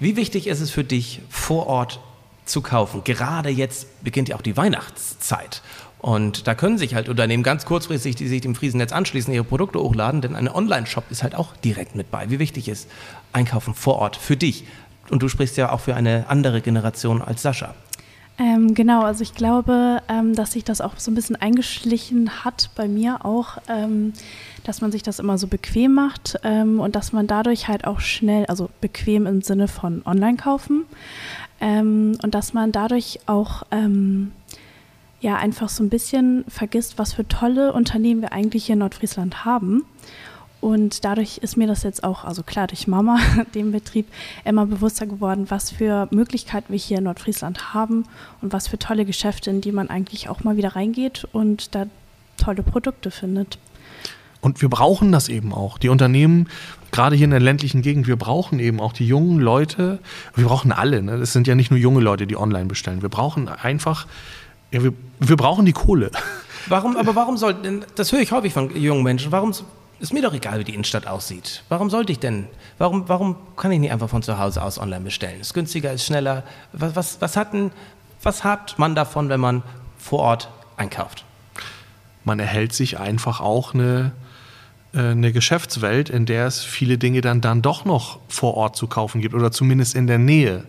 wie 0.00 0.16
wichtig 0.16 0.48
ist 0.48 0.60
es 0.60 0.70
für 0.70 0.82
dich, 0.82 1.20
vor 1.28 1.68
Ort 1.68 2.00
zu 2.44 2.60
kaufen? 2.60 3.04
Gerade 3.04 3.50
jetzt 3.50 4.02
beginnt 4.02 4.28
ja 4.28 4.36
auch 4.36 4.42
die 4.42 4.56
Weihnachtszeit. 4.56 5.62
Und 6.00 6.46
da 6.46 6.54
können 6.54 6.78
sich 6.78 6.94
halt 6.94 7.08
Unternehmen 7.08 7.42
ganz 7.42 7.66
kurzfristig, 7.66 8.16
die 8.16 8.26
sich 8.26 8.40
dem 8.40 8.54
Friesennetz 8.54 8.92
anschließen, 8.92 9.32
ihre 9.34 9.44
Produkte 9.44 9.80
hochladen, 9.80 10.22
denn 10.22 10.34
ein 10.34 10.48
Online-Shop 10.48 11.04
ist 11.10 11.22
halt 11.22 11.34
auch 11.34 11.54
direkt 11.56 11.94
mit 11.94 12.10
bei. 12.10 12.30
Wie 12.30 12.38
wichtig 12.38 12.68
ist 12.68 12.88
Einkaufen 13.32 13.74
vor 13.74 13.96
Ort 13.96 14.16
für 14.16 14.36
dich? 14.36 14.64
Und 15.10 15.22
du 15.22 15.28
sprichst 15.28 15.56
ja 15.56 15.72
auch 15.72 15.80
für 15.80 15.94
eine 15.94 16.24
andere 16.28 16.62
Generation 16.62 17.20
als 17.20 17.42
Sascha. 17.42 17.74
Ähm, 18.38 18.74
genau, 18.74 19.02
also 19.02 19.22
ich 19.22 19.34
glaube, 19.34 20.00
ähm, 20.08 20.34
dass 20.34 20.52
sich 20.52 20.64
das 20.64 20.80
auch 20.80 20.94
so 20.96 21.10
ein 21.10 21.14
bisschen 21.14 21.36
eingeschlichen 21.36 22.42
hat 22.42 22.70
bei 22.74 22.88
mir 22.88 23.26
auch, 23.26 23.58
ähm, 23.68 24.14
dass 24.64 24.80
man 24.80 24.90
sich 24.90 25.02
das 25.02 25.18
immer 25.18 25.36
so 25.36 25.46
bequem 25.46 25.92
macht 25.92 26.38
ähm, 26.42 26.80
und 26.80 26.96
dass 26.96 27.12
man 27.12 27.26
dadurch 27.26 27.68
halt 27.68 27.86
auch 27.86 28.00
schnell, 28.00 28.46
also 28.46 28.70
bequem 28.80 29.26
im 29.26 29.42
Sinne 29.42 29.68
von 29.68 30.00
Online 30.06 30.38
kaufen 30.38 30.86
ähm, 31.60 32.16
und 32.22 32.34
dass 32.34 32.54
man 32.54 32.72
dadurch 32.72 33.20
auch 33.26 33.64
ähm, 33.70 34.32
ja 35.20 35.36
einfach 35.36 35.68
so 35.68 35.82
ein 35.82 35.90
bisschen 35.90 36.44
vergisst, 36.48 36.98
was 36.98 37.12
für 37.12 37.26
tolle 37.28 37.72
Unternehmen 37.72 38.22
wir 38.22 38.32
eigentlich 38.32 38.66
hier 38.66 38.74
in 38.74 38.80
Nordfriesland 38.80 39.44
haben. 39.44 39.84
Und 40.60 41.06
dadurch 41.06 41.38
ist 41.38 41.56
mir 41.56 41.66
das 41.66 41.82
jetzt 41.84 42.04
auch, 42.04 42.24
also 42.24 42.42
klar 42.42 42.66
durch 42.66 42.86
Mama, 42.86 43.18
dem 43.54 43.72
Betrieb, 43.72 44.06
immer 44.44 44.66
bewusster 44.66 45.06
geworden, 45.06 45.46
was 45.48 45.70
für 45.70 46.08
Möglichkeiten 46.10 46.72
wir 46.72 46.78
hier 46.78 46.98
in 46.98 47.04
Nordfriesland 47.04 47.72
haben 47.72 48.04
und 48.42 48.52
was 48.52 48.68
für 48.68 48.78
tolle 48.78 49.04
Geschäfte, 49.04 49.50
in 49.50 49.60
die 49.62 49.72
man 49.72 49.88
eigentlich 49.88 50.28
auch 50.28 50.44
mal 50.44 50.56
wieder 50.56 50.76
reingeht 50.76 51.26
und 51.32 51.74
da 51.74 51.86
tolle 52.36 52.62
Produkte 52.62 53.10
findet. 53.10 53.58
Und 54.42 54.62
wir 54.62 54.70
brauchen 54.70 55.12
das 55.12 55.28
eben 55.28 55.52
auch. 55.52 55.76
Die 55.78 55.90
Unternehmen, 55.90 56.48
gerade 56.92 57.14
hier 57.14 57.24
in 57.24 57.30
der 57.30 57.40
ländlichen 57.40 57.82
Gegend, 57.82 58.06
wir 58.06 58.16
brauchen 58.16 58.58
eben 58.58 58.80
auch 58.80 58.92
die 58.92 59.06
jungen 59.06 59.38
Leute. 59.38 59.98
Wir 60.34 60.46
brauchen 60.46 60.72
alle. 60.72 61.02
Ne? 61.02 61.18
Das 61.18 61.32
sind 61.32 61.46
ja 61.46 61.54
nicht 61.54 61.70
nur 61.70 61.78
junge 61.78 62.00
Leute, 62.00 62.26
die 62.26 62.36
online 62.36 62.66
bestellen. 62.66 63.02
Wir 63.02 63.10
brauchen 63.10 63.48
einfach, 63.48 64.06
ja, 64.70 64.82
wir, 64.82 64.92
wir 65.18 65.36
brauchen 65.36 65.66
die 65.66 65.72
Kohle. 65.72 66.10
Warum, 66.66 66.96
aber 66.96 67.14
warum 67.14 67.36
soll, 67.36 67.54
denn, 67.54 67.84
das 67.94 68.12
höre 68.12 68.20
ich 68.20 68.32
häufig 68.32 68.52
von 68.52 68.74
jungen 68.76 69.02
Menschen, 69.02 69.32
warum 69.32 69.52
ist 70.00 70.12
mir 70.14 70.22
doch 70.22 70.32
egal, 70.32 70.58
wie 70.58 70.64
die 70.64 70.72
Innenstadt 70.72 71.06
aussieht. 71.06 71.62
Warum 71.68 71.90
sollte 71.90 72.10
ich 72.10 72.18
denn, 72.18 72.46
warum, 72.78 73.08
warum 73.08 73.36
kann 73.56 73.70
ich 73.70 73.78
nicht 73.78 73.92
einfach 73.92 74.08
von 74.08 74.22
zu 74.22 74.38
Hause 74.38 74.62
aus 74.62 74.78
online 74.78 75.04
bestellen? 75.04 75.40
Ist 75.40 75.52
günstiger, 75.52 75.92
ist 75.92 76.06
schneller. 76.06 76.42
Was, 76.72 76.96
was, 76.96 77.20
was, 77.20 77.36
hat, 77.36 77.52
denn, 77.52 77.70
was 78.22 78.42
hat 78.42 78.78
man 78.78 78.94
davon, 78.94 79.28
wenn 79.28 79.40
man 79.40 79.62
vor 79.98 80.20
Ort 80.20 80.48
einkauft? 80.78 81.24
Man 82.24 82.40
erhält 82.40 82.72
sich 82.72 82.98
einfach 82.98 83.40
auch 83.40 83.74
eine, 83.74 84.12
äh, 84.94 85.00
eine 85.00 85.32
Geschäftswelt, 85.32 86.08
in 86.08 86.24
der 86.24 86.46
es 86.46 86.64
viele 86.64 86.96
Dinge 86.96 87.20
dann, 87.20 87.42
dann 87.42 87.60
doch 87.60 87.84
noch 87.84 88.20
vor 88.28 88.54
Ort 88.54 88.76
zu 88.76 88.86
kaufen 88.86 89.20
gibt 89.20 89.34
oder 89.34 89.52
zumindest 89.52 89.94
in 89.94 90.06
der 90.06 90.18
Nähe. 90.18 90.64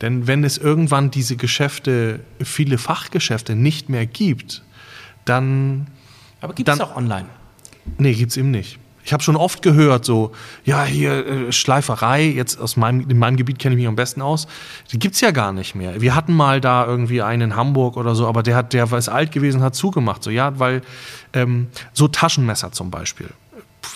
Denn 0.00 0.26
wenn 0.26 0.44
es 0.44 0.58
irgendwann 0.58 1.10
diese 1.10 1.36
Geschäfte, 1.36 2.20
viele 2.42 2.78
Fachgeschäfte 2.78 3.54
nicht 3.54 3.88
mehr 3.88 4.06
gibt, 4.06 4.62
dann. 5.24 5.86
Aber 6.40 6.54
gibt 6.54 6.68
es 6.68 6.80
auch 6.80 6.96
online? 6.96 7.26
Nee, 7.98 8.14
gibt 8.14 8.30
es 8.30 8.36
eben 8.36 8.50
nicht. 8.50 8.78
Ich 9.04 9.12
habe 9.12 9.22
schon 9.22 9.36
oft 9.36 9.62
gehört, 9.62 10.04
so, 10.04 10.32
ja, 10.64 10.82
hier 10.84 11.26
äh, 11.26 11.52
Schleiferei, 11.52 12.24
jetzt 12.24 12.60
aus 12.60 12.76
meinem, 12.76 13.08
in 13.08 13.16
meinem 13.18 13.36
Gebiet 13.36 13.60
kenne 13.60 13.76
ich 13.76 13.78
mich 13.78 13.86
am 13.86 13.94
besten 13.94 14.20
aus, 14.20 14.48
die 14.90 14.98
gibt 14.98 15.14
es 15.14 15.20
ja 15.20 15.30
gar 15.30 15.52
nicht 15.52 15.76
mehr. 15.76 16.00
Wir 16.00 16.16
hatten 16.16 16.34
mal 16.34 16.60
da 16.60 16.84
irgendwie 16.84 17.22
einen 17.22 17.52
in 17.52 17.56
Hamburg 17.56 17.96
oder 17.96 18.16
so, 18.16 18.26
aber 18.26 18.42
der 18.42 18.56
hat, 18.56 18.72
der 18.72 18.92
ist 18.92 19.08
alt 19.08 19.30
gewesen, 19.30 19.62
hat 19.62 19.76
zugemacht. 19.76 20.24
So, 20.24 20.30
ja, 20.30 20.58
weil 20.58 20.82
ähm, 21.34 21.68
so 21.92 22.08
Taschenmesser 22.08 22.72
zum 22.72 22.90
Beispiel 22.90 23.28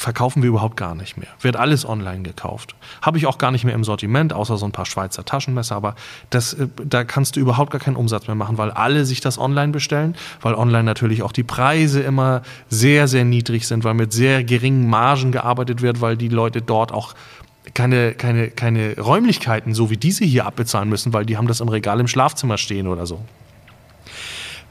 verkaufen 0.01 0.43
wir 0.43 0.49
überhaupt 0.49 0.79
gar 0.79 0.95
nicht 0.95 1.19
mehr. 1.19 1.29
Wird 1.43 1.57
alles 1.57 1.87
online 1.87 2.23
gekauft. 2.23 2.75
Habe 3.03 3.19
ich 3.19 3.27
auch 3.27 3.37
gar 3.37 3.51
nicht 3.51 3.65
mehr 3.65 3.75
im 3.75 3.85
Sortiment, 3.85 4.33
außer 4.33 4.57
so 4.57 4.65
ein 4.65 4.73
paar 4.73 4.87
Schweizer 4.87 5.27
Taschenmesser. 5.27 5.77
Aber 5.77 5.95
das, 6.31 6.55
äh, 6.55 6.69
da 6.83 7.05
kannst 7.05 7.37
du 7.37 7.41
überhaupt 7.41 7.71
gar 7.71 7.81
keinen 7.81 7.97
Umsatz 7.97 8.27
mehr 8.27 8.35
machen, 8.35 8.57
weil 8.57 8.71
alle 8.71 9.05
sich 9.05 9.21
das 9.21 9.39
online 9.39 9.73
bestellen, 9.73 10.17
weil 10.41 10.55
online 10.55 10.85
natürlich 10.85 11.23
auch 11.23 11.33
die 11.33 11.43
Preise 11.43 12.01
immer 12.01 12.41
sehr, 12.71 13.09
sehr 13.09 13.27
niedrig 13.27 13.67
sind, 13.67 13.85
weil 13.85 13.93
mit 13.93 14.15
sehr 14.15 14.43
geringen 14.43 14.89
Margen 14.89 15.33
gearbeitet 15.33 15.83
wird, 15.83 16.01
weil 16.01 16.17
die 16.17 16.29
Leute 16.29 16.63
dort 16.63 16.93
auch 16.93 17.15
keine, 17.75 18.15
keine, 18.15 18.49
keine 18.49 18.99
Räumlichkeiten 18.99 19.75
so 19.75 19.91
wie 19.91 19.99
diese 19.99 20.25
hier 20.25 20.47
abbezahlen 20.47 20.89
müssen, 20.89 21.13
weil 21.13 21.27
die 21.27 21.37
haben 21.37 21.47
das 21.47 21.61
im 21.61 21.69
Regal 21.69 22.01
im 22.01 22.09
Schlafzimmer 22.09 22.57
stehen 22.57 22.87
oder 22.87 23.05
so. 23.07 23.21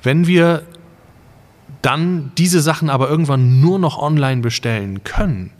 Wenn 0.01 0.25
wir 0.25 0.63
dann 1.82 2.32
diese 2.38 2.61
Sachen 2.61 2.89
aber 2.89 3.09
irgendwann 3.09 3.61
nur 3.61 3.80
noch 3.80 3.97
online 3.97 4.41
bestellen 4.41 5.03
können 5.03 5.51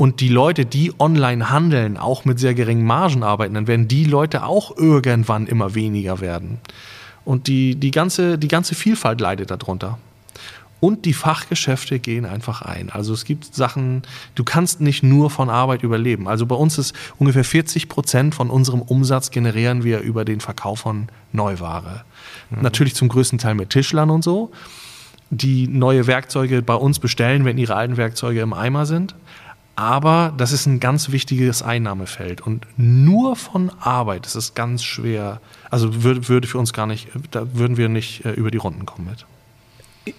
und 0.00 0.20
die 0.20 0.30
Leute, 0.30 0.64
die 0.64 0.94
online 0.98 1.50
handeln, 1.50 1.98
auch 1.98 2.24
mit 2.24 2.38
sehr 2.40 2.54
geringen 2.54 2.86
Margen 2.86 3.22
arbeiten, 3.22 3.52
dann 3.52 3.66
werden 3.66 3.86
die 3.86 4.04
Leute 4.04 4.44
auch 4.44 4.74
irgendwann 4.78 5.46
immer 5.46 5.74
weniger 5.74 6.20
werden. 6.22 6.56
Und 7.26 7.48
die, 7.48 7.74
die, 7.74 7.90
ganze, 7.90 8.38
die 8.38 8.48
ganze 8.48 8.74
Vielfalt 8.74 9.20
leidet 9.20 9.50
darunter. 9.50 9.98
Und 10.80 11.04
die 11.04 11.12
Fachgeschäfte 11.12 11.98
gehen 11.98 12.24
einfach 12.24 12.62
ein. 12.62 12.88
Also 12.88 13.12
es 13.12 13.26
gibt 13.26 13.54
Sachen, 13.54 14.00
du 14.34 14.42
kannst 14.42 14.80
nicht 14.80 15.02
nur 15.02 15.28
von 15.28 15.50
Arbeit 15.50 15.82
überleben. 15.82 16.28
Also 16.28 16.46
bei 16.46 16.56
uns 16.56 16.78
ist 16.78 16.94
ungefähr 17.18 17.44
40 17.44 17.90
Prozent 17.90 18.34
von 18.34 18.48
unserem 18.48 18.80
Umsatz 18.80 19.30
generieren 19.30 19.84
wir 19.84 20.00
über 20.00 20.24
den 20.24 20.40
Verkauf 20.40 20.80
von 20.80 21.08
Neuware. 21.32 22.04
Mhm. 22.48 22.62
Natürlich 22.62 22.94
zum 22.94 23.08
größten 23.08 23.38
Teil 23.38 23.54
mit 23.54 23.68
Tischlern 23.68 24.08
und 24.08 24.24
so 24.24 24.50
die 25.30 25.68
neue 25.68 26.06
Werkzeuge 26.06 26.62
bei 26.62 26.74
uns 26.74 26.98
bestellen, 26.98 27.44
wenn 27.44 27.56
ihre 27.56 27.76
alten 27.76 27.96
Werkzeuge 27.96 28.40
im 28.40 28.52
Eimer 28.52 28.84
sind. 28.86 29.14
Aber 29.76 30.34
das 30.36 30.52
ist 30.52 30.66
ein 30.66 30.78
ganz 30.80 31.10
wichtiges 31.10 31.62
Einnahmefeld. 31.62 32.40
Und 32.42 32.66
nur 32.76 33.36
von 33.36 33.70
Arbeit 33.80 34.26
ist 34.26 34.34
es 34.34 34.54
ganz 34.54 34.82
schwer. 34.82 35.40
Also 35.70 36.02
würde, 36.02 36.28
würde 36.28 36.48
für 36.48 36.58
uns 36.58 36.72
gar 36.72 36.86
nicht, 36.86 37.08
da 37.30 37.54
würden 37.54 37.76
wir 37.76 37.88
nicht 37.88 38.24
äh, 38.26 38.32
über 38.32 38.50
die 38.50 38.58
Runden 38.58 38.84
kommen 38.84 39.08
mit. 39.08 39.24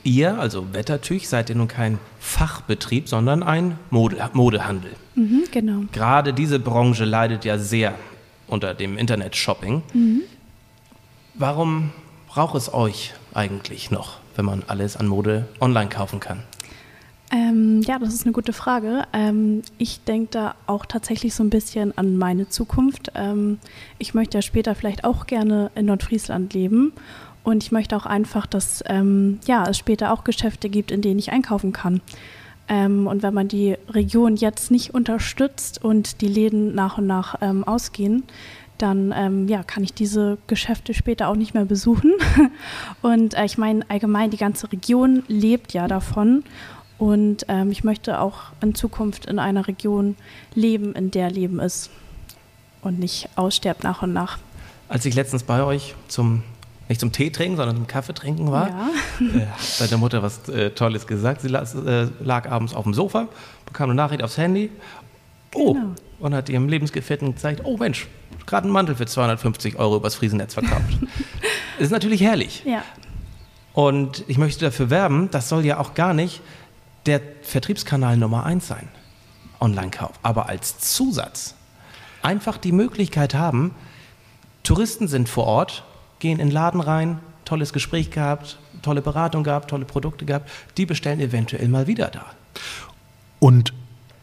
Ihr, 0.03 0.39
also 0.39 0.73
Wettertüch, 0.73 1.27
seid 1.27 1.49
ihr 1.49 1.55
nun 1.55 1.67
kein 1.67 1.99
Fachbetrieb, 2.19 3.09
sondern 3.09 3.43
ein 3.43 3.77
Mode, 3.89 4.29
Modehandel. 4.33 4.91
Mhm, 5.15 5.43
genau. 5.51 5.81
Gerade 5.91 6.33
diese 6.33 6.59
Branche 6.59 7.03
leidet 7.03 7.45
ja 7.45 7.57
sehr 7.57 7.95
unter 8.47 8.73
dem 8.73 8.97
Internet-Shopping. 8.97 9.83
Mhm. 9.93 10.21
Warum 11.35 11.91
braucht 12.27 12.55
es 12.55 12.73
euch 12.73 13.13
eigentlich 13.33 13.91
noch? 13.91 14.20
Wenn 14.35 14.45
man 14.45 14.63
alles 14.67 14.97
an 14.97 15.07
Mode 15.07 15.47
online 15.59 15.89
kaufen 15.89 16.19
kann? 16.19 16.43
Ähm, 17.31 17.81
ja, 17.83 17.97
das 17.97 18.13
ist 18.13 18.25
eine 18.25 18.33
gute 18.33 18.51
Frage. 18.51 19.03
Ähm, 19.13 19.61
ich 19.77 20.03
denke 20.03 20.29
da 20.31 20.55
auch 20.67 20.85
tatsächlich 20.85 21.33
so 21.33 21.43
ein 21.43 21.49
bisschen 21.49 21.97
an 21.97 22.17
meine 22.17 22.49
Zukunft. 22.49 23.11
Ähm, 23.15 23.59
ich 23.99 24.13
möchte 24.13 24.37
ja 24.37 24.41
später 24.41 24.75
vielleicht 24.75 25.05
auch 25.05 25.27
gerne 25.27 25.71
in 25.75 25.85
Nordfriesland 25.85 26.53
leben 26.53 26.91
und 27.43 27.63
ich 27.63 27.71
möchte 27.71 27.95
auch 27.95 28.05
einfach, 28.05 28.45
dass 28.45 28.83
ähm, 28.87 29.39
ja, 29.45 29.65
es 29.69 29.77
später 29.77 30.11
auch 30.11 30.25
Geschäfte 30.25 30.69
gibt, 30.69 30.91
in 30.91 31.01
denen 31.01 31.19
ich 31.19 31.31
einkaufen 31.31 31.71
kann. 31.71 32.01
Ähm, 32.67 33.07
und 33.07 33.23
wenn 33.23 33.33
man 33.33 33.47
die 33.47 33.75
Region 33.89 34.35
jetzt 34.35 34.69
nicht 34.69 34.93
unterstützt 34.93 35.83
und 35.83 36.21
die 36.21 36.27
Läden 36.27 36.75
nach 36.75 36.97
und 36.97 37.07
nach 37.07 37.35
ähm, 37.41 37.63
ausgehen, 37.63 38.23
dann 38.81 39.13
ähm, 39.15 39.47
ja, 39.47 39.63
kann 39.63 39.83
ich 39.83 39.93
diese 39.93 40.37
Geschäfte 40.47 40.93
später 40.93 41.27
auch 41.27 41.35
nicht 41.35 41.53
mehr 41.53 41.65
besuchen. 41.65 42.13
Und 43.01 43.33
äh, 43.33 43.45
ich 43.45 43.57
meine, 43.57 43.89
allgemein 43.89 44.29
die 44.31 44.37
ganze 44.37 44.71
Region 44.71 45.23
lebt 45.27 45.73
ja 45.73 45.87
davon. 45.87 46.43
Und 46.97 47.45
ähm, 47.47 47.71
ich 47.71 47.83
möchte 47.83 48.19
auch 48.19 48.51
in 48.61 48.75
Zukunft 48.75 49.25
in 49.25 49.39
einer 49.39 49.67
Region 49.67 50.15
leben, 50.53 50.93
in 50.93 51.11
der 51.11 51.31
Leben 51.31 51.59
ist 51.59 51.89
und 52.81 52.99
nicht 52.99 53.29
aussterbt 53.35 53.83
nach 53.83 54.03
und 54.03 54.13
nach. 54.13 54.37
Als 54.87 55.05
ich 55.05 55.15
letztens 55.15 55.43
bei 55.43 55.63
euch 55.63 55.95
zum 56.07 56.43
nicht 56.89 56.99
zum 56.99 57.13
Tee 57.13 57.29
trinken, 57.29 57.55
sondern 57.55 57.77
zum 57.77 57.87
Kaffee 57.87 58.13
trinken 58.13 58.51
war. 58.51 58.67
Ja. 58.67 58.89
Äh, 59.21 59.45
hat 59.45 59.79
deine 59.79 59.97
Mutter 59.97 60.23
was 60.23 60.49
äh, 60.49 60.71
Tolles 60.71 61.07
gesagt. 61.07 61.41
Sie 61.41 61.47
lag, 61.47 61.73
äh, 61.73 62.07
lag, 62.21 62.49
abends 62.49 62.73
auf 62.73 62.83
dem 62.83 62.93
Sofa, 62.93 63.27
bekam 63.65 63.91
eine 63.91 63.95
Nachricht 63.95 64.23
aufs 64.23 64.37
Handy. 64.37 64.69
Oh, 65.53 65.73
genau. 65.73 65.95
und 66.19 66.33
hat 66.33 66.49
ihrem 66.49 66.67
Lebensgefährten 66.67 67.33
gezeigt, 67.33 67.61
oh 67.63 67.77
Mensch, 67.77 68.07
gerade 68.45 68.65
einen 68.65 68.73
Mantel 68.73 68.95
für 68.95 69.05
250 69.05 69.77
Euro 69.77 69.97
übers 69.97 70.15
Friesennetz 70.15 70.53
verkauft. 70.53 70.99
das 71.77 71.79
ist 71.79 71.91
natürlich 71.91 72.21
herrlich. 72.21 72.63
Ja. 72.65 72.83
Und 73.73 74.23
ich 74.27 74.37
möchte 74.37 74.65
dafür 74.65 74.89
werben, 74.89 75.29
das 75.31 75.49
soll 75.49 75.65
ja 75.65 75.79
auch 75.79 75.93
gar 75.93 76.13
nicht 76.13 76.41
der 77.05 77.21
Vertriebskanal 77.41 78.17
Nummer 78.17 78.45
eins 78.45 78.67
sein, 78.67 78.89
Online-Kauf, 79.59 80.19
aber 80.23 80.49
als 80.49 80.79
Zusatz. 80.79 81.55
Einfach 82.21 82.57
die 82.57 82.71
Möglichkeit 82.71 83.33
haben, 83.33 83.73
Touristen 84.63 85.07
sind 85.07 85.29
vor 85.29 85.45
Ort, 85.45 85.83
gehen 86.19 86.39
in 86.39 86.47
den 86.47 86.51
Laden 86.51 86.81
rein, 86.81 87.19
tolles 87.45 87.73
Gespräch 87.73 88.11
gehabt, 88.11 88.59
tolle 88.81 89.01
Beratung 89.01 89.43
gehabt, 89.43 89.69
tolle 89.69 89.85
Produkte 89.85 90.25
gehabt, 90.25 90.49
die 90.77 90.85
bestellen 90.85 91.19
eventuell 91.19 91.67
mal 91.67 91.87
wieder 91.87 92.09
da. 92.09 92.25
Und 93.39 93.73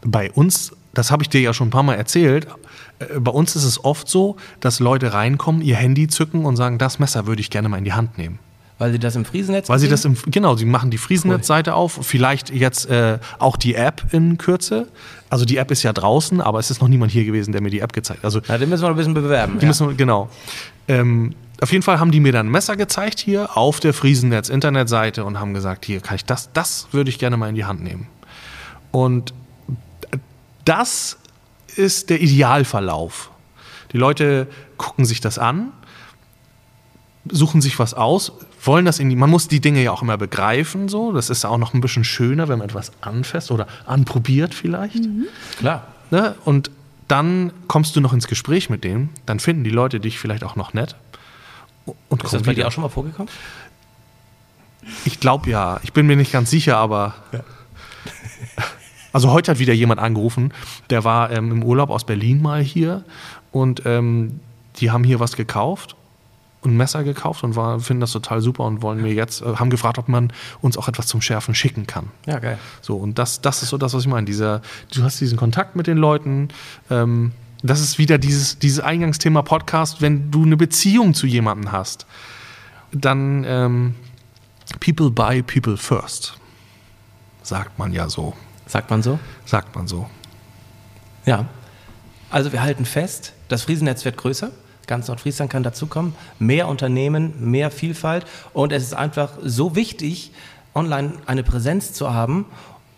bei 0.01 0.31
uns, 0.31 0.71
das 0.93 1.11
habe 1.11 1.23
ich 1.23 1.29
dir 1.29 1.41
ja 1.41 1.53
schon 1.53 1.67
ein 1.67 1.71
paar 1.71 1.83
Mal 1.83 1.95
erzählt, 1.95 2.47
äh, 2.99 3.19
bei 3.19 3.31
uns 3.31 3.55
ist 3.55 3.63
es 3.63 3.83
oft 3.83 4.07
so, 4.07 4.37
dass 4.59 4.79
Leute 4.79 5.13
reinkommen, 5.13 5.61
ihr 5.61 5.75
Handy 5.75 6.07
zücken 6.07 6.45
und 6.45 6.55
sagen, 6.55 6.77
das 6.77 6.99
Messer 6.99 7.27
würde 7.27 7.41
ich 7.41 7.49
gerne 7.49 7.69
mal 7.69 7.77
in 7.77 7.85
die 7.85 7.93
Hand 7.93 8.17
nehmen. 8.17 8.39
Weil 8.79 8.93
sie 8.93 8.99
das 8.99 9.17
im 9.17 9.25
Friesennetz 9.25 9.67
Weil 9.67 9.79
sie 9.79 9.89
das 9.89 10.05
im, 10.05 10.15
genau, 10.27 10.55
sie 10.55 10.63
machen 10.63 10.89
die 10.89 10.97
Friesennetz-Seite 10.97 11.75
auf, 11.75 11.99
vielleicht 12.01 12.49
jetzt 12.49 12.89
äh, 12.89 13.19
auch 13.37 13.57
die 13.57 13.75
App 13.75 14.05
in 14.13 14.37
Kürze. 14.37 14.87
Also 15.29 15.43
die 15.43 15.57
App 15.57 15.69
ist 15.69 15.83
ja 15.83 15.91
draußen, 15.91 16.39
aber 16.39 16.59
es 16.59 16.71
ist 16.71 16.81
noch 16.81 16.87
niemand 16.87 17.11
hier 17.11 17.25
gewesen, 17.25 17.51
der 17.51 17.61
mir 17.61 17.71
die 17.71 17.81
App 17.81 17.91
gezeigt 17.91 18.19
hat. 18.19 18.25
Also, 18.25 18.39
ja, 18.39 18.57
den 18.57 18.69
müssen 18.69 18.83
wir 18.83 18.89
ein 18.89 18.95
bisschen 18.95 19.13
bewerben. 19.13 19.59
Die 19.59 19.63
ja. 19.63 19.67
müssen 19.67 19.97
genau. 19.97 20.29
Ähm, 20.87 21.35
auf 21.61 21.73
jeden 21.73 21.83
Fall 21.83 21.99
haben 21.99 22.11
die 22.11 22.21
mir 22.21 22.31
dann 22.31 22.47
ein 22.47 22.51
Messer 22.51 22.77
gezeigt 22.77 23.19
hier 23.19 23.57
auf 23.57 23.81
der 23.81 23.93
Friesennetz-Internetseite 23.93 25.25
und 25.25 25.41
haben 25.41 25.53
gesagt, 25.53 25.83
hier 25.83 25.99
kann 25.99 26.15
ich 26.15 26.23
das, 26.23 26.49
das 26.53 26.87
würde 26.93 27.09
ich 27.09 27.19
gerne 27.19 27.35
mal 27.35 27.49
in 27.49 27.55
die 27.55 27.65
Hand 27.65 27.83
nehmen. 27.83 28.07
Und 28.91 29.33
das 30.65 31.17
ist 31.75 32.09
der 32.09 32.21
Idealverlauf. 32.21 33.31
Die 33.91 33.97
Leute 33.97 34.47
gucken 34.77 35.05
sich 35.05 35.21
das 35.21 35.39
an, 35.39 35.71
suchen 37.29 37.61
sich 37.61 37.79
was 37.79 37.93
aus, 37.93 38.31
wollen 38.63 38.85
das 38.85 38.99
in 38.99 39.09
die, 39.09 39.15
man 39.15 39.29
muss 39.29 39.47
die 39.47 39.61
Dinge 39.61 39.81
ja 39.81 39.91
auch 39.91 40.01
immer 40.01 40.17
begreifen, 40.17 40.89
so. 40.89 41.11
Das 41.11 41.29
ist 41.29 41.45
auch 41.45 41.57
noch 41.57 41.73
ein 41.73 41.81
bisschen 41.81 42.03
schöner, 42.03 42.47
wenn 42.47 42.59
man 42.59 42.69
etwas 42.69 42.91
anfasst 43.01 43.51
oder 43.51 43.67
anprobiert 43.85 44.53
vielleicht. 44.53 45.03
Mhm. 45.03 45.25
Klar. 45.57 45.87
Ne? 46.11 46.35
Und 46.45 46.71
dann 47.07 47.51
kommst 47.67 47.95
du 47.95 48.01
noch 48.01 48.13
ins 48.13 48.27
Gespräch 48.27 48.69
mit 48.69 48.83
denen, 48.83 49.09
dann 49.25 49.39
finden 49.39 49.63
die 49.63 49.69
Leute 49.69 49.99
dich 49.99 50.19
vielleicht 50.19 50.43
auch 50.43 50.55
noch 50.55 50.73
nett. 50.73 50.95
Und 52.09 52.23
ist 52.23 52.33
das 52.33 52.43
bei 52.43 52.53
dir 52.53 52.67
auch 52.67 52.71
schon 52.71 52.83
mal 52.83 52.89
vorgekommen? 52.89 53.31
Ich 55.05 55.19
glaube 55.19 55.49
ja. 55.49 55.79
Ich 55.83 55.93
bin 55.93 56.07
mir 56.07 56.15
nicht 56.15 56.31
ganz 56.31 56.49
sicher, 56.49 56.77
aber. 56.77 57.15
Ja. 57.31 57.39
Also 59.11 59.31
heute 59.31 59.51
hat 59.51 59.59
wieder 59.59 59.73
jemand 59.73 59.99
angerufen, 59.99 60.53
der 60.89 61.03
war 61.03 61.31
ähm, 61.31 61.51
im 61.51 61.63
Urlaub 61.63 61.89
aus 61.89 62.03
Berlin 62.03 62.41
mal 62.41 62.61
hier 62.61 63.03
und 63.51 63.83
ähm, 63.85 64.39
die 64.77 64.91
haben 64.91 65.03
hier 65.03 65.19
was 65.19 65.35
gekauft 65.35 65.95
ein 66.65 66.75
Messer 66.75 67.03
gekauft 67.03 67.43
und 67.43 67.55
war, 67.55 67.79
finden 67.79 68.01
das 68.01 68.11
total 68.11 68.41
super 68.41 68.65
und 68.65 68.81
wollen 68.81 69.01
mir 69.01 69.13
jetzt, 69.13 69.41
äh, 69.41 69.55
haben 69.55 69.69
gefragt, 69.69 69.97
ob 69.97 70.09
man 70.09 70.33
uns 70.61 70.77
auch 70.77 70.87
etwas 70.87 71.07
zum 71.07 71.21
Schärfen 71.21 71.55
schicken 71.55 71.87
kann. 71.87 72.07
Ja, 72.25 72.39
geil. 72.39 72.57
So, 72.81 72.97
und 72.97 73.17
das, 73.17 73.41
das 73.41 73.63
ist 73.63 73.69
so 73.69 73.77
das, 73.77 73.93
was 73.93 74.03
ich 74.03 74.09
meine. 74.09 74.25
Dieser, 74.25 74.61
du 74.93 75.03
hast 75.03 75.21
diesen 75.21 75.37
Kontakt 75.37 75.75
mit 75.75 75.87
den 75.87 75.97
Leuten. 75.97 76.49
Ähm, 76.89 77.31
das 77.63 77.81
ist 77.81 77.97
wieder 77.97 78.17
dieses, 78.17 78.59
dieses 78.59 78.79
Eingangsthema 78.79 79.41
Podcast, 79.41 80.01
wenn 80.01 80.31
du 80.31 80.43
eine 80.43 80.57
Beziehung 80.57 81.13
zu 81.13 81.27
jemandem 81.27 81.71
hast, 81.71 82.05
dann 82.91 83.43
ähm, 83.45 83.95
people 84.79 85.11
buy 85.11 85.41
people 85.41 85.77
first. 85.77 86.37
Sagt 87.43 87.77
man 87.79 87.93
ja 87.93 88.09
so. 88.09 88.33
Sagt 88.69 88.91
man 88.91 89.01
so? 89.01 89.17
Sagt 89.45 89.75
man 89.75 89.87
so. 89.87 90.07
Ja. 91.25 91.45
Also 92.29 92.51
wir 92.51 92.61
halten 92.61 92.85
fest, 92.85 93.33
das 93.47 93.63
Friesennetz 93.63 94.05
wird 94.05 94.15
größer. 94.15 94.51
Ganz 94.85 95.07
Nordfriesland 95.07 95.51
kann 95.51 95.63
dazukommen. 95.63 96.13
Mehr 96.37 96.67
Unternehmen, 96.67 97.33
mehr 97.51 97.71
Vielfalt. 97.71 98.25
Und 98.53 98.71
es 98.71 98.83
ist 98.83 98.93
einfach 98.93 99.31
so 99.43 99.75
wichtig, 99.75 100.31
online 100.75 101.13
eine 101.25 101.41
Präsenz 101.41 101.93
zu 101.93 102.13
haben, 102.13 102.45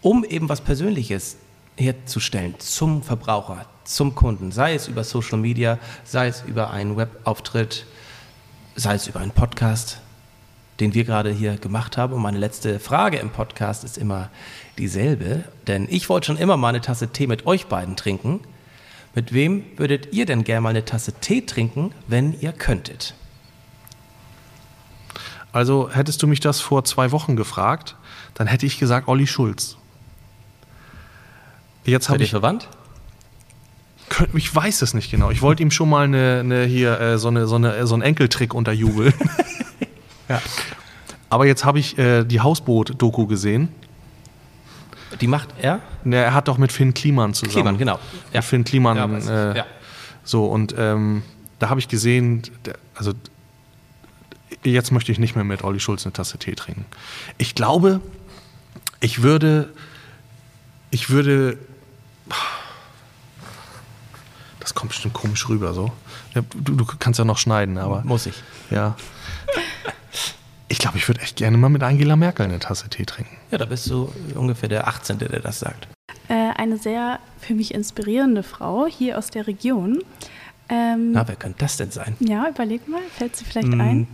um 0.01 0.25
eben 0.25 0.49
was 0.49 0.59
Persönliches 0.59 1.37
herzustellen 1.77 2.55
zum 2.59 3.01
Verbraucher, 3.01 3.65
zum 3.85 4.13
Kunden. 4.13 4.51
Sei 4.51 4.75
es 4.75 4.89
über 4.89 5.05
Social 5.05 5.37
Media, 5.37 5.79
sei 6.03 6.27
es 6.27 6.43
über 6.45 6.71
einen 6.71 6.97
Webauftritt, 6.97 7.85
sei 8.75 8.95
es 8.95 9.07
über 9.07 9.21
einen 9.21 9.31
Podcast, 9.31 9.99
den 10.81 10.93
wir 10.93 11.05
gerade 11.05 11.31
hier 11.31 11.55
gemacht 11.55 11.95
haben. 11.95 12.13
Und 12.13 12.21
meine 12.21 12.39
letzte 12.39 12.79
Frage 12.79 13.17
im 13.17 13.29
Podcast 13.29 13.85
ist 13.85 13.97
immer 13.97 14.29
dieselbe, 14.77 15.43
denn 15.67 15.87
ich 15.89 16.09
wollte 16.09 16.27
schon 16.27 16.37
immer 16.37 16.57
mal 16.57 16.69
eine 16.69 16.81
Tasse 16.81 17.09
Tee 17.09 17.27
mit 17.27 17.45
euch 17.45 17.67
beiden 17.67 17.95
trinken. 17.95 18.39
Mit 19.13 19.33
wem 19.33 19.63
würdet 19.77 20.13
ihr 20.13 20.25
denn 20.25 20.43
gerne 20.43 20.61
mal 20.61 20.69
eine 20.69 20.85
Tasse 20.85 21.13
Tee 21.13 21.41
trinken, 21.41 21.91
wenn 22.07 22.39
ihr 22.39 22.53
könntet? 22.53 23.13
Also 25.51 25.89
hättest 25.91 26.23
du 26.23 26.27
mich 26.27 26.39
das 26.39 26.61
vor 26.61 26.85
zwei 26.85 27.11
Wochen 27.11 27.35
gefragt, 27.35 27.97
dann 28.33 28.47
hätte 28.47 28.65
ich 28.65 28.79
gesagt 28.79 29.07
Olli 29.07 29.27
Schulz. 29.27 29.77
Jetzt 31.83 32.09
habe 32.09 32.23
ich, 32.23 32.29
verwandt? 32.29 32.69
könnt- 34.07 34.33
ich 34.35 34.53
weiß 34.55 34.81
es 34.81 34.93
nicht 34.93 35.11
genau. 35.11 35.31
Ich 35.31 35.41
wollte 35.41 35.63
ihm 35.63 35.71
schon 35.71 35.89
mal 35.89 36.05
eine, 36.05 36.39
eine 36.41 36.63
hier 36.65 36.99
äh, 36.99 37.17
so, 37.17 37.27
eine, 37.27 37.47
so, 37.47 37.55
eine, 37.55 37.85
so 37.87 37.93
einen 37.95 38.03
Enkeltrick 38.03 38.53
unterjubeln. 38.53 39.13
Ja. 40.29 40.41
Aber 41.29 41.45
jetzt 41.45 41.65
habe 41.65 41.77
ich 41.79 41.97
äh, 41.97 42.23
die 42.23 42.39
Hausboot-Doku 42.39 43.25
gesehen. 43.27 43.67
Die 45.19 45.27
macht 45.27 45.49
er? 45.61 45.79
Ne, 46.03 46.15
Er 46.17 46.33
hat 46.33 46.47
doch 46.47 46.57
mit 46.57 46.71
Finn 46.71 46.93
Kliman 46.93 47.33
zusammen. 47.33 47.51
Kliman, 47.53 47.77
genau. 47.77 47.99
Ja. 48.33 48.41
Finn 48.41 48.63
Kliman. 48.63 48.97
Ja, 48.97 49.11
weiß 49.11 49.27
äh, 49.27 49.57
ja. 49.57 49.65
So, 50.23 50.45
und 50.45 50.73
ähm, 50.77 51.23
da 51.59 51.69
habe 51.69 51.79
ich 51.79 51.87
gesehen, 51.87 52.43
der, 52.65 52.75
also 52.95 53.13
jetzt 54.63 54.91
möchte 54.91 55.11
ich 55.11 55.19
nicht 55.19 55.35
mehr 55.35 55.43
mit 55.43 55.63
Olli 55.63 55.79
Schulz 55.79 56.05
eine 56.05 56.13
Tasse 56.13 56.37
Tee 56.37 56.55
trinken. 56.55 56.85
Ich 57.37 57.55
glaube, 57.55 57.99
ich 58.99 59.21
würde, 59.23 59.73
ich 60.91 61.09
würde, 61.09 61.57
das 64.59 64.73
kommt 64.75 64.89
bestimmt 64.91 65.13
komisch 65.13 65.49
rüber 65.49 65.73
so. 65.73 65.91
Du, 66.53 66.75
du 66.75 66.85
kannst 66.99 67.19
ja 67.19 67.25
noch 67.25 67.37
schneiden, 67.37 67.77
aber 67.77 68.01
Muss 68.05 68.25
ich. 68.25 68.35
ja. 68.69 68.95
Ich 70.71 70.77
glaube, 70.79 70.97
ich 70.97 71.05
würde 71.09 71.19
echt 71.19 71.35
gerne 71.35 71.57
mal 71.57 71.67
mit 71.67 71.83
Angela 71.83 72.15
Merkel 72.15 72.45
eine 72.45 72.57
Tasse 72.59 72.87
Tee 72.87 73.03
trinken. 73.05 73.35
Ja, 73.51 73.57
da 73.57 73.65
bist 73.65 73.89
du 73.89 74.09
ungefähr 74.35 74.69
der 74.69 74.87
18., 74.87 75.19
der 75.19 75.27
das 75.41 75.59
sagt. 75.59 75.89
Äh, 76.29 76.33
eine 76.55 76.77
sehr 76.77 77.19
für 77.41 77.53
mich 77.53 77.73
inspirierende 77.73 78.41
Frau 78.41 78.87
hier 78.87 79.17
aus 79.17 79.29
der 79.31 79.47
Region. 79.47 80.01
Ähm, 80.69 81.11
Na, 81.11 81.27
wer 81.27 81.35
könnte 81.35 81.57
das 81.59 81.75
denn 81.75 81.91
sein? 81.91 82.15
ja, 82.21 82.47
überleg 82.49 82.87
mal, 82.87 83.01
fällt 83.17 83.35
sie 83.35 83.43
vielleicht 83.43 83.67
Hm, 83.67 83.81
ein? 83.81 84.07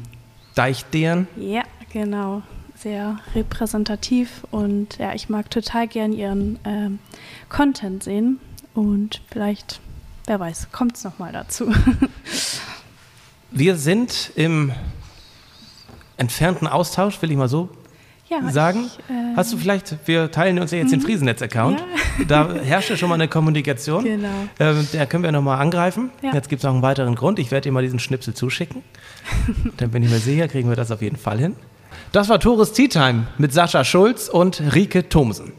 Deichdehren? 0.56 1.28
Ja, 1.36 1.62
genau. 1.94 2.42
Sehr 2.76 3.20
repräsentativ 3.36 4.44
und 4.50 4.98
ja, 4.98 5.14
ich 5.14 5.30
mag 5.30 5.52
total 5.52 5.88
gern 5.88 6.12
ihren 6.12 6.58
ähm, 6.66 6.98
Content 7.50 8.02
sehen 8.04 8.40
und 8.74 9.22
vielleicht, 9.32 9.80
wer 10.26 10.40
weiß, 10.40 10.70
kommt 10.72 10.96
es 10.98 11.04
nochmal 11.04 11.34
dazu. 11.34 11.72
Wir 13.52 13.76
sind 13.78 14.32
im 14.36 14.72
entfernten 16.18 16.68
Austausch, 16.68 17.22
will 17.22 17.32
ich 17.32 17.38
mal 17.38 17.48
so 17.48 17.70
ja, 18.30 18.50
sagen. 18.50 18.86
Ich, 18.86 19.00
äh, 19.10 19.36
Hast 19.36 19.54
du 19.54 19.58
vielleicht, 19.58 19.96
wir 20.06 20.32
teilen 20.32 20.60
uns 20.60 20.72
ja 20.72 20.80
jetzt 20.80 20.92
den 20.92 21.02
Friesennetz-Account. 21.02 21.84
Da 22.28 22.54
herrscht 22.54 22.90
ja 22.90 22.98
schon 22.98 23.10
mal 23.10 23.16
eine 23.16 23.28
Kommunikation. 23.28 24.04
Genau. 24.04 24.28
Ähm, 24.60 24.88
da 24.92 25.06
können 25.06 25.24
wir 25.24 25.32
nochmal 25.32 25.62
angreifen. 25.62 26.10
Ja. 26.22 26.34
Jetzt 26.34 26.50
gibt 26.50 26.60
es 26.60 26.64
noch 26.64 26.74
einen 26.74 26.82
weiteren 26.82 27.16
Grund. 27.16 27.40
Ich 27.40 27.52
werde 27.52 27.70
dir 27.70 27.72
mal 27.72 27.84
diesen 27.84 28.00
Schnipsel 28.00 28.34
zuschicken. 28.34 28.84
Dann 29.78 29.92
bin 29.92 30.04
ich 30.04 30.10
mir 30.10 30.20
sicher, 30.20 30.48
kriegen 30.48 30.70
wir 30.70 30.76
das 30.76 30.92
auf 30.92 31.02
jeden 31.02 31.18
Fall 31.18 31.40
hin. 31.40 31.56
Das 32.12 32.30
war 32.30 32.40
Tores 32.40 32.74
Tea 32.74 32.88
Time 32.88 33.28
mit 33.38 33.54
Sascha 33.54 33.84
Schulz 33.84 34.30
und 34.30 34.62
Rike 34.74 35.10
Thomsen. 35.10 35.54